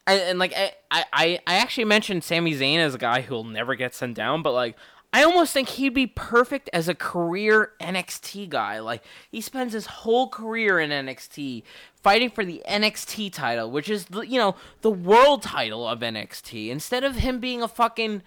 [0.07, 3.75] and, and like I, I I actually mentioned Sami Zayn as a guy who'll never
[3.75, 4.77] get sent down, but like
[5.13, 8.79] I almost think he'd be perfect as a career NXT guy.
[8.79, 11.63] Like he spends his whole career in NXT
[12.03, 17.05] fighting for the NXT title, which is you know the world title of NXT, instead
[17.05, 18.23] of him being a fucking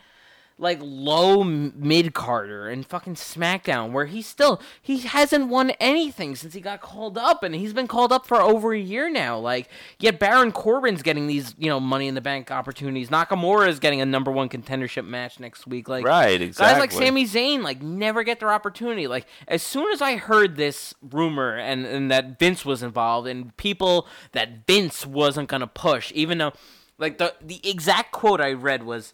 [0.57, 6.53] like low mid carder and fucking SmackDown, where he still he hasn't won anything since
[6.53, 9.37] he got called up, and he's been called up for over a year now.
[9.37, 9.69] Like,
[9.99, 13.09] yet Baron Corbin's getting these you know Money in the Bank opportunities.
[13.09, 15.89] Nakamura is getting a number one contendership match next week.
[15.89, 16.91] Like, Right, Guys like.
[16.91, 19.07] Sami Zayn like never get their opportunity.
[19.07, 23.55] Like, as soon as I heard this rumor and and that Vince was involved and
[23.57, 26.53] people that Vince wasn't gonna push, even though
[26.97, 29.11] like the the exact quote I read was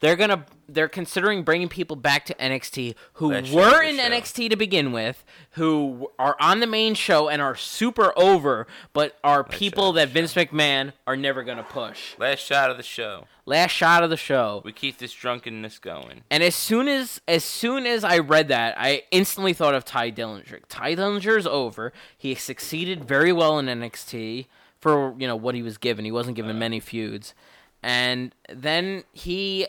[0.00, 4.02] they're gonna they're considering bringing people back to NXT who That were in show.
[4.02, 9.16] NXT to begin with, who are on the main show and are super over, but
[9.22, 12.18] are people that Vince McMahon are never gonna push.
[12.18, 13.26] Last shot of the show.
[13.44, 14.60] Last shot of the show.
[14.64, 16.22] We keep this drunkenness going.
[16.30, 20.10] And as soon as as soon as I read that, I instantly thought of Tye
[20.10, 20.62] Dillinger.
[20.68, 21.92] Tye Dillinger's over.
[22.16, 24.46] He succeeded very well in NXT
[24.80, 26.04] for you know what he was given.
[26.04, 26.60] He wasn't given uh-huh.
[26.60, 27.34] many feuds,
[27.82, 29.68] and then he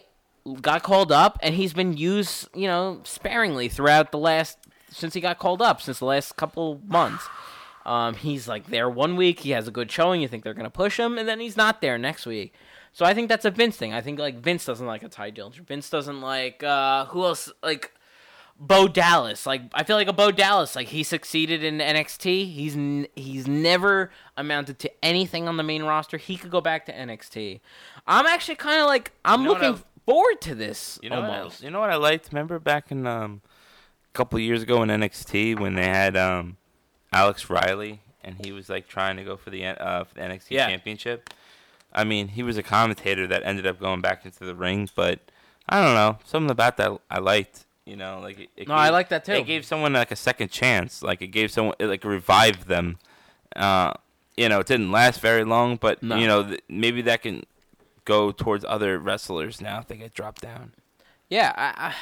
[0.55, 4.57] got called up, and he's been used you know sparingly throughout the last
[4.89, 7.27] since he got called up since the last couple months.
[7.85, 10.21] Um, he's like there one week, he has a good showing.
[10.21, 12.53] You think they're gonna push him, and then he's not there next week.
[12.91, 13.93] So I think that's a Vince thing.
[13.93, 15.65] I think like Vince doesn't like a Tye Dillinger.
[15.65, 17.93] Vince doesn't like uh, who else like
[18.59, 19.45] Bo Dallas.
[19.45, 20.75] Like I feel like a Bo Dallas.
[20.75, 22.51] Like he succeeded in NXT.
[22.51, 26.17] He's n- he's never amounted to anything on the main roster.
[26.17, 27.59] He could go back to NXT.
[28.07, 30.97] I'm actually kind of like I'm You know looking forward to this.
[31.03, 31.61] You know, what I, almost.
[31.61, 32.29] you know what I liked?
[32.31, 33.41] Remember back in um,
[34.13, 36.57] a couple years ago in NXT when they had um,
[37.13, 40.45] Alex Riley and he was like trying to go for the uh, for the NXT
[40.49, 40.67] Yeah.
[40.67, 41.29] championship.
[41.93, 45.19] I mean, he was a commentator that ended up going back into the ring, but
[45.69, 47.65] I don't know, something about that I liked.
[47.85, 49.31] You know, like it, it No, I like that too.
[49.33, 51.01] It gave someone like a second chance.
[51.03, 52.97] Like it gave someone, it like revived them.
[53.55, 53.93] Uh,
[54.35, 56.15] you know, it didn't last very long, but No.
[56.17, 57.43] you know, th- maybe that can
[58.07, 60.71] go towards other wrestlers now if they get dropped down.
[61.29, 61.93] Yeah, I,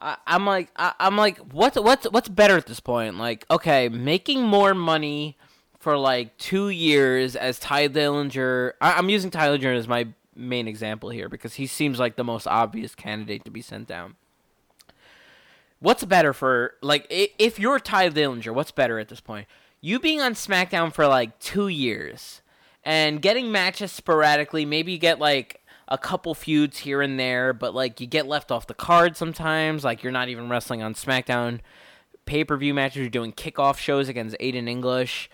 [0.00, 3.18] I, I'm like, I, I'm like, what's what's what's better at this point?
[3.18, 5.36] Like, okay, making more money
[5.78, 8.72] for like two years as Tye Dillinger.
[8.80, 12.24] I, I'm using Tye Dillinger as my main example here because he seems like the
[12.24, 14.16] most obvious candidate to be sent down.
[15.78, 18.54] What's better for like if you're Tye Dillinger?
[18.54, 19.46] What's better at this point?
[19.82, 22.40] You being on SmackDown for like two years
[22.84, 24.64] and getting matches sporadically.
[24.64, 28.50] Maybe you get like a couple feuds here and there, but like you get left
[28.50, 29.84] off the card sometimes.
[29.84, 31.60] Like you're not even wrestling on SmackDown
[32.24, 32.98] pay per view matches.
[32.98, 35.28] You're doing kickoff shows against Aiden English.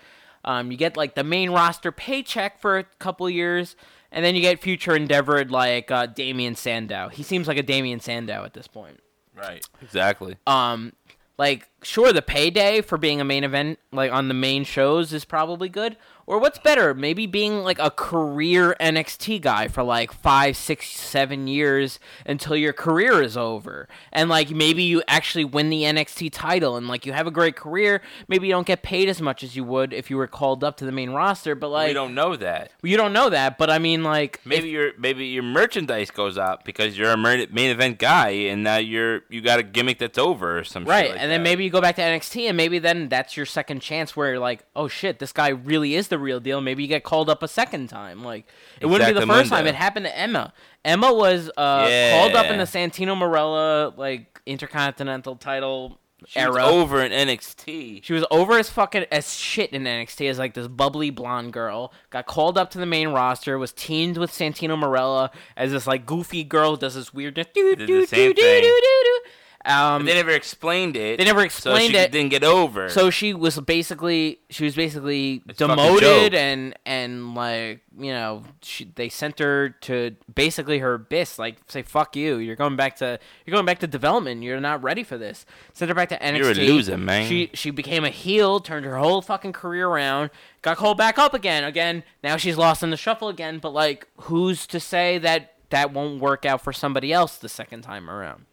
[0.45, 3.75] Um, you get like the main roster paycheck for a couple years,
[4.11, 7.09] and then you get future endeavored like uh, Damien Sandow.
[7.09, 8.99] He seems like a Damien Sandow at this point
[9.35, 9.65] Right.
[9.81, 10.37] Exactly.
[10.47, 10.93] um
[11.37, 15.23] like sure the payday for being a main event like on the main shows is
[15.23, 15.95] probably good
[16.29, 21.47] or what's better, maybe being like a career NXT guy for like five, six, seven
[21.47, 26.77] years until your career is over, and like maybe you actually win the NXT title
[26.77, 28.03] and like you have a great career.
[28.27, 30.77] Maybe you don't get paid as much as you would if you were called up
[30.77, 32.73] to the main roster, but like we don't know that.
[32.83, 33.57] you don't know that.
[33.57, 37.49] But I mean, like Maybe your maybe your merchandise goes up because you're a main
[37.71, 41.09] event guy, and now you're you got a gimmick that's over or some shit Right,
[41.09, 43.79] like and then maybe you go back to NXT, and maybe then that's your second
[43.81, 46.61] chance where you're like, oh shit, this guy really is the real deal.
[46.61, 48.23] Maybe you get called up a second time.
[48.23, 48.45] Like
[48.79, 49.65] it wouldn't be the first time.
[49.67, 50.53] It happened to Emma.
[50.85, 56.65] Emma was uh, called up in the Santino Marella like Intercontinental title She was era.
[56.65, 58.03] over in NXT.
[58.03, 61.93] She was over as fucking as shit in NXT as like this bubbly blonde girl.
[62.09, 63.57] Got called up to the main roster.
[63.57, 67.47] Was teamed with Santino Marella as this like goofy girl who does this weirdness.
[67.53, 68.61] Do, do, do, do, do, do,
[69.03, 69.19] do.
[69.65, 71.17] Um, They never explained it.
[71.17, 72.11] They never so explained she it.
[72.11, 72.87] Didn't get over.
[72.89, 78.85] So she was basically she was basically It's demoted and and like you know she,
[78.95, 83.19] they sent her to basically her abyss like say fuck you you're going back to
[83.45, 86.37] you're going back to development you're not ready for this sent her back to NXT
[86.37, 87.27] You're a loser, man.
[87.27, 90.29] she she became a heel turned her whole fucking career around
[90.61, 94.07] got called back up again again now she's lost in the shuffle again but like
[94.21, 98.45] who's to say that that won't work out for somebody else the second time around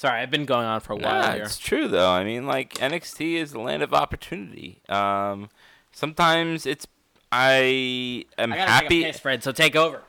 [0.00, 2.10] sorry I've been going on for a while Nah, here it's true though.
[2.10, 4.80] I mean, like NXT is the land of opportunity.
[4.88, 5.50] Um,
[5.92, 6.86] sometimes it's
[7.30, 8.88] I am I gotta happy.
[8.88, 10.02] take a piss, Fred so take over.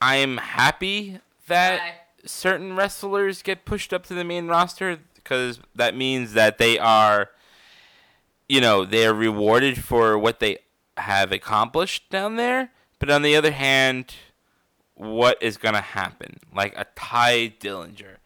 [0.00, 1.92] I am happy that Bye.
[2.26, 7.30] certain wrestlers get pushed up to the main roster because that means that they are,
[8.48, 10.58] you know, they are rewarded for what they
[10.96, 12.70] have accomplished down there.
[12.98, 14.14] But on the other hand,
[14.94, 16.40] what is gonna happen?
[16.52, 18.16] Like a Tye Dillinger.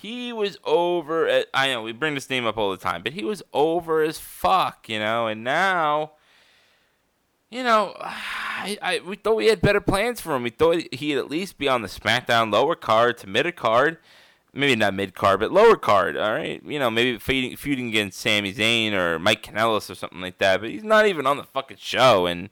[0.00, 3.14] He was over at, I know we bring this name up all the time, but
[3.14, 6.12] he was over as fuck, you know, and now
[7.50, 10.42] you know, I, I we thought we had better plans for him.
[10.42, 13.98] We thought he'd at least be on the SmackDown lower card to mid card,
[14.52, 16.16] maybe not mid card, but lower card.
[16.16, 20.20] All right, you know, maybe feuding, feuding against Sami Zayn or Mike Kanellis or something
[20.20, 20.60] like that.
[20.60, 22.50] But he's not even on the fucking show, and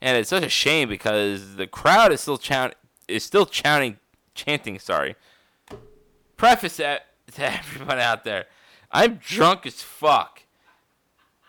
[0.00, 2.74] and it's such a shame because the crowd is still chant
[3.06, 3.98] is still chanting
[4.34, 4.78] chanting.
[4.78, 5.14] Sorry.
[6.38, 8.46] Preface that to everyone out there.
[8.90, 10.44] I'm drunk as fuck.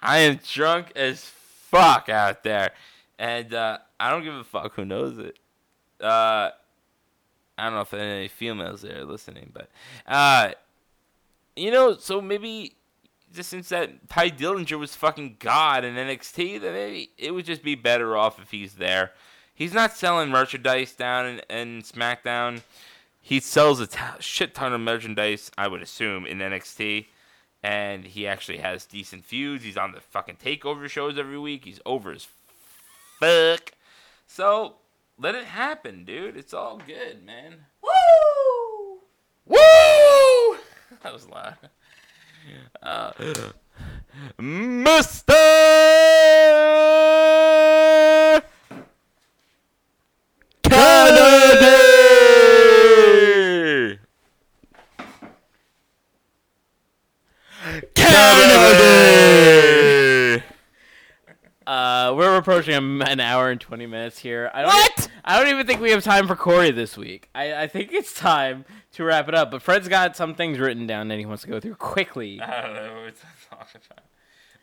[0.02, 2.72] I am drunk as fuck out there.
[3.18, 5.38] And uh, I don't give a fuck who knows it.
[6.02, 6.49] Uh,
[7.57, 9.70] I don't know if there are any females there listening, but
[10.07, 10.52] uh,
[11.56, 12.76] you know, so maybe
[13.34, 17.64] just since that Tye Dillinger was fucking god in NXT, then maybe it would just
[17.64, 19.11] be better off if he's there.
[19.53, 22.61] He's not selling merchandise down in, in SmackDown.
[23.30, 27.06] He sells a t- shit ton of merchandise, I would assume, in NXT.
[27.62, 29.64] And he actually has decent feuds.
[29.64, 31.64] He's on the fucking takeover shows every week.
[31.64, 32.28] He's over as
[33.20, 33.74] fuck.
[34.26, 34.78] So
[35.20, 36.38] let it happen, dude.
[36.38, 37.58] It's all good, man.
[37.84, 39.02] Woo!
[39.46, 39.60] Woo!
[41.04, 41.56] That was loud.
[42.82, 43.12] Uh,
[44.40, 45.36] Mr.
[50.64, 51.90] Kennedy!
[57.96, 60.44] Kennedy!
[61.68, 64.49] Uh, we're approaching an hour and twenty minutes here.
[64.53, 65.07] I don't What?
[65.24, 67.30] I don't even think we have time for Corey this week.
[67.36, 69.52] I, I think it's time to wrap it up.
[69.52, 72.41] But Fred's got some things written down that he wants to go through quickly.
[72.41, 74.03] I don't know what to talk about.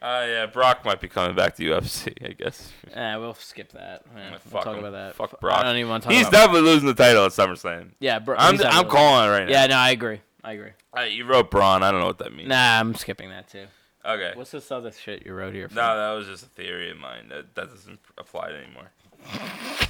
[0.03, 2.71] Uh, yeah, Brock might be coming back to UFC, I guess.
[2.95, 4.03] Uh, we'll skip that.
[4.15, 4.81] Yeah, we'll Fuck talk him.
[4.85, 5.15] about that.
[5.15, 5.59] Fuck Brock.
[5.59, 6.33] I don't even want to talk He's about.
[6.49, 7.93] definitely losing the title at SummerSlam.
[7.99, 8.37] yeah, bro.
[8.39, 9.53] I'm, I'm calling it right now.
[9.53, 10.21] Yeah, no, I agree.
[10.45, 10.71] I agree.
[10.97, 11.83] Uh, you wrote Braun.
[11.83, 12.49] I don't know what that means.
[12.49, 13.67] Nah, I'm skipping that too.
[14.07, 14.33] Okay.
[14.35, 15.69] What's this other shit you wrote here?
[15.75, 17.29] No, that was just a theory of mine.
[17.29, 18.91] That, that doesn't apply anymore.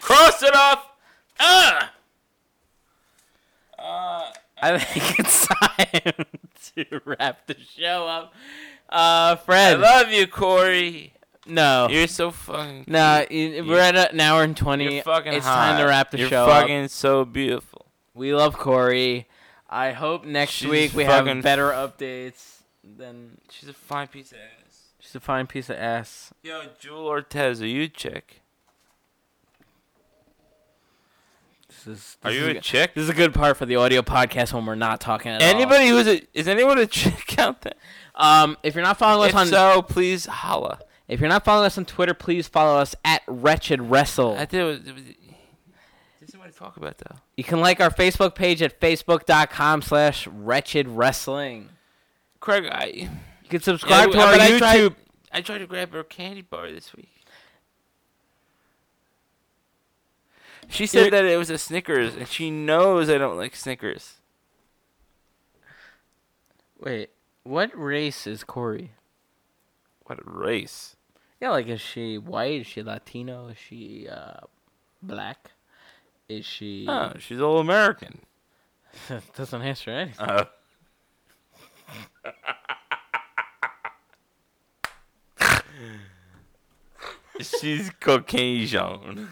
[0.00, 0.86] Cross it off.
[1.38, 1.92] Ah.
[3.78, 4.30] Uh,
[4.62, 6.26] I think it's time
[6.88, 8.34] to wrap the show up.
[8.88, 9.76] Uh, Fred.
[9.82, 11.12] I love you, Corey.
[11.46, 11.88] no.
[11.90, 12.84] You're so fucking.
[12.88, 14.94] No, we're at an hour and 20.
[14.94, 15.54] You're fucking it's hot.
[15.72, 16.62] time to wrap the You're show up.
[16.62, 17.86] fucking so beautiful.
[18.14, 19.26] We love Corey.
[19.68, 22.53] I hope next She's week we have fucking- better updates
[22.96, 24.80] than She's a fine piece of ass.
[25.00, 26.32] She's a fine piece of ass.
[26.42, 28.40] Yo, Jewel Ortez, are you a chick?
[31.68, 32.16] This is.
[32.22, 32.94] Are you a good- chick?
[32.94, 35.48] This is a good part for the audio podcast when we're not talking at all.
[35.48, 37.74] Anybody who's a is anyone a chick out there?
[38.14, 40.78] Um, if you're not following us If on, so, please holla.
[41.08, 44.36] if you're not following us on Twitter, please follow us at Wretched Wrestle.
[44.36, 44.60] I did.
[44.60, 45.02] It was, it was,
[46.20, 47.16] did somebody talk about that?
[47.36, 51.70] You can like our Facebook page at facebook.com slash wretched wrestling.
[52.44, 52.84] Craig, I
[53.42, 54.58] You can subscribe Yeah, to our but I YouTube.
[54.58, 54.96] tried-
[55.32, 57.08] I tried to grab her candy bar this week.
[60.68, 64.20] She said that it was a Snickers, and she knows I don't like Snickers.
[66.78, 67.10] Wait,
[67.44, 68.92] what race is Corey?
[70.02, 70.96] What race!
[71.40, 72.60] Yeah, like is she white?
[72.60, 73.48] Is she Latino?
[73.48, 74.40] Is she uh,
[75.02, 75.52] black?
[76.28, 76.84] Is she?
[76.86, 78.20] Oh, she's all American.
[79.34, 80.26] doesn't answer anything.
[80.26, 80.44] Uh,
[87.40, 89.28] she's Caucasian.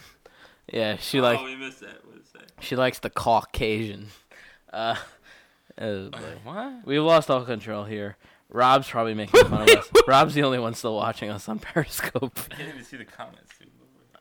[0.73, 2.05] Yeah, she like we missed that.
[2.07, 2.53] What is that?
[2.61, 4.09] she likes the Caucasian.
[4.73, 4.97] Uh,
[5.79, 6.19] oh boy.
[6.45, 6.87] What?
[6.87, 8.16] we lost all control here.
[8.49, 9.89] Rob's probably making fun of us.
[10.07, 12.39] Rob's the only one still watching us on Periscope.
[12.53, 13.53] I can't even see the comments.
[13.59, 13.70] Dude.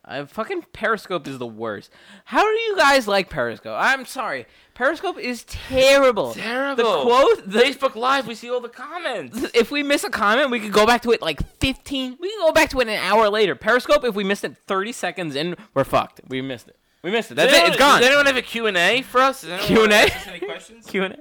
[0.04, 1.92] I fucking Periscope is the worst.
[2.26, 3.78] How do you guys like Periscope?
[3.80, 6.34] I'm sorry, Periscope is terrible.
[6.34, 6.84] Terrible.
[6.84, 9.46] The quote, the, Facebook Live, we see all the comments.
[9.54, 12.18] if we miss a comment, we could go back to it like 15.
[12.20, 13.54] We can go back to it an hour later.
[13.56, 16.22] Periscope, if we missed it 30 seconds in, we're fucked.
[16.28, 16.78] We missed it.
[17.04, 17.36] We missed it.
[17.36, 17.68] That's Does it.
[17.68, 18.00] It's gone.
[18.00, 19.44] Does anyone have a Q&A for us?
[19.44, 19.80] Q&A?
[19.80, 20.86] wanna ask us Any questions?
[20.88, 21.16] Q&A.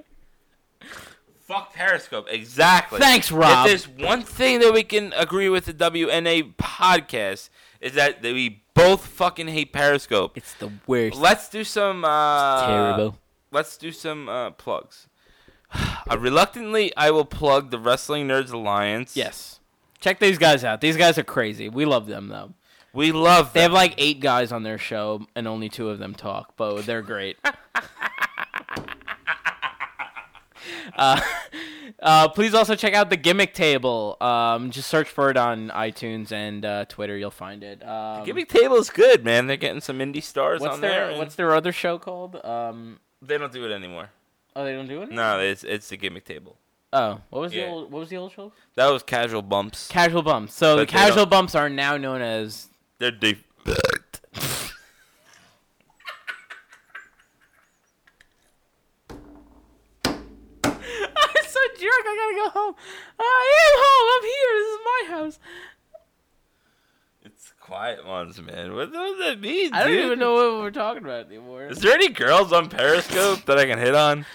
[1.41, 2.27] Fuck Periscope.
[2.31, 2.99] Exactly.
[2.99, 3.67] Thanks, Rob.
[3.67, 7.49] If there's one thing that we can agree with the WNA podcast
[7.81, 10.37] is that, we both fucking hate Periscope.
[10.37, 11.17] It's the worst.
[11.17, 12.05] Let's do some.
[12.05, 13.17] Uh, terrible.
[13.51, 15.07] Let's do some uh, plugs.
[16.09, 19.15] Uh, reluctantly, I will plug the Wrestling Nerds Alliance.
[19.15, 19.61] Yes.
[20.01, 20.81] Check these guys out.
[20.81, 21.69] These guys are crazy.
[21.69, 22.53] We love them though.
[22.91, 23.53] we love.
[23.53, 26.81] They have like eight guys on their show, and only two of them talk, but
[26.85, 27.37] they're great.
[30.97, 31.21] uh,
[32.01, 34.17] uh, please also check out the Gimmick Table.
[34.21, 37.17] Um, just search for it on iTunes and uh, Twitter.
[37.17, 37.87] You'll find it.
[37.87, 39.47] Um, Gimmick Table is good, man.
[39.47, 41.09] They're getting some indie stars what's on their there.
[41.09, 42.35] and What's their other show called?
[42.43, 44.09] Um, They don't do it anymore.
[44.55, 45.09] oh, they don't do it.
[45.09, 45.23] Anymore?
[45.37, 46.57] No, it's it's the Gimmick Table.
[46.93, 47.65] Oh, what was Yeah.
[47.67, 47.91] the old?
[47.91, 48.51] What was the old show?
[48.75, 49.87] That was Casual Bumps.
[49.87, 50.53] Casual Bumps.
[50.53, 52.67] So the But they Casual Bumps are now known as
[52.99, 53.45] They're deep.
[60.03, 62.00] I'm so drunk.
[62.11, 62.75] I gotta go home.
[63.19, 64.07] I am home.
[64.15, 64.53] I'm here.
[64.57, 65.39] This is my house.
[67.23, 68.73] It's quiet ones, man.
[68.75, 70.05] What does that mean, I don't dude?
[70.05, 71.67] even know what we're talking about anymore.
[71.67, 74.25] Is there any girls on Periscope that I can hit on?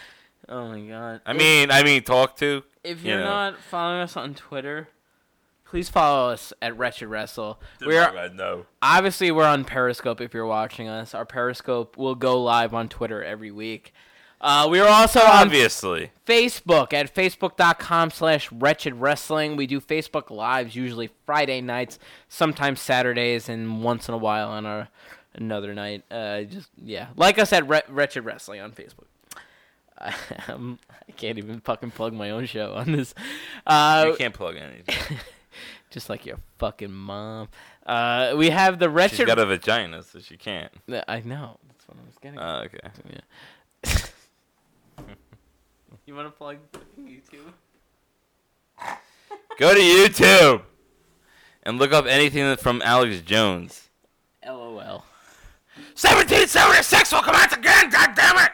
[0.48, 1.20] Oh my god.
[1.27, 2.62] I mean, I mean, talk to.
[2.85, 3.27] if you you're know.
[3.27, 4.89] not following us on Twitter,
[5.65, 7.61] please follow us at Wretched Wrestle.
[7.85, 8.66] We're no.
[8.81, 10.20] obviously we're on Periscope.
[10.20, 13.93] If you're watching us, our Periscope will go live on Twitter every week.
[14.40, 19.56] Uh, we are also on Obviously, Facebook at facebook.com slash wretched wrestling.
[19.56, 21.98] We do Facebook Lives usually Friday nights,
[22.28, 24.88] sometimes Saturdays, and once in a while on our
[25.34, 26.04] another night.
[26.10, 29.04] Uh, just yeah, like us at Re- wretched wrestling on Facebook.
[30.48, 33.14] Um, I can't even fucking plug my own show on this.
[33.66, 35.16] Uh, you can't plug anything.
[35.90, 37.48] just like your fucking mom.
[37.86, 39.26] Uh, we have the She's wretched.
[39.26, 40.70] got a vagina, so she can't.
[41.08, 41.58] I know.
[41.66, 42.38] That's what I was getting.
[42.38, 42.78] Oh, okay.
[43.84, 44.00] Yeah.
[46.06, 46.58] You want to plug
[46.98, 47.52] YouTube?
[49.58, 50.62] Go to YouTube
[51.62, 53.88] and look up anything from Alex Jones.
[54.46, 55.04] LOL.
[55.94, 57.90] 1776 will come out again.
[57.90, 58.52] God damn it!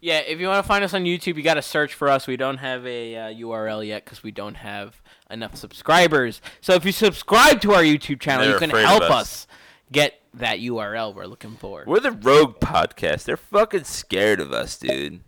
[0.00, 2.26] Yeah, if you want to find us on YouTube, you got to search for us.
[2.26, 5.00] We don't have a uh, URL yet because we don't have
[5.30, 6.40] enough subscribers.
[6.60, 9.10] So if you subscribe to our YouTube channel, They're you can help us.
[9.10, 9.46] us
[9.92, 11.84] get that URL we're looking for.
[11.86, 13.24] We're the Rogue Podcast.
[13.24, 15.20] They're fucking scared of us, dude.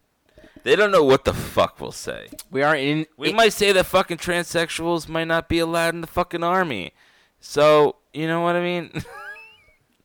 [0.65, 2.29] They don't know what the fuck we'll say.
[2.51, 3.07] We are in.
[3.17, 6.93] We in- might say that fucking transsexuals might not be allowed in the fucking army.
[7.41, 9.03] So, you know what I mean?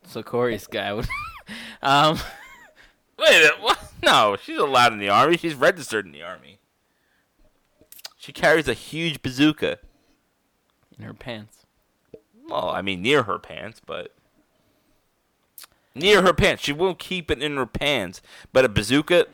[0.08, 1.06] So Corey's guy would.
[1.82, 2.18] um,
[3.20, 3.92] Wait, what?
[4.02, 5.38] No, she's allowed in the army.
[5.38, 6.60] She's registered in the army.
[8.18, 9.80] She carries a huge bazooka.
[10.98, 11.66] in her pants.
[12.48, 14.14] Well, I mean, near her pants, but.
[15.94, 16.64] Near her pants.
[16.64, 18.22] She won't keep it in her pants.
[18.54, 19.26] But a bazooka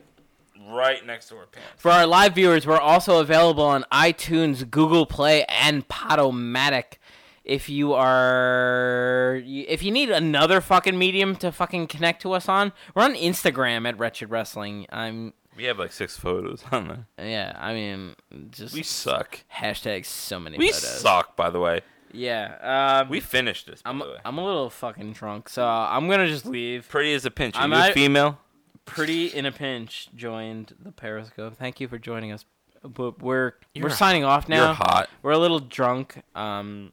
[0.70, 1.68] right next to her pants.
[1.76, 6.98] For our live viewers, we're also available on iTunes, Google Play, and Podomatic.
[7.44, 12.72] If you are, if you need another fucking medium to fucking connect to us on,
[12.94, 14.86] we're on Instagram at Wretched Wrestling.
[14.90, 17.06] I'm, We have like six photos on there.
[17.26, 18.14] yeah, I mean,
[18.50, 19.40] just We suck.
[19.54, 21.00] hashtag so many We photos.
[21.00, 21.82] suck, by the way.
[22.12, 24.16] Yeah, um, We finished this, by I'm, the way.
[24.24, 26.88] I'm a little fucking drunk, so I'm gonna just leave.
[26.88, 27.56] Pretty as a pinch.
[27.56, 28.38] Are I'm you a not- female?
[28.86, 31.56] Pretty in a pinch joined the Periscope.
[31.56, 32.44] Thank you for joining us.
[32.82, 34.66] But we're You're we're signing off now.
[34.66, 35.08] You're hot.
[35.22, 36.22] We're a little drunk.
[36.34, 36.92] Um,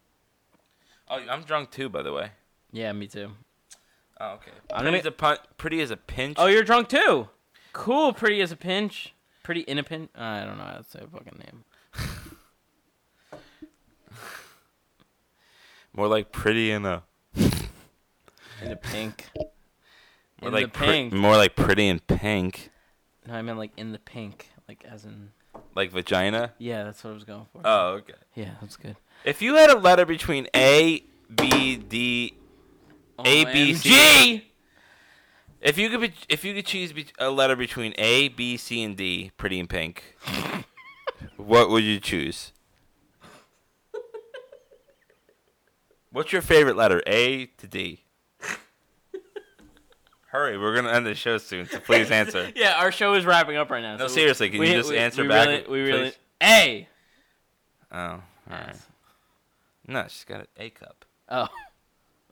[1.09, 2.31] Oh, I'm drunk too, by the way.
[2.71, 3.31] yeah, me too.
[4.21, 4.51] Oh, okay.
[4.71, 6.37] I'm pretty, gonna- as a pun- pretty as a pinch.
[6.39, 7.27] Oh, you're drunk too.
[7.73, 8.13] Cool.
[8.13, 9.13] Pretty as a pinch.
[9.43, 10.09] Pretty in a pinch.
[10.15, 11.65] I don't know how to say a fucking name.
[15.93, 17.03] More like pretty in a.
[17.35, 19.29] In a pink.
[20.41, 21.13] Or In like the pink.
[21.13, 22.71] more like pretty in pink,
[23.27, 25.31] No, I meant like in the pink, like as in.
[25.75, 26.53] like vagina.
[26.57, 27.61] Yeah, that's what I was going for.
[27.63, 28.13] Oh, okay.
[28.35, 28.95] yeah, that's good.
[29.23, 31.03] If you had a letter between A,
[31.33, 32.33] B, D,
[33.19, 34.41] oh, A, B, C- OMG!
[35.61, 38.81] if you could, be, if you could choose be- a letter between A, B, C,
[38.81, 40.17] and D, pretty in pink,
[41.37, 42.51] what would you choose?
[46.11, 48.03] What's your favorite letter, A to D?
[50.31, 52.51] Hurry, we're gonna end the show soon, so please answer.
[52.55, 53.97] Yeah, our show is wrapping up right now.
[53.97, 56.01] No, so seriously, can you just answer we back, Really, we really.
[56.11, 56.17] please?
[56.41, 56.87] A.
[57.91, 58.75] Oh, all right.
[59.87, 61.05] No, she's got an A cup.
[61.29, 61.47] Oh.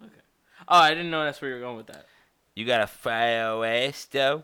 [0.01, 0.13] Okay.
[0.69, 2.05] Oh, I didn't know that's where you were going with that.
[2.55, 4.43] You got a fire west though.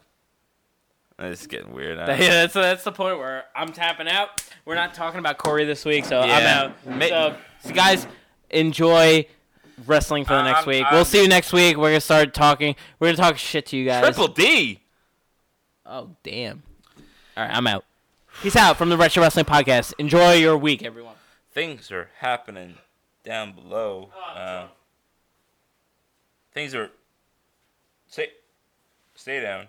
[1.17, 1.97] This is getting weird.
[1.97, 2.07] Huh?
[2.19, 4.43] Yeah, that's that's the point where I'm tapping out.
[4.65, 6.73] We're not talking about Corey this week, so I'm out.
[6.83, 8.05] So, so guys,
[8.49, 9.25] enjoy
[9.85, 10.85] wrestling for the next I'm- week.
[10.85, 11.77] I'm- we'll see you next week.
[11.77, 12.75] We're gonna start talking.
[12.99, 14.03] We're gonna talk shit to you guys.
[14.03, 14.81] Triple D.
[15.85, 16.63] Oh damn!
[17.37, 17.85] All right, I'm out.
[18.41, 19.93] Peace out from the Retro Wrestling Podcast.
[19.97, 21.15] Enjoy your week, everyone.
[21.51, 22.75] Things are happening
[23.23, 24.09] down below.
[24.33, 24.67] Uh,
[26.53, 26.89] things are.
[28.07, 28.29] Stay,
[29.15, 29.67] stay down.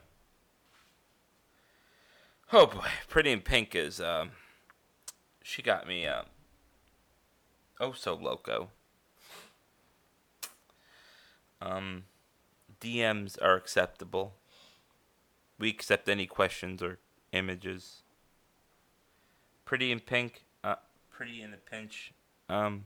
[2.53, 4.01] Oh boy, Pretty in Pink is.
[4.01, 4.31] Um,
[5.43, 6.07] she got me.
[6.07, 6.27] Um,
[7.81, 8.71] oh so loco.
[11.61, 12.05] Um,
[12.81, 14.35] DMs are acceptable.
[15.59, 16.99] We accept any questions or
[17.33, 18.03] images.
[19.65, 20.45] Pretty in Pink.
[20.63, 20.77] Uh,
[21.11, 22.13] pretty in a pinch.
[22.49, 22.85] Um.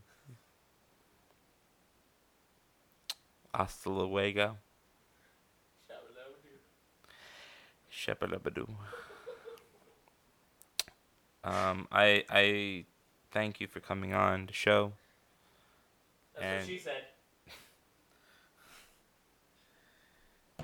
[3.52, 4.56] Hasta luego.
[7.92, 8.68] Shepadabadoo.
[11.42, 12.84] Um, I I
[13.32, 14.92] thank you for coming on the show.
[16.34, 17.04] That's And- what she said.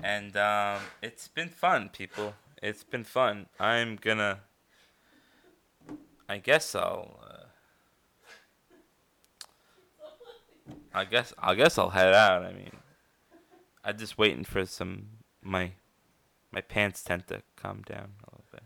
[0.03, 2.33] And um, it's been fun, people.
[2.61, 3.47] It's been fun.
[3.59, 4.39] I'm gonna.
[6.29, 7.19] I guess I'll.
[7.23, 7.45] Uh,
[10.93, 12.43] I guess I guess I'll head out.
[12.43, 12.71] I mean,
[13.83, 15.07] I'm just waiting for some
[15.41, 15.71] my
[16.51, 18.63] my pants tend to calm down a little bit.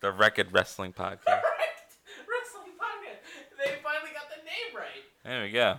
[0.00, 1.26] The Record Wrestling Podcast.
[1.26, 3.20] Correct, Wrestling Podcast.
[3.58, 5.04] They finally got the name right.
[5.24, 5.78] There we go.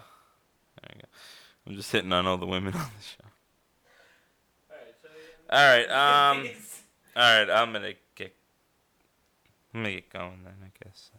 [1.71, 1.77] There we go.
[1.77, 3.23] I'm just hitting on all the women on the show.
[4.69, 4.95] All right.
[5.01, 5.09] So,
[5.49, 5.89] All right.
[5.89, 6.49] Um.
[7.15, 7.49] All right.
[7.49, 8.35] I'm gonna get.
[9.73, 10.53] I'm gonna get going then.
[10.63, 11.11] I guess.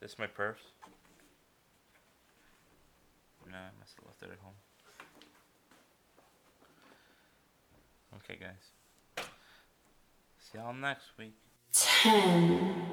[0.00, 0.58] This my purse?
[3.50, 4.54] No, I must have left it at home.
[8.24, 9.26] Okay, guys.
[10.38, 11.34] See y'all next week.
[11.72, 12.86] ten,